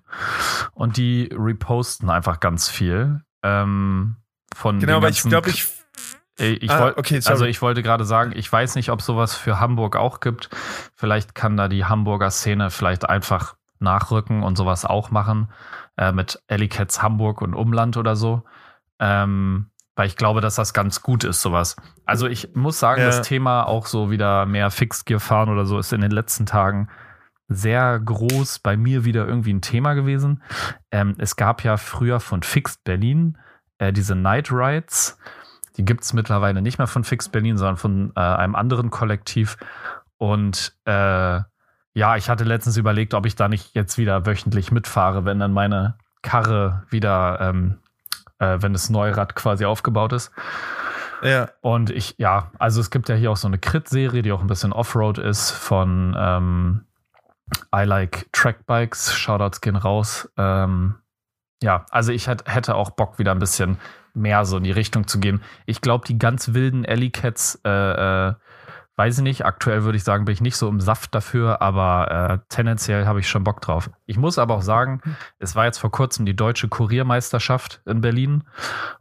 Und 0.73 0.97
die 0.97 1.29
reposten 1.31 2.09
einfach 2.09 2.39
ganz 2.39 2.67
viel. 2.67 3.21
Ähm, 3.43 4.15
von 4.55 4.79
genau, 4.79 4.97
aber 4.97 5.09
ich 5.09 5.21
glaube, 5.21 5.51
ich. 5.51 5.67
Ich 6.37 6.71
ah, 6.71 6.79
wollt, 6.79 6.97
okay, 6.97 7.21
also 7.25 7.45
ich 7.45 7.61
wollte 7.61 7.83
gerade 7.83 8.05
sagen, 8.05 8.31
ich 8.35 8.51
weiß 8.51 8.73
nicht, 8.73 8.89
ob 8.89 9.03
sowas 9.03 9.35
für 9.35 9.59
Hamburg 9.59 9.97
auch 9.97 10.19
gibt. 10.19 10.49
Vielleicht 10.95 11.35
kann 11.35 11.57
da 11.57 11.67
die 11.67 11.85
Hamburger 11.85 12.31
Szene 12.31 12.71
vielleicht 12.71 13.07
einfach 13.07 13.55
nachrücken 13.77 14.41
und 14.41 14.57
sowas 14.57 14.83
auch 14.83 15.11
machen. 15.11 15.49
Äh, 15.95 16.11
mit 16.11 16.41
Alley 16.47 16.69
Cats 16.69 17.03
Hamburg 17.03 17.43
und 17.43 17.53
Umland 17.53 17.97
oder 17.97 18.15
so. 18.15 18.41
Ähm, 18.97 19.70
weil 19.95 20.07
ich 20.07 20.15
glaube, 20.15 20.41
dass 20.41 20.55
das 20.55 20.73
ganz 20.73 21.01
gut 21.01 21.23
ist, 21.23 21.41
sowas. 21.41 21.75
Also 22.05 22.27
ich 22.27 22.55
muss 22.55 22.79
sagen, 22.79 23.01
ja. 23.01 23.07
das 23.07 23.21
Thema 23.21 23.63
auch 23.63 23.85
so 23.85 24.09
wieder 24.09 24.45
mehr 24.45 24.71
Fixgear 24.71 25.19
fahren 25.19 25.49
oder 25.49 25.65
so 25.65 25.77
ist 25.77 25.93
in 25.93 26.01
den 26.01 26.11
letzten 26.11 26.45
Tagen 26.45 26.89
sehr 27.47 27.99
groß 27.99 28.59
bei 28.59 28.77
mir 28.77 29.03
wieder 29.03 29.27
irgendwie 29.27 29.53
ein 29.53 29.61
Thema 29.61 29.93
gewesen. 29.93 30.41
Ähm, 30.91 31.15
es 31.17 31.35
gab 31.35 31.63
ja 31.63 31.77
früher 31.77 32.19
von 32.21 32.43
Fixed 32.43 32.83
Berlin 32.85 33.37
äh, 33.77 33.91
diese 33.91 34.15
Night 34.15 34.51
Rides. 34.51 35.17
Die 35.77 35.83
gibt 35.83 36.03
es 36.03 36.13
mittlerweile 36.13 36.61
nicht 36.61 36.77
mehr 36.77 36.87
von 36.87 37.03
Fixed 37.03 37.31
Berlin, 37.31 37.57
sondern 37.57 37.77
von 37.77 38.13
äh, 38.15 38.19
einem 38.19 38.55
anderen 38.55 38.89
Kollektiv. 38.89 39.57
Und 40.17 40.75
äh, 40.85 41.41
ja, 41.93 42.15
ich 42.15 42.29
hatte 42.29 42.45
letztens 42.45 42.77
überlegt, 42.77 43.13
ob 43.13 43.25
ich 43.25 43.35
da 43.35 43.49
nicht 43.49 43.75
jetzt 43.75 43.97
wieder 43.97 44.25
wöchentlich 44.25 44.71
mitfahre, 44.71 45.25
wenn 45.25 45.39
dann 45.39 45.51
meine 45.51 45.97
Karre 46.21 46.83
wieder 46.89 47.39
ähm, 47.41 47.80
äh, 48.41 48.61
wenn 48.61 48.73
das 48.73 48.89
Neurad 48.89 49.35
quasi 49.35 49.63
aufgebaut 49.63 50.11
ist. 50.11 50.31
Ja. 51.21 51.49
Und 51.61 51.91
ich, 51.91 52.15
ja, 52.17 52.51
also 52.57 52.81
es 52.81 52.89
gibt 52.89 53.07
ja 53.07 53.15
hier 53.15 53.31
auch 53.31 53.37
so 53.37 53.47
eine 53.47 53.59
Crit-Serie, 53.59 54.23
die 54.23 54.31
auch 54.31 54.41
ein 54.41 54.47
bisschen 54.47 54.73
Offroad 54.73 55.19
ist 55.19 55.51
von 55.51 56.15
ähm, 56.17 56.85
I 57.73 57.83
Like 57.83 58.27
Trackbikes. 58.33 59.13
Shoutouts 59.13 59.61
gehen 59.61 59.75
raus. 59.75 60.29
Ähm, 60.37 60.95
ja, 61.61 61.85
also 61.91 62.11
ich 62.11 62.27
hätte, 62.27 62.51
hätte 62.51 62.75
auch 62.75 62.89
Bock, 62.89 63.19
wieder 63.19 63.31
ein 63.31 63.39
bisschen 63.39 63.77
mehr 64.15 64.45
so 64.45 64.57
in 64.57 64.63
die 64.63 64.71
Richtung 64.71 65.07
zu 65.07 65.19
gehen. 65.19 65.43
Ich 65.67 65.81
glaube, 65.81 66.05
die 66.07 66.17
ganz 66.17 66.53
wilden 66.53 66.85
Alley 66.85 67.11
Cats 67.11 67.61
äh, 67.63 67.69
äh, 67.69 68.33
weiß 69.01 69.17
ich 69.17 69.23
nicht. 69.23 69.45
Aktuell 69.45 69.83
würde 69.83 69.97
ich 69.97 70.03
sagen, 70.03 70.25
bin 70.25 70.33
ich 70.33 70.41
nicht 70.41 70.55
so 70.55 70.69
im 70.69 70.79
Saft 70.79 71.15
dafür, 71.15 71.59
aber 71.59 72.11
äh, 72.11 72.37
tendenziell 72.49 73.07
habe 73.07 73.19
ich 73.19 73.27
schon 73.27 73.43
Bock 73.43 73.59
drauf. 73.59 73.89
Ich 74.05 74.17
muss 74.17 74.37
aber 74.37 74.53
auch 74.53 74.61
sagen, 74.61 75.01
es 75.39 75.55
war 75.55 75.65
jetzt 75.65 75.79
vor 75.79 75.89
kurzem 75.89 76.27
die 76.27 76.35
deutsche 76.35 76.67
Kuriermeisterschaft 76.67 77.81
in 77.85 78.01
Berlin 78.01 78.43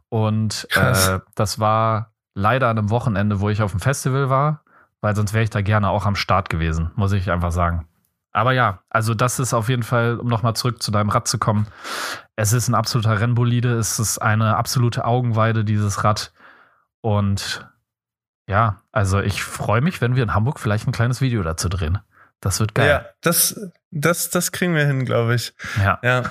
und 0.09 0.67
äh, 0.75 1.19
das 1.35 1.59
war 1.59 2.13
leider 2.33 2.69
an 2.69 2.79
einem 2.79 2.89
Wochenende, 2.89 3.41
wo 3.41 3.49
ich 3.49 3.61
auf 3.61 3.71
dem 3.71 3.79
Festival 3.79 4.31
war, 4.31 4.63
weil 5.01 5.15
sonst 5.15 5.33
wäre 5.33 5.43
ich 5.43 5.51
da 5.51 5.61
gerne 5.61 5.89
auch 5.89 6.07
am 6.07 6.15
Start 6.15 6.49
gewesen, 6.49 6.89
muss 6.95 7.11
ich 7.11 7.29
einfach 7.29 7.51
sagen. 7.51 7.87
Aber 8.31 8.53
ja, 8.53 8.79
also 8.89 9.13
das 9.13 9.37
ist 9.37 9.53
auf 9.53 9.69
jeden 9.69 9.83
Fall, 9.83 10.17
um 10.17 10.27
nochmal 10.27 10.55
zurück 10.55 10.81
zu 10.81 10.89
deinem 10.89 11.09
Rad 11.09 11.27
zu 11.27 11.37
kommen. 11.37 11.67
Es 12.35 12.53
ist 12.53 12.69
ein 12.69 12.75
absoluter 12.75 13.19
Rennbolide. 13.19 13.77
Es 13.77 13.99
ist 13.99 14.17
eine 14.17 14.55
absolute 14.55 15.05
Augenweide, 15.05 15.63
dieses 15.63 16.03
Rad. 16.03 16.31
Und 17.01 17.67
ja, 18.51 18.81
also 18.91 19.21
ich 19.21 19.41
freue 19.43 19.79
mich, 19.79 20.01
wenn 20.01 20.17
wir 20.17 20.23
in 20.23 20.33
Hamburg 20.33 20.59
vielleicht 20.59 20.85
ein 20.85 20.91
kleines 20.91 21.21
Video 21.21 21.41
dazu 21.41 21.69
drehen. 21.69 21.99
Das 22.41 22.59
wird 22.59 22.75
geil. 22.75 22.89
Ja, 22.89 23.05
das, 23.21 23.71
das, 23.91 24.29
das 24.29 24.51
kriegen 24.51 24.75
wir 24.75 24.85
hin, 24.85 25.05
glaube 25.05 25.35
ich. 25.35 25.53
Ja. 25.79 25.99
Ja. 26.03 26.23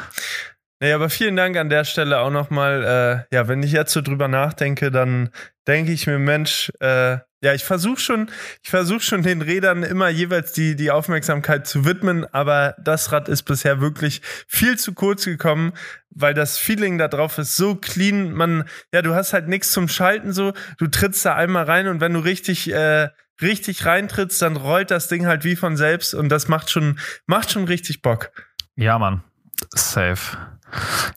Nee, 0.83 0.93
aber 0.93 1.11
vielen 1.11 1.37
Dank 1.37 1.59
an 1.59 1.69
der 1.69 1.85
Stelle 1.85 2.21
auch 2.21 2.31
nochmal. 2.31 3.27
Äh, 3.31 3.35
ja, 3.35 3.49
wenn 3.49 3.63
ich 3.63 3.73
jetzt 3.73 3.93
so 3.93 4.01
drüber 4.01 4.29
nachdenke, 4.29 4.91
dann 4.91 5.29
denke 5.67 5.93
ich 5.93 6.07
mir, 6.07 6.19
Mensch, 6.19 6.73
äh, 6.81 7.19
ja, 7.43 7.55
ich 7.55 7.65
versuche 7.65 8.01
schon, 8.01 8.31
ich 8.63 8.71
versuche 8.71 9.01
schon 9.01 9.23
den 9.23 9.43
Rädern 9.43 9.83
immer 9.83 10.09
jeweils 10.09 10.53
die, 10.53 10.77
die 10.77 10.91
Aufmerksamkeit 10.91 11.67
zu 11.67 11.85
widmen, 11.85 12.27
aber 12.33 12.75
das 12.83 13.13
Rad 13.13 13.29
ist 13.29 13.43
bisher 13.43 13.81
wirklich 13.81 14.23
viel 14.47 14.79
zu 14.79 14.95
kurz 14.95 15.25
gekommen, 15.27 15.73
weil 16.11 16.33
das 16.33 16.59
Feeling 16.59 16.97
da 16.97 17.09
drauf 17.09 17.37
ist 17.37 17.57
so 17.57 17.75
clean. 17.75 18.33
Man, 18.33 18.65
ja, 18.93 19.03
du 19.03 19.15
hast 19.15 19.35
halt 19.35 19.49
nichts 19.49 19.73
zum 19.73 19.89
Schalten 19.89 20.33
so, 20.33 20.53
du 20.79 20.87
trittst 20.87 21.25
da 21.25 21.35
einmal 21.35 21.65
rein 21.65 21.89
und 21.89 22.01
wenn 22.01 22.15
du 22.15 22.21
richtig, 22.21 22.71
äh, 22.73 23.09
richtig 23.43 23.85
reintrittst, 23.85 24.41
dann 24.41 24.57
rollt 24.57 24.91
das 24.91 25.09
Ding 25.09 25.27
halt 25.27 25.45
wie 25.45 25.57
von 25.57 25.77
selbst 25.77 26.15
und 26.15 26.31
das 26.31 26.49
macht 26.49 26.71
schon, 26.71 26.99
macht 27.27 27.51
schon 27.51 27.65
richtig 27.65 28.03
Bock. 28.03 28.33
Ja, 28.77 28.99
Mann. 28.99 29.23
Safe. 29.75 30.37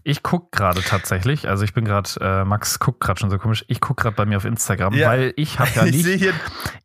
Ich 0.03 0.23
gucke 0.23 0.47
gerade 0.51 0.81
tatsächlich, 0.81 1.47
also 1.47 1.63
ich 1.63 1.73
bin 1.73 1.85
gerade, 1.85 2.09
äh, 2.21 2.45
Max 2.45 2.79
guckt 2.79 2.99
gerade 2.99 3.19
schon 3.19 3.29
so 3.29 3.37
komisch, 3.37 3.65
ich 3.67 3.81
gucke 3.81 4.03
gerade 4.03 4.15
bei 4.15 4.25
mir 4.25 4.37
auf 4.37 4.45
Instagram, 4.45 4.93
ja. 4.93 5.07
weil 5.07 5.33
ich 5.35 5.59
habe 5.59 5.71
ja 5.75 5.83
nicht, 5.85 6.05
ich, 6.05 6.33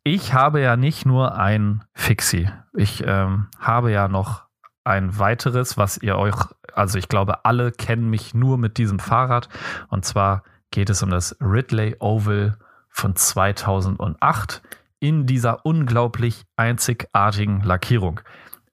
ich 0.03 0.33
habe 0.33 0.61
ja 0.61 0.75
nicht 0.75 1.05
nur 1.05 1.37
ein 1.37 1.83
Fixie, 1.93 2.49
ich 2.75 3.03
ähm, 3.05 3.47
habe 3.59 3.91
ja 3.91 4.07
noch 4.07 4.43
ein 4.83 5.19
weiteres, 5.19 5.77
was 5.77 5.97
ihr 5.97 6.17
euch, 6.17 6.35
also 6.73 6.97
ich 6.97 7.07
glaube, 7.07 7.45
alle 7.45 7.71
kennen 7.71 8.09
mich 8.09 8.33
nur 8.33 8.57
mit 8.57 8.77
diesem 8.77 8.99
Fahrrad 8.99 9.49
und 9.89 10.05
zwar 10.05 10.43
geht 10.71 10.89
es 10.89 11.03
um 11.03 11.09
das 11.09 11.35
Ridley 11.41 11.95
Oval 11.99 12.57
von 12.89 13.15
2008 13.15 14.61
in 14.99 15.25
dieser 15.25 15.65
unglaublich 15.65 16.45
einzigartigen 16.55 17.61
Lackierung. 17.61 18.21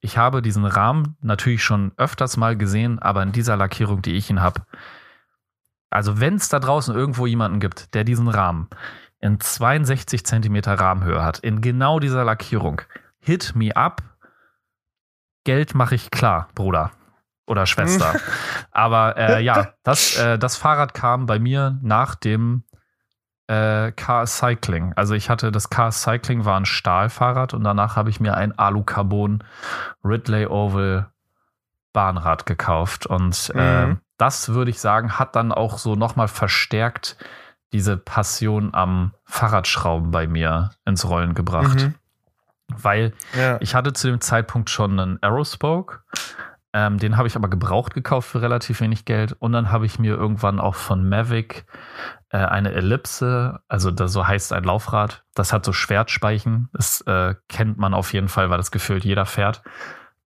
Ich 0.00 0.18
habe 0.18 0.42
diesen 0.42 0.64
Rahmen 0.64 1.16
natürlich 1.20 1.64
schon 1.64 1.92
öfters 1.96 2.36
mal 2.36 2.56
gesehen, 2.56 2.98
aber 2.98 3.22
in 3.22 3.32
dieser 3.32 3.56
Lackierung, 3.56 4.02
die 4.02 4.14
ich 4.14 4.30
ihn 4.30 4.40
habe. 4.40 4.62
Also 5.90 6.20
wenn 6.20 6.34
es 6.34 6.48
da 6.48 6.58
draußen 6.58 6.94
irgendwo 6.94 7.26
jemanden 7.26 7.60
gibt, 7.60 7.94
der 7.94 8.04
diesen 8.04 8.28
Rahmen 8.28 8.68
in 9.20 9.40
62 9.40 10.24
Zentimeter 10.26 10.74
Rahmenhöhe 10.74 11.22
hat, 11.22 11.38
in 11.38 11.60
genau 11.60 12.00
dieser 12.00 12.24
Lackierung, 12.24 12.82
hit 13.18 13.54
me 13.54 13.74
up. 13.74 14.02
Geld 15.44 15.74
mache 15.74 15.94
ich 15.94 16.10
klar, 16.10 16.48
Bruder 16.54 16.92
oder 17.46 17.66
Schwester. 17.66 18.14
Aber 18.72 19.16
äh, 19.16 19.42
ja, 19.42 19.72
das, 19.82 20.16
äh, 20.16 20.38
das 20.38 20.56
Fahrrad 20.56 20.94
kam 20.94 21.26
bei 21.26 21.38
mir 21.38 21.78
nach 21.82 22.14
dem 22.14 22.64
äh, 23.48 23.92
Car 23.92 24.26
Cycling. 24.26 24.92
Also 24.96 25.14
ich 25.14 25.30
hatte 25.30 25.52
das 25.52 25.70
Car 25.70 25.92
Cycling 25.92 26.44
war 26.44 26.58
ein 26.58 26.66
Stahlfahrrad 26.66 27.54
und 27.54 27.64
danach 27.64 27.96
habe 27.96 28.10
ich 28.10 28.20
mir 28.20 28.34
ein 28.34 28.58
Alucarbon 28.58 29.44
Ridley 30.04 30.46
Oval 30.46 31.10
Bahnrad 31.92 32.44
gekauft 32.44 33.06
und 33.06 33.52
äh, 33.54 33.86
mhm. 33.86 34.00
das 34.18 34.50
würde 34.50 34.70
ich 34.70 34.80
sagen 34.80 35.18
hat 35.18 35.34
dann 35.34 35.50
auch 35.50 35.78
so 35.78 35.94
nochmal 35.94 36.28
verstärkt 36.28 37.16
diese 37.72 37.96
Passion 37.96 38.74
am 38.74 39.12
Fahrradschrauben 39.24 40.10
bei 40.10 40.26
mir 40.26 40.70
ins 40.84 41.08
Rollen 41.08 41.34
gebracht. 41.34 41.76
Mhm. 41.76 41.94
Weil 42.68 43.12
ja. 43.36 43.58
ich 43.60 43.74
hatte 43.74 43.92
zu 43.92 44.08
dem 44.08 44.20
Zeitpunkt 44.20 44.70
schon 44.70 44.98
einen 44.98 45.22
Aerospoke. 45.22 46.00
Ähm, 46.76 46.98
den 46.98 47.16
habe 47.16 47.26
ich 47.26 47.36
aber 47.36 47.48
gebraucht 47.48 47.94
gekauft 47.94 48.28
für 48.28 48.42
relativ 48.42 48.82
wenig 48.82 49.06
Geld. 49.06 49.32
Und 49.32 49.52
dann 49.52 49.72
habe 49.72 49.86
ich 49.86 49.98
mir 49.98 50.14
irgendwann 50.14 50.60
auch 50.60 50.74
von 50.74 51.08
Mavic 51.08 51.64
äh, 52.28 52.36
eine 52.36 52.70
Ellipse, 52.72 53.60
also 53.66 53.90
das 53.90 54.12
so 54.12 54.26
heißt 54.26 54.52
ein 54.52 54.62
Laufrad. 54.62 55.24
Das 55.34 55.54
hat 55.54 55.64
so 55.64 55.72
Schwertspeichen. 55.72 56.68
Das 56.74 57.00
äh, 57.06 57.34
kennt 57.48 57.78
man 57.78 57.94
auf 57.94 58.12
jeden 58.12 58.28
Fall, 58.28 58.50
weil 58.50 58.58
das 58.58 58.70
gefühlt 58.70 59.06
jeder 59.06 59.24
fährt. 59.24 59.62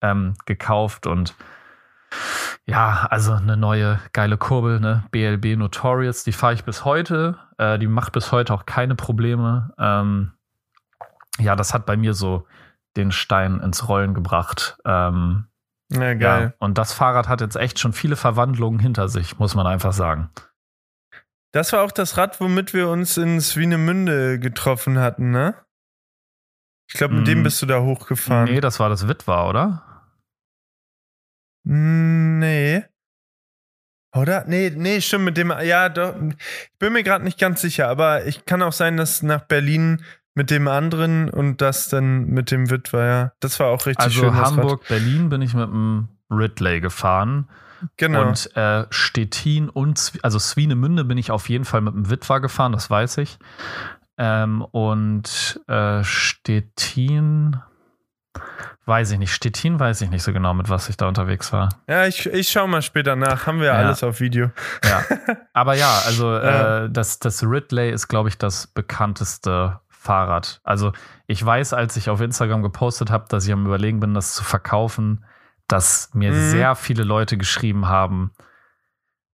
Ähm, 0.01 0.35
gekauft 0.45 1.07
und 1.07 1.33
ja, 2.67 3.07
also 3.09 3.33
eine 3.33 3.57
neue 3.57 3.99
geile 4.13 4.37
Kurbel, 4.37 4.79
ne? 4.79 5.03
BLB 5.09 5.57
Notorious, 5.57 6.23
die 6.23 6.31
fahre 6.31 6.53
ich 6.53 6.63
bis 6.63 6.85
heute. 6.85 7.39
Äh, 7.57 7.79
die 7.79 7.87
macht 7.87 8.13
bis 8.13 8.31
heute 8.31 8.53
auch 8.53 8.67
keine 8.67 8.93
Probleme. 8.93 9.73
Ähm, 9.79 10.33
ja, 11.39 11.55
das 11.55 11.73
hat 11.73 11.87
bei 11.87 11.97
mir 11.97 12.13
so 12.13 12.45
den 12.97 13.11
Stein 13.11 13.61
ins 13.61 13.89
Rollen 13.89 14.13
gebracht. 14.13 14.77
Ähm, 14.85 15.47
ja, 15.91 16.13
geil. 16.13 16.43
Ja, 16.47 16.53
und 16.59 16.77
das 16.77 16.93
Fahrrad 16.93 17.27
hat 17.27 17.41
jetzt 17.41 17.55
echt 17.55 17.79
schon 17.79 17.93
viele 17.93 18.15
Verwandlungen 18.15 18.79
hinter 18.79 19.07
sich, 19.07 19.37
muss 19.39 19.55
man 19.55 19.67
einfach 19.67 19.93
sagen. 19.93 20.29
Das 21.51 21.71
war 21.71 21.83
auch 21.83 21.91
das 21.91 22.17
Rad, 22.17 22.41
womit 22.41 22.73
wir 22.73 22.89
uns 22.89 23.17
in 23.17 23.39
Swinemünde 23.39 24.39
getroffen 24.39 24.99
hatten, 24.99 25.31
ne? 25.31 25.55
Ich 26.89 26.95
glaube, 26.95 27.15
mit 27.15 27.23
mm. 27.23 27.25
dem 27.25 27.43
bist 27.43 27.61
du 27.61 27.65
da 27.65 27.81
hochgefahren. 27.81 28.45
Nee, 28.45 28.61
das 28.61 28.79
war 28.79 28.89
das 28.89 29.07
Witwer, 29.07 29.47
oder? 29.47 29.83
Nee. 31.63 32.83
Oder? 34.15 34.45
Nee, 34.47 34.71
nee, 34.75 35.01
stimmt, 35.01 35.25
mit 35.25 35.37
dem, 35.37 35.53
ja, 35.63 35.89
doch, 35.89 36.15
ich 36.15 36.77
bin 36.77 36.93
mir 36.93 37.03
gerade 37.03 37.23
nicht 37.23 37.39
ganz 37.39 37.61
sicher, 37.61 37.89
aber 37.89 38.25
ich 38.25 38.45
kann 38.45 38.61
auch 38.61 38.71
sein, 38.71 38.97
dass 38.97 39.23
nach 39.23 39.41
Berlin 39.41 40.03
mit 40.35 40.51
dem 40.51 40.67
anderen 40.67 41.29
und 41.29 41.61
das 41.61 41.89
dann 41.89 42.27
mit 42.27 42.51
dem 42.51 42.69
Witwer, 42.69 43.05
ja. 43.05 43.31
Das 43.39 43.59
war 43.59 43.67
auch 43.67 43.85
richtig 43.85 44.03
also 44.03 44.21
schön. 44.21 44.29
Also 44.29 44.57
Hamburg, 44.57 44.87
Berlin 44.87 45.29
bin 45.29 45.41
ich 45.41 45.53
mit 45.53 45.67
dem 45.67 46.09
Ridley 46.29 46.81
gefahren. 46.81 47.49
Genau. 47.97 48.27
Und 48.27 48.55
äh, 48.55 48.85
Stettin 48.89 49.69
und, 49.69 50.13
also 50.21 50.39
Swinemünde 50.39 51.05
bin 51.05 51.17
ich 51.17 51.31
auf 51.31 51.49
jeden 51.49 51.65
Fall 51.65 51.81
mit 51.81 51.93
dem 51.93 52.09
Witwer 52.09 52.41
gefahren, 52.41 52.73
das 52.73 52.89
weiß 52.89 53.17
ich. 53.19 53.37
Ähm, 54.17 54.61
und 54.61 55.61
äh, 55.67 56.03
Stettin, 56.03 57.57
weiß 58.85 59.11
ich 59.11 59.19
nicht. 59.19 59.33
Stettin 59.33 59.79
weiß 59.79 60.01
ich 60.01 60.09
nicht 60.09 60.23
so 60.23 60.33
genau, 60.33 60.53
mit 60.53 60.69
was 60.69 60.89
ich 60.89 60.97
da 60.97 61.07
unterwegs 61.07 61.51
war. 61.53 61.69
Ja, 61.87 62.05
ich, 62.05 62.25
ich 62.25 62.49
schau 62.49 62.67
mal 62.67 62.81
später 62.81 63.15
nach. 63.15 63.45
Haben 63.47 63.59
wir 63.59 63.67
ja 63.67 63.73
alles 63.73 64.03
auf 64.03 64.19
Video. 64.19 64.51
Ja. 64.83 65.03
Aber 65.53 65.75
ja, 65.75 66.01
also 66.05 66.31
ja. 66.33 66.85
Äh, 66.85 66.89
das, 66.89 67.19
das 67.19 67.43
Ridley 67.43 67.91
ist, 67.91 68.07
glaube 68.07 68.29
ich, 68.29 68.37
das 68.37 68.67
bekannteste 68.67 69.79
Fahrrad. 70.05 70.61
Also 70.63 70.93
ich 71.27 71.43
weiß, 71.43 71.73
als 71.73 71.97
ich 71.97 72.09
auf 72.09 72.21
Instagram 72.21 72.61
gepostet 72.61 73.09
habe, 73.09 73.25
dass 73.29 73.45
ich 73.45 73.51
am 73.51 73.65
Überlegen 73.65 73.99
bin, 73.99 74.13
das 74.13 74.35
zu 74.35 74.43
verkaufen, 74.43 75.25
dass 75.67 76.13
mir 76.13 76.31
mhm. 76.31 76.49
sehr 76.49 76.75
viele 76.75 77.03
Leute 77.03 77.37
geschrieben 77.37 77.87
haben, 77.87 78.31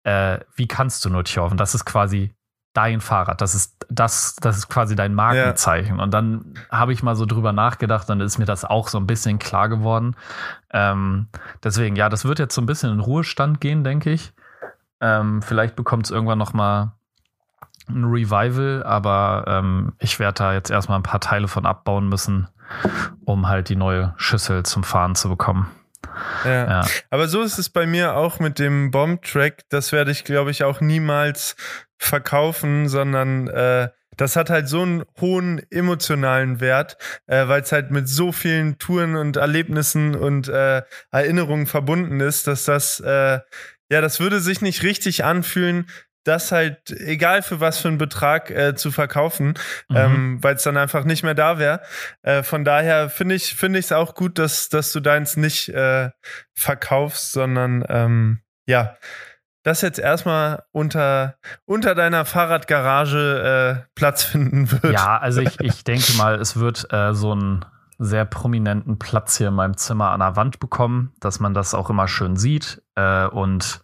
äh, 0.04 0.40
wie 0.56 0.68
kannst 0.68 1.04
du 1.04 1.10
nur 1.10 1.24
Tjorven? 1.24 1.58
Das 1.58 1.74
ist 1.74 1.86
quasi 1.86 2.36
dein 2.74 3.02
Fahrrad. 3.02 3.42
Das 3.42 3.56
ist, 3.56 3.86
das, 3.90 4.36
das 4.36 4.58
ist 4.58 4.70
quasi 4.70 4.96
dein 4.96 5.16
Markenzeichen. 5.16 5.98
Ja. 5.98 6.04
Und 6.04 6.14
dann 6.14 6.54
habe 6.70 6.94
ich 6.94 7.02
mal 7.02 7.16
so 7.16 7.26
drüber 7.26 7.52
nachgedacht 7.52 8.10
und 8.10 8.22
ist 8.22 8.38
mir 8.38 8.46
das 8.46 8.64
auch 8.64 8.88
so 8.88 9.00
ein 9.00 9.08
bisschen 9.08 9.40
klar 9.40 9.70
geworden. 9.70 10.16
Ähm, 10.72 11.28
deswegen, 11.64 11.96
ja, 11.96 12.10
das 12.10 12.26
wird 12.26 12.40
jetzt 12.40 12.54
so 12.54 12.62
ein 12.62 12.68
bisschen 12.68 12.94
in 12.94 13.00
Ruhestand 13.00 13.60
gehen, 13.60 13.84
denke 13.84 14.12
ich. 14.12 14.34
Ähm, 15.02 15.42
vielleicht 15.42 15.76
bekommt 15.76 16.06
es 16.06 16.12
irgendwann 16.12 16.38
noch 16.38 16.54
mal 16.54 16.99
ein 17.90 18.06
Revival, 18.06 18.84
aber 18.84 19.46
ähm, 19.48 19.94
ich 20.00 20.20
werde 20.20 20.36
da 20.36 20.54
jetzt 20.54 20.70
erstmal 20.70 21.00
ein 21.00 21.04
paar 21.04 21.20
Teile 21.20 21.48
von 21.48 21.66
abbauen 21.66 22.08
müssen, 22.08 22.48
um 23.26 23.48
halt 23.48 23.70
die 23.70 23.76
neue 23.76 24.14
Schüssel 24.18 24.64
zum 24.64 24.84
Fahren 24.84 25.16
zu 25.16 25.30
bekommen. 25.30 25.70
Ja. 26.46 26.70
ja. 26.70 26.88
Aber 27.10 27.28
so 27.28 27.42
ist 27.42 27.58
es 27.58 27.70
bei 27.70 27.86
mir 27.86 28.16
auch 28.16 28.40
mit 28.40 28.60
dem 28.60 28.92
Bomb-Track. 28.92 29.64
Das 29.70 29.92
werde 29.92 30.12
ich, 30.12 30.24
glaube 30.24 30.52
ich, 30.52 30.64
auch 30.64 30.82
niemals 30.82 31.56
verkaufen, 31.98 32.88
sondern 32.88 33.48
äh, 33.48 33.90
das 34.20 34.36
hat 34.36 34.50
halt 34.50 34.68
so 34.68 34.82
einen 34.82 35.04
hohen 35.22 35.62
emotionalen 35.72 36.60
Wert, 36.60 36.98
äh, 37.28 37.48
weil 37.48 37.62
es 37.62 37.72
halt 37.72 37.92
mit 37.92 38.10
so 38.10 38.32
vielen 38.32 38.78
Touren 38.78 39.16
und 39.16 39.38
Erlebnissen 39.38 40.16
und 40.16 40.50
äh, 40.50 40.82
Erinnerungen 41.12 41.68
verbunden 41.68 42.20
ist, 42.20 42.48
dass 42.48 42.66
das, 42.66 43.00
äh, 43.00 43.40
ja, 43.92 44.02
das 44.02 44.20
würde 44.20 44.40
sich 44.40 44.62
nicht 44.62 44.84
richtig 44.84 45.24
anfühlen, 45.24 45.88
das 46.24 46.52
halt, 46.52 46.92
egal 46.92 47.42
für 47.42 47.60
was 47.60 47.80
für 47.80 47.88
einen 47.88 47.98
Betrag, 47.98 48.52
äh, 48.52 48.76
zu 48.76 48.92
verkaufen, 48.92 49.56
mhm. 49.90 49.96
ähm, 49.96 50.38
weil 50.44 50.56
es 50.56 50.64
dann 50.64 50.78
einfach 50.78 51.04
nicht 51.06 51.24
mehr 51.24 51.36
da 51.36 51.60
wäre. 51.60 51.82
Äh, 52.22 52.44
von 52.44 52.64
daher 52.64 53.10
finde 53.10 53.36
ich 53.36 53.56
finde 53.56 53.80
ich 53.80 53.86
es 53.86 53.92
auch 53.92 54.16
gut, 54.16 54.38
dass, 54.38 54.70
dass 54.70 54.92
du 54.92 55.00
deins 55.00 55.38
nicht 55.38 55.70
äh, 55.70 56.10
verkaufst, 56.54 57.32
sondern 57.32 57.86
ähm, 57.90 58.40
ja, 58.66 58.96
das 59.64 59.82
jetzt 59.82 60.00
erstmal 60.00 60.64
unter, 60.72 61.36
unter 61.66 61.96
deiner 61.96 62.26
Fahrradgarage 62.26 63.84
äh, 63.86 63.90
Platz 63.96 64.24
finden 64.32 64.72
wird. 64.72 64.94
Ja, 64.94 65.18
also 65.18 65.42
ich, 65.42 65.60
ich 65.60 65.84
denke 65.84 66.14
mal, 66.14 66.40
es 66.40 66.58
wird 66.58 66.92
äh, 66.92 67.14
so 67.14 67.32
einen 67.32 67.66
sehr 67.98 68.24
prominenten 68.26 68.98
Platz 68.98 69.38
hier 69.38 69.50
in 69.50 69.54
meinem 69.54 69.76
Zimmer 69.76 70.12
an 70.12 70.22
der 70.22 70.38
Wand 70.38 70.60
bekommen, 70.60 71.14
dass 71.20 71.42
man 71.42 71.54
das 71.54 71.74
auch 71.74 71.90
immer 71.90 72.08
schön 72.08 72.38
sieht. 72.38 72.82
Äh, 72.96 73.26
und 73.26 73.82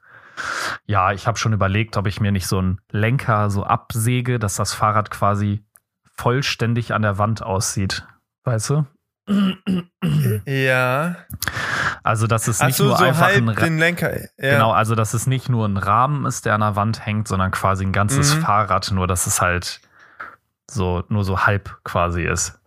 ja, 0.86 1.12
ich 1.12 1.28
habe 1.28 1.38
schon 1.38 1.54
überlegt, 1.54 1.98
ob 1.98 2.08
ich 2.08 2.20
mir 2.20 2.32
nicht 2.32 2.48
so 2.48 2.60
einen 2.60 2.80
Lenker 2.92 3.50
so 3.50 3.64
absäge, 3.64 4.40
dass 4.40 4.56
das 4.56 4.74
Fahrrad 4.74 5.10
quasi 5.12 5.64
vollständig 6.16 6.94
an 6.94 7.02
der 7.02 7.18
Wand 7.18 7.42
aussieht. 7.44 8.06
Weißt 8.44 8.70
du? 8.70 8.86
Ja. 10.46 11.16
Also, 12.04 12.28
dass 12.28 12.48
es 12.48 12.62
nicht 12.62 12.76
so, 12.76 12.86
nur 12.86 12.98
so 12.98 13.04
einfach 13.06 13.28
ein 13.30 13.50
Ra- 13.50 13.64
den 13.64 13.80
Lenker. 13.80 14.20
Ja. 14.22 14.28
Genau, 14.38 14.72
also 14.72 14.96
dass 14.96 15.14
es 15.14 15.26
nicht 15.28 15.50
nur 15.50 15.66
ein 15.68 15.78
Rahmen 15.78 16.26
ist, 16.26 16.46
der 16.46 16.54
an 16.54 16.62
der 16.62 16.76
Wand 16.76 17.06
hängt, 17.06 17.28
sondern 17.28 17.52
quasi 17.52 17.86
ein 17.86 17.92
ganzes 17.92 18.36
Mhm. 18.36 18.42
Fahrrad, 18.42 18.92
nur 18.92 19.08
dass 19.08 19.26
es 19.28 19.42
halt 19.42 19.82
so 20.70 21.04
nur 21.10 21.24
so 21.24 21.46
halb 21.46 21.78
quasi 21.84 22.24
ist, 22.24 22.60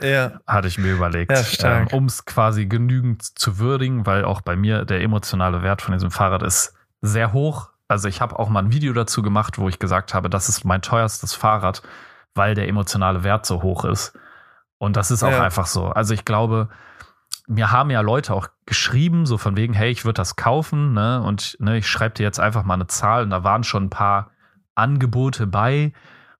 Ja. 0.00 0.32
hatte 0.46 0.68
ich 0.68 0.78
mir 0.78 0.92
überlegt, 0.92 1.30
Ja, 1.30 1.42
stark. 1.44 1.92
um 1.92 2.06
es 2.06 2.24
quasi 2.26 2.66
genügend 2.66 3.22
zu 3.38 3.58
würdigen, 3.58 4.04
weil 4.06 4.24
auch 4.24 4.40
bei 4.42 4.56
mir 4.56 4.84
der 4.84 5.00
emotionale 5.02 5.62
Wert 5.62 5.80
von 5.82 5.92
diesem 5.94 6.10
Fahrrad 6.10 6.42
ist 6.42 6.74
sehr 7.04 7.32
hoch. 7.32 7.70
Also 7.88 8.08
ich 8.08 8.20
habe 8.20 8.38
auch 8.38 8.48
mal 8.48 8.60
ein 8.62 8.72
Video 8.72 8.92
dazu 8.92 9.22
gemacht, 9.22 9.58
wo 9.58 9.68
ich 9.68 9.78
gesagt 9.78 10.14
habe, 10.14 10.30
das 10.30 10.48
ist 10.48 10.64
mein 10.64 10.82
teuerstes 10.82 11.34
Fahrrad, 11.34 11.82
weil 12.34 12.54
der 12.54 12.68
emotionale 12.68 13.22
Wert 13.24 13.46
so 13.46 13.62
hoch 13.62 13.84
ist. 13.84 14.18
Und 14.78 14.96
das 14.96 15.10
ist 15.10 15.22
auch 15.22 15.30
Ja. 15.30 15.42
einfach 15.42 15.66
so. 15.66 15.86
Also 15.88 16.14
ich 16.14 16.24
glaube, 16.24 16.68
mir 17.46 17.70
haben 17.70 17.90
ja 17.90 18.00
Leute 18.00 18.32
auch 18.34 18.48
geschrieben, 18.66 19.26
so 19.26 19.36
von 19.38 19.56
wegen, 19.56 19.74
hey, 19.74 19.90
ich 19.90 20.04
würde 20.04 20.16
das 20.16 20.36
kaufen, 20.36 20.94
ne? 20.94 21.22
Und 21.22 21.56
ne, 21.60 21.76
ich 21.76 21.86
schreibe 21.86 22.14
dir 22.14 22.22
jetzt 22.22 22.40
einfach 22.40 22.64
mal 22.64 22.74
eine 22.74 22.86
Zahl 22.86 23.22
und 23.22 23.30
da 23.30 23.44
waren 23.44 23.64
schon 23.64 23.84
ein 23.84 23.90
paar 23.90 24.30
Angebote 24.74 25.46
bei, 25.46 25.92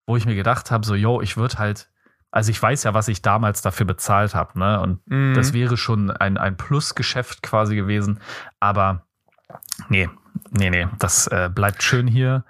wo 0.06 0.16
ich 0.16 0.26
mir 0.26 0.34
gedacht 0.34 0.70
habe, 0.70 0.84
so, 0.86 0.94
yo, 0.94 1.20
ich 1.20 1.36
würde 1.36 1.58
halt, 1.58 1.88
also 2.30 2.50
ich 2.50 2.60
weiß 2.60 2.82
ja, 2.84 2.94
was 2.94 3.08
ich 3.08 3.22
damals 3.22 3.60
dafür 3.62 3.86
bezahlt 3.86 4.34
habe, 4.34 4.58
ne? 4.58 4.80
Und 4.80 5.06
Mhm. 5.06 5.34
das 5.34 5.52
wäre 5.52 5.76
schon 5.76 6.10
ein, 6.10 6.38
ein 6.38 6.56
Plusgeschäft 6.56 7.42
quasi 7.42 7.76
gewesen. 7.76 8.20
Aber 8.60 9.06
nee, 9.88 10.08
nee, 10.50 10.70
nee, 10.70 10.86
das 10.98 11.26
äh, 11.26 11.50
bleibt 11.52 11.82
schön 11.82 12.06
hier. 12.06 12.44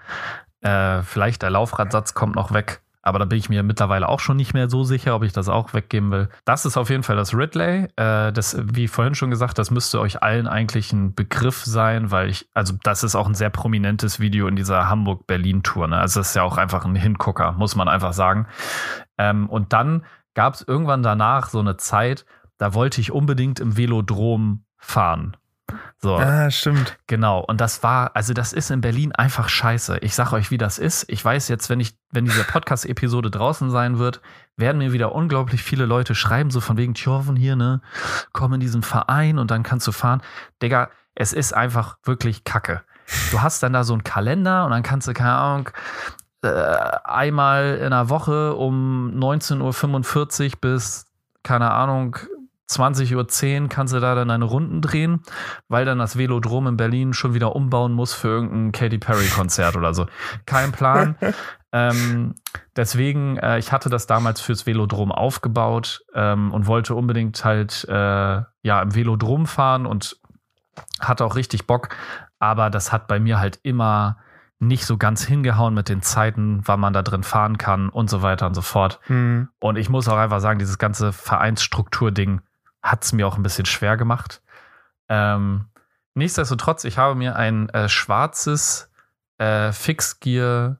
Äh, 0.61 1.03
vielleicht 1.03 1.43
der 1.43 1.51
Laufradsatz 1.51 2.14
kommt 2.14 2.37
noch 2.37 2.53
weg. 2.53 2.81
Aber 3.07 3.18
da 3.18 3.27
bin 3.27 3.39
ich 3.39 3.51
mir 3.51 3.62
mittlerweile 3.62 4.09
auch 4.09 4.18
schon 4.18 4.39
nicht 4.39 4.55
mehr 4.55 4.70
so 4.70 4.83
sicher, 4.83 5.14
ob 5.14 5.25
ich 5.25 5.35
das 5.35 5.51
auch 5.51 5.75
weggeben 5.75 6.11
will. 6.11 6.31
Das 6.47 6.64
ist 6.64 6.79
auf 6.79 6.89
jeden 6.89 7.03
Fall 7.03 7.16
das 7.16 7.35
Ridley. 7.35 7.89
Äh, 7.97 8.33
das, 8.33 8.57
wie 8.59 8.89
vorhin 8.89 9.14
schon 9.14 9.29
gesagt, 9.29 9.59
das 9.59 9.70
müsste 9.70 10.01
euch 10.01 10.22
allen 10.22 10.47
eigentlich 10.47 10.91
ein 10.91 11.14
Begriff 11.14 11.64
sein, 11.64 12.11
weil 12.11 12.31
ich, 12.31 12.49
also 12.55 12.72
das 12.83 13.05
ist 13.05 13.14
auch 13.14 13.29
ein 13.29 13.35
sehr 13.35 13.51
prominentes 13.51 14.20
Video 14.20 14.49
in 14.49 14.57
dieser 14.57 14.89
Hamburg-Berlin-Tour. 14.89 15.89
Ne? 15.89 15.99
Also 15.99 16.20
das 16.20 16.31
ist 16.31 16.35
ja 16.35 16.45
auch 16.45 16.57
einfach 16.57 16.87
ein 16.87 16.95
Hingucker, 16.95 17.53
muss 17.53 17.77
man 17.77 17.89
einfach 17.89 18.14
sagen. 18.14 18.47
Ähm, 19.18 19.51
und 19.51 19.75
dann 19.75 20.07
gab 20.33 20.55
es 20.55 20.62
irgendwann 20.66 21.03
danach 21.03 21.51
so 21.51 21.61
eine 21.61 21.77
Zeit, 21.77 22.25
da 22.57 22.72
wollte 22.72 23.03
ich 23.03 23.12
unbedingt 23.12 23.61
im 23.61 23.77
Velodrom 23.77 24.64
fahren. 24.79 25.37
So, 25.98 26.16
Ah, 26.16 26.50
stimmt. 26.50 26.98
genau. 27.06 27.40
Und 27.40 27.60
das 27.60 27.82
war, 27.82 28.14
also 28.14 28.34
das 28.34 28.52
ist 28.52 28.70
in 28.70 28.80
Berlin 28.82 29.12
einfach 29.12 29.48
scheiße. 29.48 29.98
Ich 29.98 30.14
sag 30.14 30.32
euch, 30.32 30.50
wie 30.50 30.58
das 30.58 30.78
ist. 30.78 31.06
Ich 31.08 31.24
weiß 31.24 31.48
jetzt, 31.48 31.70
wenn 31.70 31.80
ich, 31.80 31.96
wenn 32.12 32.26
diese 32.26 32.44
Podcast-Episode 32.44 33.30
draußen 33.30 33.70
sein 33.70 33.98
wird, 33.98 34.20
werden 34.56 34.78
mir 34.78 34.92
wieder 34.92 35.14
unglaublich 35.14 35.62
viele 35.62 35.86
Leute 35.86 36.14
schreiben, 36.14 36.50
so 36.50 36.60
von 36.60 36.76
wegen 36.76 36.94
Tjorven 36.94 37.36
hier, 37.36 37.56
ne? 37.56 37.80
Komm 38.32 38.52
in 38.52 38.60
diesen 38.60 38.82
Verein 38.82 39.38
und 39.38 39.50
dann 39.50 39.62
kannst 39.62 39.86
du 39.86 39.92
fahren. 39.92 40.20
Digga, 40.62 40.90
es 41.14 41.32
ist 41.32 41.54
einfach 41.54 41.96
wirklich 42.04 42.44
Kacke. 42.44 42.82
Du 43.30 43.40
hast 43.40 43.62
dann 43.62 43.72
da 43.72 43.84
so 43.84 43.94
einen 43.94 44.04
Kalender 44.04 44.64
und 44.66 44.70
dann 44.72 44.82
kannst 44.82 45.08
du, 45.08 45.14
keine 45.14 45.32
Ahnung, 45.34 45.70
äh, 46.42 46.48
einmal 47.04 47.76
in 47.82 47.90
der 47.90 48.10
Woche 48.10 48.54
um 48.54 49.12
19.45 49.18 50.44
Uhr 50.52 50.58
bis, 50.60 51.06
keine 51.42 51.70
Ahnung, 51.70 52.16
20.10 52.70 53.62
Uhr 53.62 53.68
kannst 53.68 53.92
du 53.92 54.00
da 54.00 54.14
dann 54.14 54.28
deine 54.28 54.44
Runden 54.44 54.80
drehen, 54.80 55.22
weil 55.68 55.84
dann 55.84 55.98
das 55.98 56.16
Velodrom 56.16 56.66
in 56.66 56.76
Berlin 56.76 57.12
schon 57.12 57.34
wieder 57.34 57.54
umbauen 57.54 57.92
muss 57.92 58.14
für 58.14 58.28
irgendein 58.28 58.72
Katy 58.72 58.98
Perry-Konzert 58.98 59.76
oder 59.76 59.92
so. 59.92 60.06
Kein 60.46 60.72
Plan. 60.72 61.16
ähm, 61.72 62.34
deswegen, 62.74 63.36
äh, 63.36 63.58
ich 63.58 63.70
hatte 63.70 63.90
das 63.90 64.06
damals 64.06 64.40
fürs 64.40 64.66
Velodrom 64.66 65.12
aufgebaut 65.12 66.04
ähm, 66.14 66.52
und 66.52 66.66
wollte 66.66 66.94
unbedingt 66.94 67.44
halt 67.44 67.86
äh, 67.88 67.92
ja 68.62 68.82
im 68.82 68.94
Velodrom 68.94 69.46
fahren 69.46 69.84
und 69.84 70.16
hatte 71.00 71.24
auch 71.24 71.36
richtig 71.36 71.66
Bock, 71.66 71.90
aber 72.38 72.70
das 72.70 72.92
hat 72.92 73.06
bei 73.06 73.20
mir 73.20 73.38
halt 73.38 73.60
immer 73.62 74.18
nicht 74.58 74.86
so 74.86 74.96
ganz 74.96 75.24
hingehauen 75.24 75.74
mit 75.74 75.88
den 75.88 76.02
Zeiten, 76.02 76.62
wann 76.64 76.80
man 76.80 76.92
da 76.92 77.02
drin 77.02 77.22
fahren 77.22 77.58
kann 77.58 77.88
und 77.88 78.08
so 78.08 78.22
weiter 78.22 78.46
und 78.46 78.54
so 78.54 78.62
fort. 78.62 79.00
Mhm. 79.08 79.48
Und 79.60 79.76
ich 79.76 79.88
muss 79.88 80.08
auch 80.08 80.16
einfach 80.16 80.40
sagen, 80.40 80.58
dieses 80.58 80.78
ganze 80.78 81.12
Vereinsstruktur-Ding 81.12 82.40
hat 82.85 83.03
es 83.03 83.12
mir 83.12 83.26
auch 83.26 83.37
ein 83.37 83.43
bisschen 83.43 83.66
schwer 83.66 83.97
gemacht. 83.97 84.43
Ähm, 85.09 85.66
nichtsdestotrotz, 86.14 86.85
ich 86.85 86.99
habe 86.99 87.16
mir 87.16 87.35
ein 87.35 87.68
äh, 87.70 87.89
schwarzes 87.89 88.91
äh, 89.39 89.72
Fixgear 89.72 90.78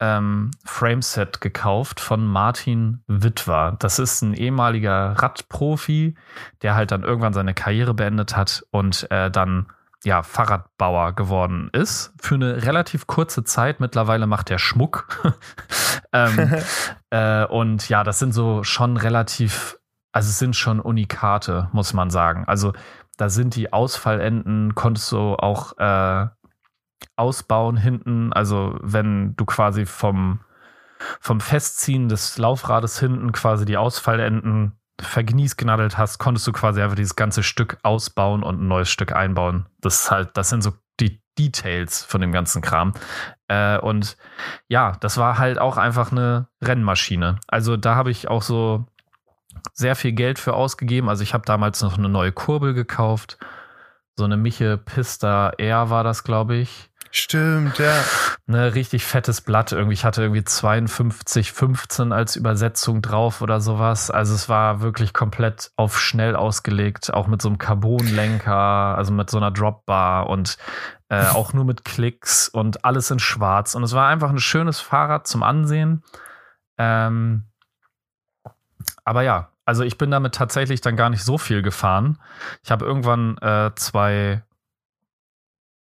ähm, 0.00 0.50
Frameset 0.64 1.40
gekauft 1.40 2.00
von 2.00 2.24
Martin 2.24 3.02
Witwer. 3.06 3.76
Das 3.78 3.98
ist 3.98 4.22
ein 4.22 4.34
ehemaliger 4.34 5.12
Radprofi, 5.18 6.14
der 6.62 6.74
halt 6.74 6.90
dann 6.90 7.02
irgendwann 7.02 7.32
seine 7.32 7.54
Karriere 7.54 7.94
beendet 7.94 8.36
hat 8.36 8.64
und 8.70 9.10
äh, 9.10 9.30
dann 9.30 9.66
ja, 10.04 10.22
Fahrradbauer 10.22 11.14
geworden 11.14 11.70
ist. 11.72 12.12
Für 12.20 12.34
eine 12.34 12.64
relativ 12.64 13.06
kurze 13.06 13.42
Zeit. 13.44 13.80
Mittlerweile 13.80 14.26
macht 14.26 14.50
er 14.50 14.58
Schmuck. 14.58 15.34
ähm, 16.12 16.54
äh, 17.10 17.44
und 17.46 17.88
ja, 17.88 18.04
das 18.04 18.18
sind 18.18 18.32
so 18.32 18.62
schon 18.64 18.96
relativ, 18.96 19.78
also 20.14 20.28
es 20.28 20.38
sind 20.38 20.54
schon 20.54 20.78
Unikate, 20.78 21.68
muss 21.72 21.92
man 21.92 22.08
sagen. 22.08 22.44
Also 22.46 22.72
da 23.16 23.28
sind 23.28 23.56
die 23.56 23.72
Ausfallenden, 23.72 24.76
konntest 24.76 25.10
du 25.10 25.34
auch 25.34 25.76
äh, 25.78 26.28
ausbauen 27.16 27.76
hinten. 27.76 28.32
Also 28.32 28.78
wenn 28.80 29.34
du 29.34 29.44
quasi 29.44 29.86
vom, 29.86 30.38
vom 31.20 31.40
Festziehen 31.40 32.08
des 32.08 32.38
Laufrades 32.38 33.00
hinten 33.00 33.32
quasi 33.32 33.64
die 33.64 33.76
Ausfallenden 33.76 34.78
vergniesgenadelt 35.00 35.98
hast, 35.98 36.18
konntest 36.18 36.46
du 36.46 36.52
quasi 36.52 36.80
einfach 36.80 36.94
dieses 36.94 37.16
ganze 37.16 37.42
Stück 37.42 37.78
ausbauen 37.82 38.44
und 38.44 38.62
ein 38.62 38.68
neues 38.68 38.90
Stück 38.90 39.12
einbauen. 39.12 39.66
Das 39.80 40.04
ist 40.04 40.10
halt, 40.12 40.36
das 40.36 40.48
sind 40.48 40.62
so 40.62 40.74
die 41.00 41.20
Details 41.36 42.04
von 42.04 42.20
dem 42.20 42.30
ganzen 42.30 42.62
Kram. 42.62 42.92
Äh, 43.48 43.78
und 43.78 44.16
ja, 44.68 44.92
das 45.00 45.18
war 45.18 45.38
halt 45.38 45.58
auch 45.58 45.76
einfach 45.76 46.12
eine 46.12 46.46
Rennmaschine. 46.62 47.40
Also 47.48 47.76
da 47.76 47.96
habe 47.96 48.12
ich 48.12 48.28
auch 48.28 48.42
so 48.42 48.86
sehr 49.72 49.96
viel 49.96 50.12
Geld 50.12 50.38
für 50.38 50.54
ausgegeben. 50.54 51.08
Also 51.08 51.22
ich 51.22 51.34
habe 51.34 51.44
damals 51.44 51.82
noch 51.82 51.98
eine 51.98 52.08
neue 52.08 52.32
Kurbel 52.32 52.74
gekauft. 52.74 53.38
So 54.16 54.24
eine 54.24 54.36
Miche 54.36 54.78
Pista 54.78 55.50
R 55.58 55.90
war 55.90 56.04
das, 56.04 56.22
glaube 56.22 56.54
ich 56.54 56.90
Stimmt, 57.16 57.78
ja. 57.78 58.02
ne, 58.46 58.74
richtig 58.74 59.04
fettes 59.04 59.40
Blatt. 59.40 59.70
Irgendwie, 59.70 59.94
ich 59.94 60.04
hatte 60.04 60.22
irgendwie 60.22 60.42
52, 60.42 61.52
15 61.52 62.12
als 62.12 62.34
Übersetzung 62.34 63.02
drauf 63.02 63.40
oder 63.40 63.60
sowas. 63.60 64.10
Also 64.10 64.34
es 64.34 64.48
war 64.48 64.80
wirklich 64.80 65.12
komplett 65.12 65.70
auf 65.76 66.00
schnell 66.00 66.34
ausgelegt, 66.34 67.14
auch 67.14 67.28
mit 67.28 67.40
so 67.40 67.48
einem 67.48 67.58
Carbonlenker, 67.58 68.52
also 68.52 69.12
mit 69.12 69.30
so 69.30 69.36
einer 69.36 69.52
Dropbar 69.52 70.28
und 70.28 70.58
äh, 71.08 71.24
auch 71.28 71.52
nur 71.52 71.64
mit 71.64 71.84
Klicks 71.84 72.48
und 72.48 72.84
alles 72.84 73.12
in 73.12 73.20
schwarz. 73.20 73.76
Und 73.76 73.84
es 73.84 73.92
war 73.92 74.08
einfach 74.08 74.30
ein 74.30 74.40
schönes 74.40 74.80
Fahrrad 74.80 75.28
zum 75.28 75.44
Ansehen. 75.44 76.02
Ähm, 76.78 77.44
aber 79.04 79.22
ja, 79.22 79.50
also 79.64 79.82
ich 79.82 79.98
bin 79.98 80.10
damit 80.10 80.34
tatsächlich 80.34 80.80
dann 80.80 80.96
gar 80.96 81.10
nicht 81.10 81.24
so 81.24 81.38
viel 81.38 81.62
gefahren. 81.62 82.18
Ich 82.62 82.70
habe 82.70 82.84
irgendwann 82.84 83.38
äh, 83.38 83.70
zwei 83.76 84.42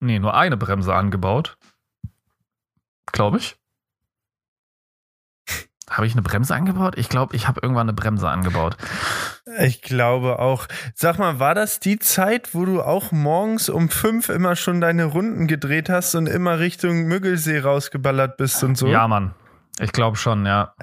Nee, 0.01 0.19
nur 0.19 0.35
eine 0.35 0.57
Bremse 0.57 0.95
angebaut. 0.95 1.57
Glaube 3.11 3.39
ich. 3.39 3.57
Habe 5.91 6.07
ich 6.07 6.13
eine 6.13 6.23
Bremse 6.23 6.55
angebaut? 6.55 6.99
Ich 6.99 7.09
glaube, 7.09 7.35
ich 7.35 7.49
habe 7.49 7.61
irgendwann 7.63 7.89
eine 7.89 7.95
Bremse 7.95 8.29
angebaut. 8.29 8.77
Ich 9.61 9.81
glaube 9.81 10.39
auch. 10.39 10.67
Sag 10.95 11.19
mal, 11.19 11.41
war 11.41 11.55
das 11.55 11.81
die 11.81 11.99
Zeit, 11.99 12.55
wo 12.55 12.67
du 12.67 12.83
auch 12.83 13.11
morgens 13.11 13.71
um 13.71 13.89
fünf 13.89 14.29
immer 14.29 14.55
schon 14.55 14.83
deine 14.83 15.07
Runden 15.07 15.47
gedreht 15.47 15.89
hast 15.89 16.15
und 16.15 16.27
immer 16.27 16.59
Richtung 16.59 17.05
Müggelsee 17.05 17.61
rausgeballert 17.61 18.37
bist 18.37 18.63
und 18.63 18.77
so? 18.77 18.87
Ja, 18.87 19.09
Mann. 19.09 19.35
Ich 19.81 19.93
glaube 19.93 20.19
schon, 20.19 20.45
ja. 20.45 20.75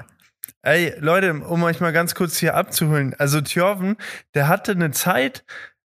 Ey, 0.65 0.95
Leute, 0.99 1.33
um 1.33 1.61
euch 1.63 1.79
mal 1.79 1.93
ganz 1.93 2.15
kurz 2.15 2.37
hier 2.37 2.55
abzuholen. 2.55 3.15
Also 3.19 3.39
Thjörven, 3.39 3.97
der 4.33 4.47
hatte 4.47 4.71
eine 4.71 4.89
Zeit, 4.91 5.45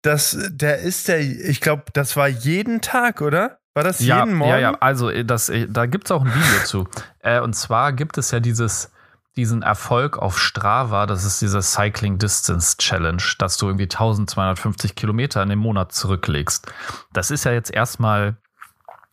dass 0.02 0.36
der 0.50 0.78
ist 0.78 1.08
der, 1.08 1.20
ich 1.20 1.60
glaube, 1.60 1.84
das 1.92 2.16
war 2.16 2.28
jeden 2.28 2.80
Tag, 2.80 3.20
oder? 3.20 3.58
War 3.74 3.82
das 3.82 4.00
Ja, 4.00 4.20
jeden 4.20 4.36
Morgen? 4.36 4.50
ja, 4.50 4.58
ja. 4.58 4.76
Also, 4.80 5.10
äh, 5.10 5.24
das, 5.24 5.48
äh, 5.48 5.66
da 5.68 5.86
gibt 5.86 6.04
es 6.06 6.10
auch 6.12 6.24
ein 6.24 6.32
Video 6.34 6.64
zu. 6.64 6.88
Äh, 7.22 7.40
und 7.40 7.52
zwar 7.54 7.92
gibt 7.92 8.16
es 8.16 8.30
ja 8.30 8.40
dieses, 8.40 8.90
diesen 9.36 9.60
Erfolg 9.60 10.16
auf 10.16 10.38
Strava, 10.38 11.04
das 11.04 11.24
ist 11.24 11.42
diese 11.42 11.60
Cycling 11.60 12.16
Distance 12.16 12.78
Challenge, 12.78 13.22
dass 13.38 13.58
du 13.58 13.66
irgendwie 13.66 13.84
1250 13.84 14.94
Kilometer 14.94 15.42
in 15.42 15.50
dem 15.50 15.58
Monat 15.58 15.92
zurücklegst. 15.92 16.72
Das 17.12 17.30
ist 17.30 17.44
ja 17.44 17.52
jetzt 17.52 17.70
erstmal 17.70 18.38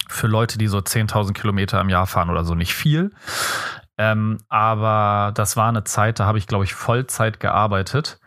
für 0.07 0.27
Leute, 0.27 0.57
die 0.57 0.67
so 0.67 0.77
10.000 0.77 1.33
Kilometer 1.33 1.81
im 1.81 1.89
Jahr 1.89 2.07
fahren 2.07 2.29
oder 2.29 2.45
so, 2.45 2.55
nicht 2.55 2.73
viel. 2.73 3.11
Ähm, 3.97 4.37
aber 4.49 5.31
das 5.33 5.57
war 5.57 5.69
eine 5.69 5.83
Zeit, 5.83 6.19
da 6.19 6.25
habe 6.25 6.37
ich, 6.37 6.47
glaube 6.47 6.63
ich, 6.63 6.73
Vollzeit 6.73 7.39
gearbeitet. 7.39 8.19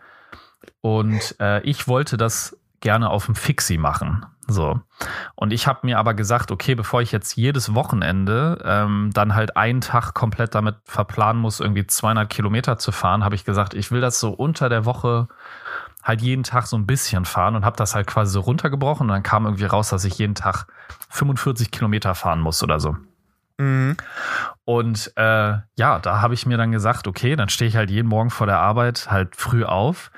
Und 0.81 1.35
äh, 1.39 1.61
ich 1.61 1.87
wollte 1.87 2.17
das 2.17 2.57
gerne 2.81 3.09
auf 3.09 3.25
dem 3.27 3.35
Fixie 3.35 3.77
machen. 3.77 4.25
So. 4.47 4.81
Und 5.35 5.53
ich 5.53 5.67
habe 5.67 5.79
mir 5.83 5.97
aber 5.97 6.13
gesagt, 6.13 6.51
okay, 6.51 6.75
bevor 6.75 7.01
ich 7.01 7.11
jetzt 7.11 7.35
jedes 7.35 7.73
Wochenende 7.73 8.61
ähm, 8.65 9.11
dann 9.13 9.33
halt 9.35 9.55
einen 9.55 9.81
Tag 9.81 10.13
komplett 10.13 10.55
damit 10.55 10.75
verplanen 10.83 11.41
muss, 11.41 11.59
irgendwie 11.59 11.87
200 11.87 12.29
Kilometer 12.29 12.77
zu 12.77 12.91
fahren, 12.91 13.23
habe 13.23 13.35
ich 13.35 13.45
gesagt, 13.45 13.73
ich 13.73 13.91
will 13.91 14.01
das 14.01 14.19
so 14.19 14.31
unter 14.31 14.67
der 14.67 14.85
Woche 14.85 15.27
halt 16.03 16.21
jeden 16.21 16.43
Tag 16.43 16.65
so 16.65 16.75
ein 16.75 16.87
bisschen 16.87 17.25
fahren 17.25 17.55
und 17.55 17.63
habe 17.63 17.77
das 17.77 17.95
halt 17.95 18.07
quasi 18.07 18.31
so 18.31 18.41
runtergebrochen 18.41 19.07
und 19.07 19.13
dann 19.13 19.23
kam 19.23 19.45
irgendwie 19.45 19.65
raus, 19.65 19.89
dass 19.89 20.03
ich 20.03 20.17
jeden 20.17 20.35
Tag 20.35 20.65
45 21.09 21.71
Kilometer 21.71 22.15
fahren 22.15 22.41
muss 22.41 22.63
oder 22.63 22.79
so. 22.79 22.97
Mhm. 23.61 23.95
Und 24.65 25.13
äh, 25.17 25.53
ja, 25.75 25.99
da 25.99 26.21
habe 26.21 26.33
ich 26.33 26.47
mir 26.47 26.57
dann 26.57 26.71
gesagt, 26.71 27.07
okay, 27.07 27.35
dann 27.35 27.49
stehe 27.49 27.69
ich 27.69 27.75
halt 27.75 27.91
jeden 27.91 28.07
Morgen 28.07 28.31
vor 28.31 28.47
der 28.47 28.59
Arbeit 28.59 29.11
halt 29.11 29.35
früh 29.35 29.63
auf, 29.63 30.11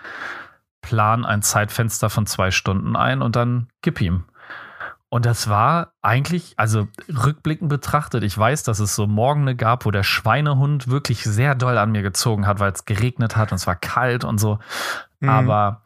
plan 0.81 1.25
ein 1.25 1.41
Zeitfenster 1.41 2.09
von 2.09 2.25
zwei 2.25 2.51
Stunden 2.51 2.95
ein 2.95 3.21
und 3.21 3.35
dann 3.35 3.67
gib 3.81 3.99
ihm. 3.99 4.23
Und 5.09 5.25
das 5.25 5.47
war 5.47 5.91
eigentlich, 6.01 6.53
also 6.57 6.87
rückblickend 7.07 7.69
betrachtet, 7.69 8.23
ich 8.23 8.35
weiß, 8.35 8.63
dass 8.63 8.79
es 8.79 8.95
so 8.95 9.07
Morgene 9.07 9.55
gab, 9.55 9.85
wo 9.85 9.91
der 9.91 10.03
Schweinehund 10.03 10.87
wirklich 10.87 11.23
sehr 11.23 11.53
doll 11.53 11.77
an 11.77 11.91
mir 11.91 12.01
gezogen 12.01 12.47
hat, 12.47 12.59
weil 12.59 12.71
es 12.71 12.85
geregnet 12.85 13.35
hat 13.35 13.51
und 13.51 13.57
es 13.57 13.67
war 13.67 13.75
kalt 13.75 14.23
und 14.23 14.39
so. 14.39 14.57
Mhm. 15.19 15.29
Aber 15.29 15.81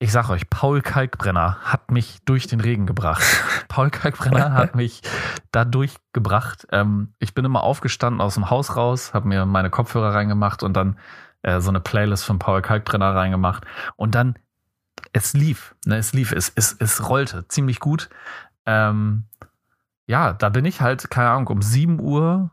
ich 0.00 0.12
sag 0.12 0.30
euch, 0.30 0.48
Paul 0.48 0.80
Kalkbrenner 0.80 1.58
hat 1.62 1.90
mich 1.90 2.18
durch 2.24 2.46
den 2.46 2.60
Regen 2.60 2.86
gebracht. 2.86 3.22
Paul 3.68 3.90
Kalkbrenner 3.90 4.52
hat 4.52 4.76
mich 4.76 5.02
da 5.50 5.64
durchgebracht. 5.64 6.68
Ähm, 6.70 7.14
ich 7.18 7.34
bin 7.34 7.44
immer 7.44 7.64
aufgestanden 7.64 8.20
aus 8.20 8.34
dem 8.34 8.48
Haus 8.48 8.76
raus, 8.76 9.12
habe 9.12 9.28
mir 9.28 9.44
meine 9.44 9.70
Kopfhörer 9.70 10.14
reingemacht 10.14 10.62
und 10.62 10.74
dann 10.74 10.98
äh, 11.42 11.60
so 11.60 11.70
eine 11.70 11.80
Playlist 11.80 12.24
von 12.24 12.38
Paul 12.38 12.62
Kalkbrenner 12.62 13.14
reingemacht. 13.14 13.64
Und 13.96 14.14
dann, 14.14 14.38
es 15.12 15.32
lief, 15.32 15.74
ne, 15.84 15.96
es 15.96 16.12
lief, 16.12 16.32
es, 16.32 16.52
es, 16.54 16.76
es 16.78 17.08
rollte 17.08 17.48
ziemlich 17.48 17.80
gut. 17.80 18.08
Ähm, 18.66 19.24
ja, 20.06 20.32
da 20.32 20.48
bin 20.48 20.64
ich 20.64 20.80
halt, 20.80 21.10
keine 21.10 21.30
Ahnung, 21.30 21.48
um 21.48 21.62
7 21.62 22.00
Uhr 22.00 22.52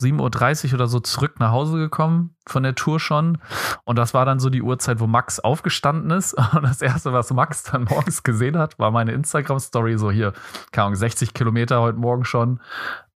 7.30 0.00 0.68
Uhr 0.68 0.74
oder 0.74 0.86
so 0.86 1.00
zurück 1.00 1.38
nach 1.38 1.52
Hause 1.52 1.78
gekommen 1.78 2.36
von 2.46 2.62
der 2.62 2.74
Tour 2.74 3.00
schon. 3.00 3.38
Und 3.84 3.96
das 3.96 4.14
war 4.14 4.24
dann 4.24 4.40
so 4.40 4.50
die 4.50 4.62
Uhrzeit, 4.62 5.00
wo 5.00 5.06
Max 5.06 5.40
aufgestanden 5.40 6.10
ist. 6.10 6.34
Und 6.54 6.62
das 6.62 6.82
Erste, 6.82 7.12
was 7.12 7.32
Max 7.32 7.62
dann 7.64 7.84
morgens 7.84 8.22
gesehen 8.22 8.58
hat, 8.58 8.78
war 8.78 8.90
meine 8.90 9.12
Instagram-Story. 9.12 9.98
So 9.98 10.10
hier, 10.10 10.32
keine 10.72 10.86
Ahnung, 10.86 10.96
60 10.96 11.34
Kilometer 11.34 11.80
heute 11.80 11.98
Morgen 11.98 12.24
schon. 12.24 12.60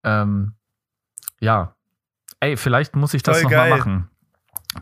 Ähm, 0.05 0.55
ja. 1.41 1.75
Ey, 2.41 2.57
vielleicht 2.57 2.95
muss 2.95 3.15
ich 3.15 3.23
das 3.23 3.43
nochmal 3.43 3.71
machen. 3.71 4.09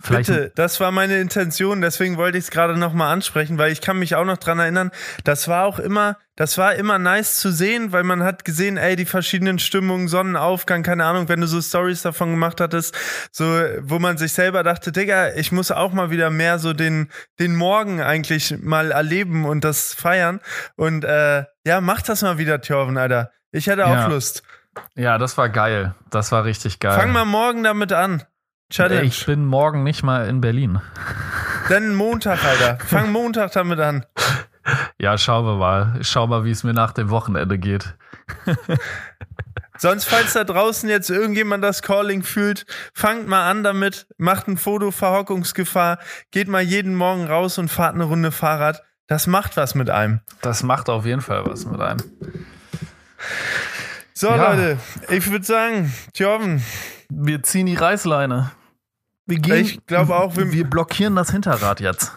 Vielleicht, 0.03 0.27
Bitte, 0.29 0.53
das 0.57 0.81
war 0.81 0.91
meine 0.91 1.19
Intention, 1.21 1.81
deswegen 1.81 2.17
wollte 2.17 2.37
ich 2.39 2.45
es 2.45 2.51
gerade 2.51 2.77
nochmal 2.77 3.13
ansprechen, 3.13 3.57
weil 3.57 3.71
ich 3.71 3.81
kann 3.81 3.99
mich 3.99 4.17
auch 4.17 4.25
noch 4.25 4.37
dran 4.37 4.59
erinnern, 4.59 4.91
das 5.23 5.47
war 5.47 5.65
auch 5.65 5.79
immer, 5.79 6.19
das 6.35 6.59
war 6.59 6.75
immer 6.75 6.99
nice 6.99 7.37
zu 7.37 7.53
sehen, 7.53 7.93
weil 7.93 8.03
man 8.03 8.25
hat 8.25 8.45
gesehen, 8.45 8.79
ey, 8.79 8.97
die 8.97 9.07
verschiedenen 9.07 9.61
Stimmungen, 9.61 10.09
Sonnenaufgang, 10.09 10.83
keine 10.83 11.05
Ahnung, 11.05 11.29
wenn 11.29 11.41
du 11.41 11.47
so 11.47 11.63
Stories 11.63 12.03
davon 12.03 12.33
gemacht 12.33 12.61
hattest, 12.61 12.97
so, 13.31 13.45
wo 13.81 14.01
man 14.01 14.19
sich 14.19 14.33
selber 14.33 14.65
dachte, 14.65 14.91
Digga, 14.91 15.35
ich 15.35 15.53
muss 15.53 15.71
auch 15.71 15.93
mal 15.93 16.11
wieder 16.11 16.31
mehr 16.31 16.59
so 16.59 16.73
den, 16.73 17.09
den 17.39 17.55
Morgen 17.55 18.03
eigentlich 18.03 18.57
mal 18.59 18.91
erleben 18.91 19.45
und 19.45 19.63
das 19.63 19.95
feiern 19.95 20.41
und, 20.75 21.05
äh, 21.05 21.45
ja, 21.65 21.81
mach 21.81 22.03
das 22.03 22.23
mal 22.23 22.39
wieder, 22.39 22.61
Thjörven, 22.61 22.99
Alter. 22.99 23.31
Ich 23.53 23.69
hätte 23.69 23.87
auch 23.87 23.95
Ja. 23.95 24.07
Lust. 24.09 24.43
ja, 24.97 25.17
das 25.17 25.39
war 25.39 25.49
geil. 25.49 25.95
Das 26.11 26.33
war 26.33 26.45
richtig 26.45 26.81
geil. 26.81 26.99
Fang 26.99 27.13
mal 27.13 27.25
morgen 27.25 27.63
damit 27.63 27.93
an. 27.93 28.25
Challenge. 28.71 29.03
Ich 29.05 29.25
bin 29.27 29.45
morgen 29.47 29.83
nicht 29.85 30.03
mal 30.03 30.29
in 30.29 30.41
Berlin. 30.41 30.81
Dann 31.69 31.95
Montag, 31.95 32.45
Alter. 32.45 32.79
Fang 32.85 33.13
Montag 33.13 33.53
damit 33.53 33.79
an. 33.81 34.05
Ja, 34.99 35.17
schauen 35.19 35.45
wir 35.47 35.57
mal. 35.57 35.99
Schau 36.03 36.27
mal, 36.27 36.45
wie 36.45 36.51
es 36.51 36.65
mir 36.65 36.73
nach 36.73 36.93
dem 36.93 37.11
Wochenende 37.11 37.59
geht. 37.59 37.95
Sonst, 39.79 40.07
falls 40.07 40.33
da 40.33 40.43
draußen 40.45 40.89
jetzt 40.89 41.11
irgendjemand 41.11 41.63
das 41.63 41.83
Calling 41.83 42.23
fühlt, 42.23 42.65
fangt 42.95 43.29
mal 43.29 43.49
an 43.51 43.63
damit, 43.63 44.07
macht 44.17 44.49
ein 44.49 44.57
Foto 44.57 44.91
Verhockungsgefahr, 44.91 45.99
geht 46.31 46.49
mal 46.49 46.63
jeden 46.63 46.95
Morgen 46.95 47.27
raus 47.27 47.59
und 47.59 47.69
fahrt 47.69 47.95
eine 47.95 48.05
Runde 48.05 48.33
Fahrrad. 48.33 48.83
Das 49.07 49.27
macht 49.27 49.57
was 49.57 49.75
mit 49.75 49.91
einem. 49.91 50.21
Das 50.41 50.63
macht 50.63 50.89
auf 50.89 51.05
jeden 51.05 51.21
Fall 51.21 51.47
was 51.47 51.67
mit 51.67 51.81
einem. 51.81 52.03
So, 54.15 54.29
Ja. 54.29 54.51
Leute, 54.53 54.79
ich 55.11 55.31
würde 55.31 55.45
sagen, 55.45 55.93
Tjorven, 56.15 56.65
Wir 57.11 57.43
ziehen 57.43 57.67
die 57.67 57.75
Reißleine. 57.75 58.51
Wir 59.27 59.39
gehen. 59.39 59.57
Ich 59.57 59.85
glaube 59.87 60.15
auch, 60.17 60.37
wir- 60.37 60.53
wir 60.53 60.65
blockieren 60.69 61.17
das 61.17 61.31
Hinterrad 61.31 61.81
jetzt. 61.81 62.13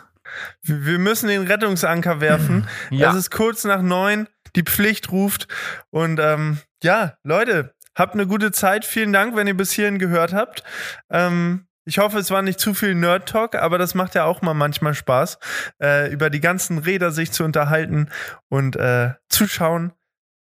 wir 0.62 1.00
müssen 1.00 1.28
den 1.28 1.44
Rettungsanker 1.48 2.22
werfen. 2.22 2.68
Ja. 2.92 3.10
Es 3.12 3.16
ist 3.16 3.32
kurz 3.32 3.64
nach 3.64 3.82
neun, 3.82 4.28
die 4.56 4.64
Pflicht 4.64 5.12
ruft. 5.12 5.48
Und 5.90 6.20
ähm, 6.20 6.60
ja, 6.84 7.14
Leute, 7.24 7.74
habt 7.96 8.14
eine 8.14 8.28
gute 8.28 8.52
Zeit. 8.52 8.86
Vielen 8.86 9.12
Dank, 9.14 9.36
wenn 9.36 9.48
ihr 9.48 9.58
bis 9.58 9.72
hierhin 9.72 9.98
gehört 10.00 10.34
habt. 10.34 10.64
Ähm, 11.10 11.66
ich 11.86 11.98
hoffe, 11.98 12.20
es 12.20 12.30
war 12.30 12.44
nicht 12.44 12.60
zu 12.60 12.76
viel 12.76 12.94
Nerd-Talk, 12.94 13.56
aber 13.56 13.80
das 13.80 13.96
macht 13.96 14.14
ja 14.14 14.26
auch 14.26 14.44
mal 14.44 14.54
manchmal 14.54 14.94
Spaß, 14.94 15.40
äh, 15.82 16.12
über 16.12 16.30
die 16.30 16.40
ganzen 16.42 16.78
Räder 16.78 17.10
sich 17.10 17.32
zu 17.32 17.44
unterhalten 17.44 18.10
und 18.50 18.76
äh, 18.76 19.14
zuschauen, 19.30 19.94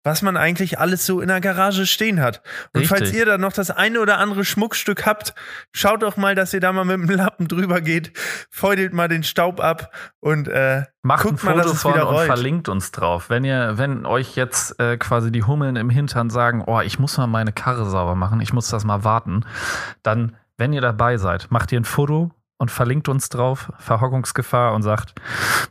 was 0.07 0.23
man 0.23 0.37
eigentlich 0.37 0.79
alles 0.79 1.05
so 1.05 1.21
in 1.21 1.27
der 1.27 1.41
Garage 1.41 1.85
stehen 1.85 2.23
hat. 2.23 2.41
Und 2.73 2.83
Richtig. 2.83 2.89
falls 2.99 3.13
ihr 3.13 3.27
da 3.27 3.39
noch 3.39 3.53
das 3.53 3.73
eine 3.73 4.01
oder 4.01 4.19
andere 4.19 4.45
Schmuckstück 4.45 5.05
habt, 5.05 5.35
schaut 5.73 6.05
doch 6.05 6.17
mal, 6.17 6.37
dass 6.37 6.55
ihr 6.55 6.61
da 6.61 6.73
mal 6.73 6.85
mit 6.85 6.97
dem 6.97 7.17
Lappen 7.17 7.49
drüber 7.49 7.81
geht, 7.81 8.13
feudelt 8.49 8.93
mal 8.93 9.09
den 9.09 9.25
Staub 9.25 9.59
ab 9.61 9.93
und 10.21 10.47
äh, 10.47 10.85
Macht 11.03 11.25
Guckt 11.25 11.43
ein 11.43 11.57
mal, 11.57 11.63
Foto 11.63 11.75
von 11.75 11.95
wieder 11.95 12.09
und 12.09 12.15
rollt. 12.15 12.27
verlinkt 12.27 12.69
uns 12.69 12.93
drauf. 12.93 13.31
Wenn 13.31 13.43
ihr, 13.45 13.79
wenn 13.79 14.07
euch 14.07 14.37
jetzt 14.37 14.79
äh, 14.79 14.97
quasi 14.97 15.33
die 15.33 15.43
Hummeln 15.43 15.75
im 15.75 15.91
Hintern 15.91 16.31
sagen, 16.31 16.63
oh, 16.65 16.81
ich 16.81 17.01
muss 17.01 17.19
mal 17.19 17.27
meine 17.27 17.53
Karre 17.53 17.85
sauber 17.85 18.15
machen, 18.15 18.41
ich 18.41 18.53
muss 18.53 18.69
das 18.69 18.85
mal 18.85 19.03
warten, 19.03 19.45
dann, 20.05 20.37
wenn 20.57 20.73
ihr 20.73 20.81
dabei 20.81 21.17
seid, 21.17 21.51
macht 21.51 21.73
ihr 21.73 21.81
ein 21.81 21.85
Foto 21.85 22.31
und 22.59 22.71
verlinkt 22.71 23.09
uns 23.09 23.29
drauf, 23.29 23.73
Verhockungsgefahr 23.79 24.73
und 24.73 24.83
sagt, 24.83 25.15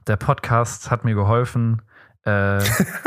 der 0.08 0.18
Podcast 0.18 0.92
hat 0.92 1.06
mir 1.06 1.16
geholfen, 1.16 1.82
äh, 2.26 2.60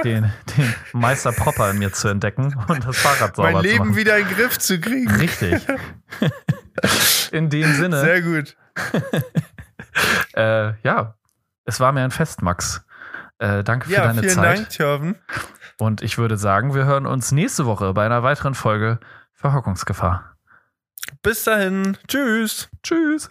den, 0.04 0.32
den 0.56 0.74
Meister 0.92 1.32
Propper 1.32 1.70
in 1.70 1.78
mir 1.78 1.92
zu 1.92 2.08
entdecken 2.08 2.54
und 2.68 2.86
das 2.86 2.96
Fahrrad 2.98 3.36
sauber 3.36 3.52
mein 3.52 3.62
zu 3.62 3.68
Leben 3.68 3.84
machen. 3.88 3.96
wieder 3.96 4.18
in 4.18 4.26
den 4.28 4.36
Griff 4.36 4.58
zu 4.58 4.80
kriegen. 4.80 5.10
Richtig. 5.16 5.60
In 7.32 7.50
dem 7.50 7.72
Sinne, 7.74 8.00
Sehr 8.00 8.22
gut. 8.22 8.56
äh, 10.34 10.72
ja, 10.82 11.14
es 11.64 11.80
war 11.80 11.92
mir 11.92 12.02
ein 12.04 12.10
Fest, 12.12 12.42
Max. 12.42 12.84
Äh, 13.38 13.64
danke 13.64 13.86
für 13.86 13.92
Ja, 13.94 14.06
deine 14.06 14.20
vielen 14.20 14.34
Zeit. 14.34 14.58
Dank, 14.58 14.68
Thjörven. 14.70 15.16
Und 15.78 16.02
ich 16.02 16.18
würde 16.18 16.36
sagen, 16.36 16.74
wir 16.74 16.84
hören 16.84 17.06
uns 17.06 17.32
nächste 17.32 17.66
Woche 17.66 17.92
bei 17.94 18.04
einer 18.06 18.22
weiteren 18.22 18.54
Folge 18.54 18.98
Verhockungsgefahr. 19.32 20.36
Bis 21.22 21.44
dahin. 21.44 21.96
Tschüss. 22.06 22.68
Tschüss. 22.82 23.30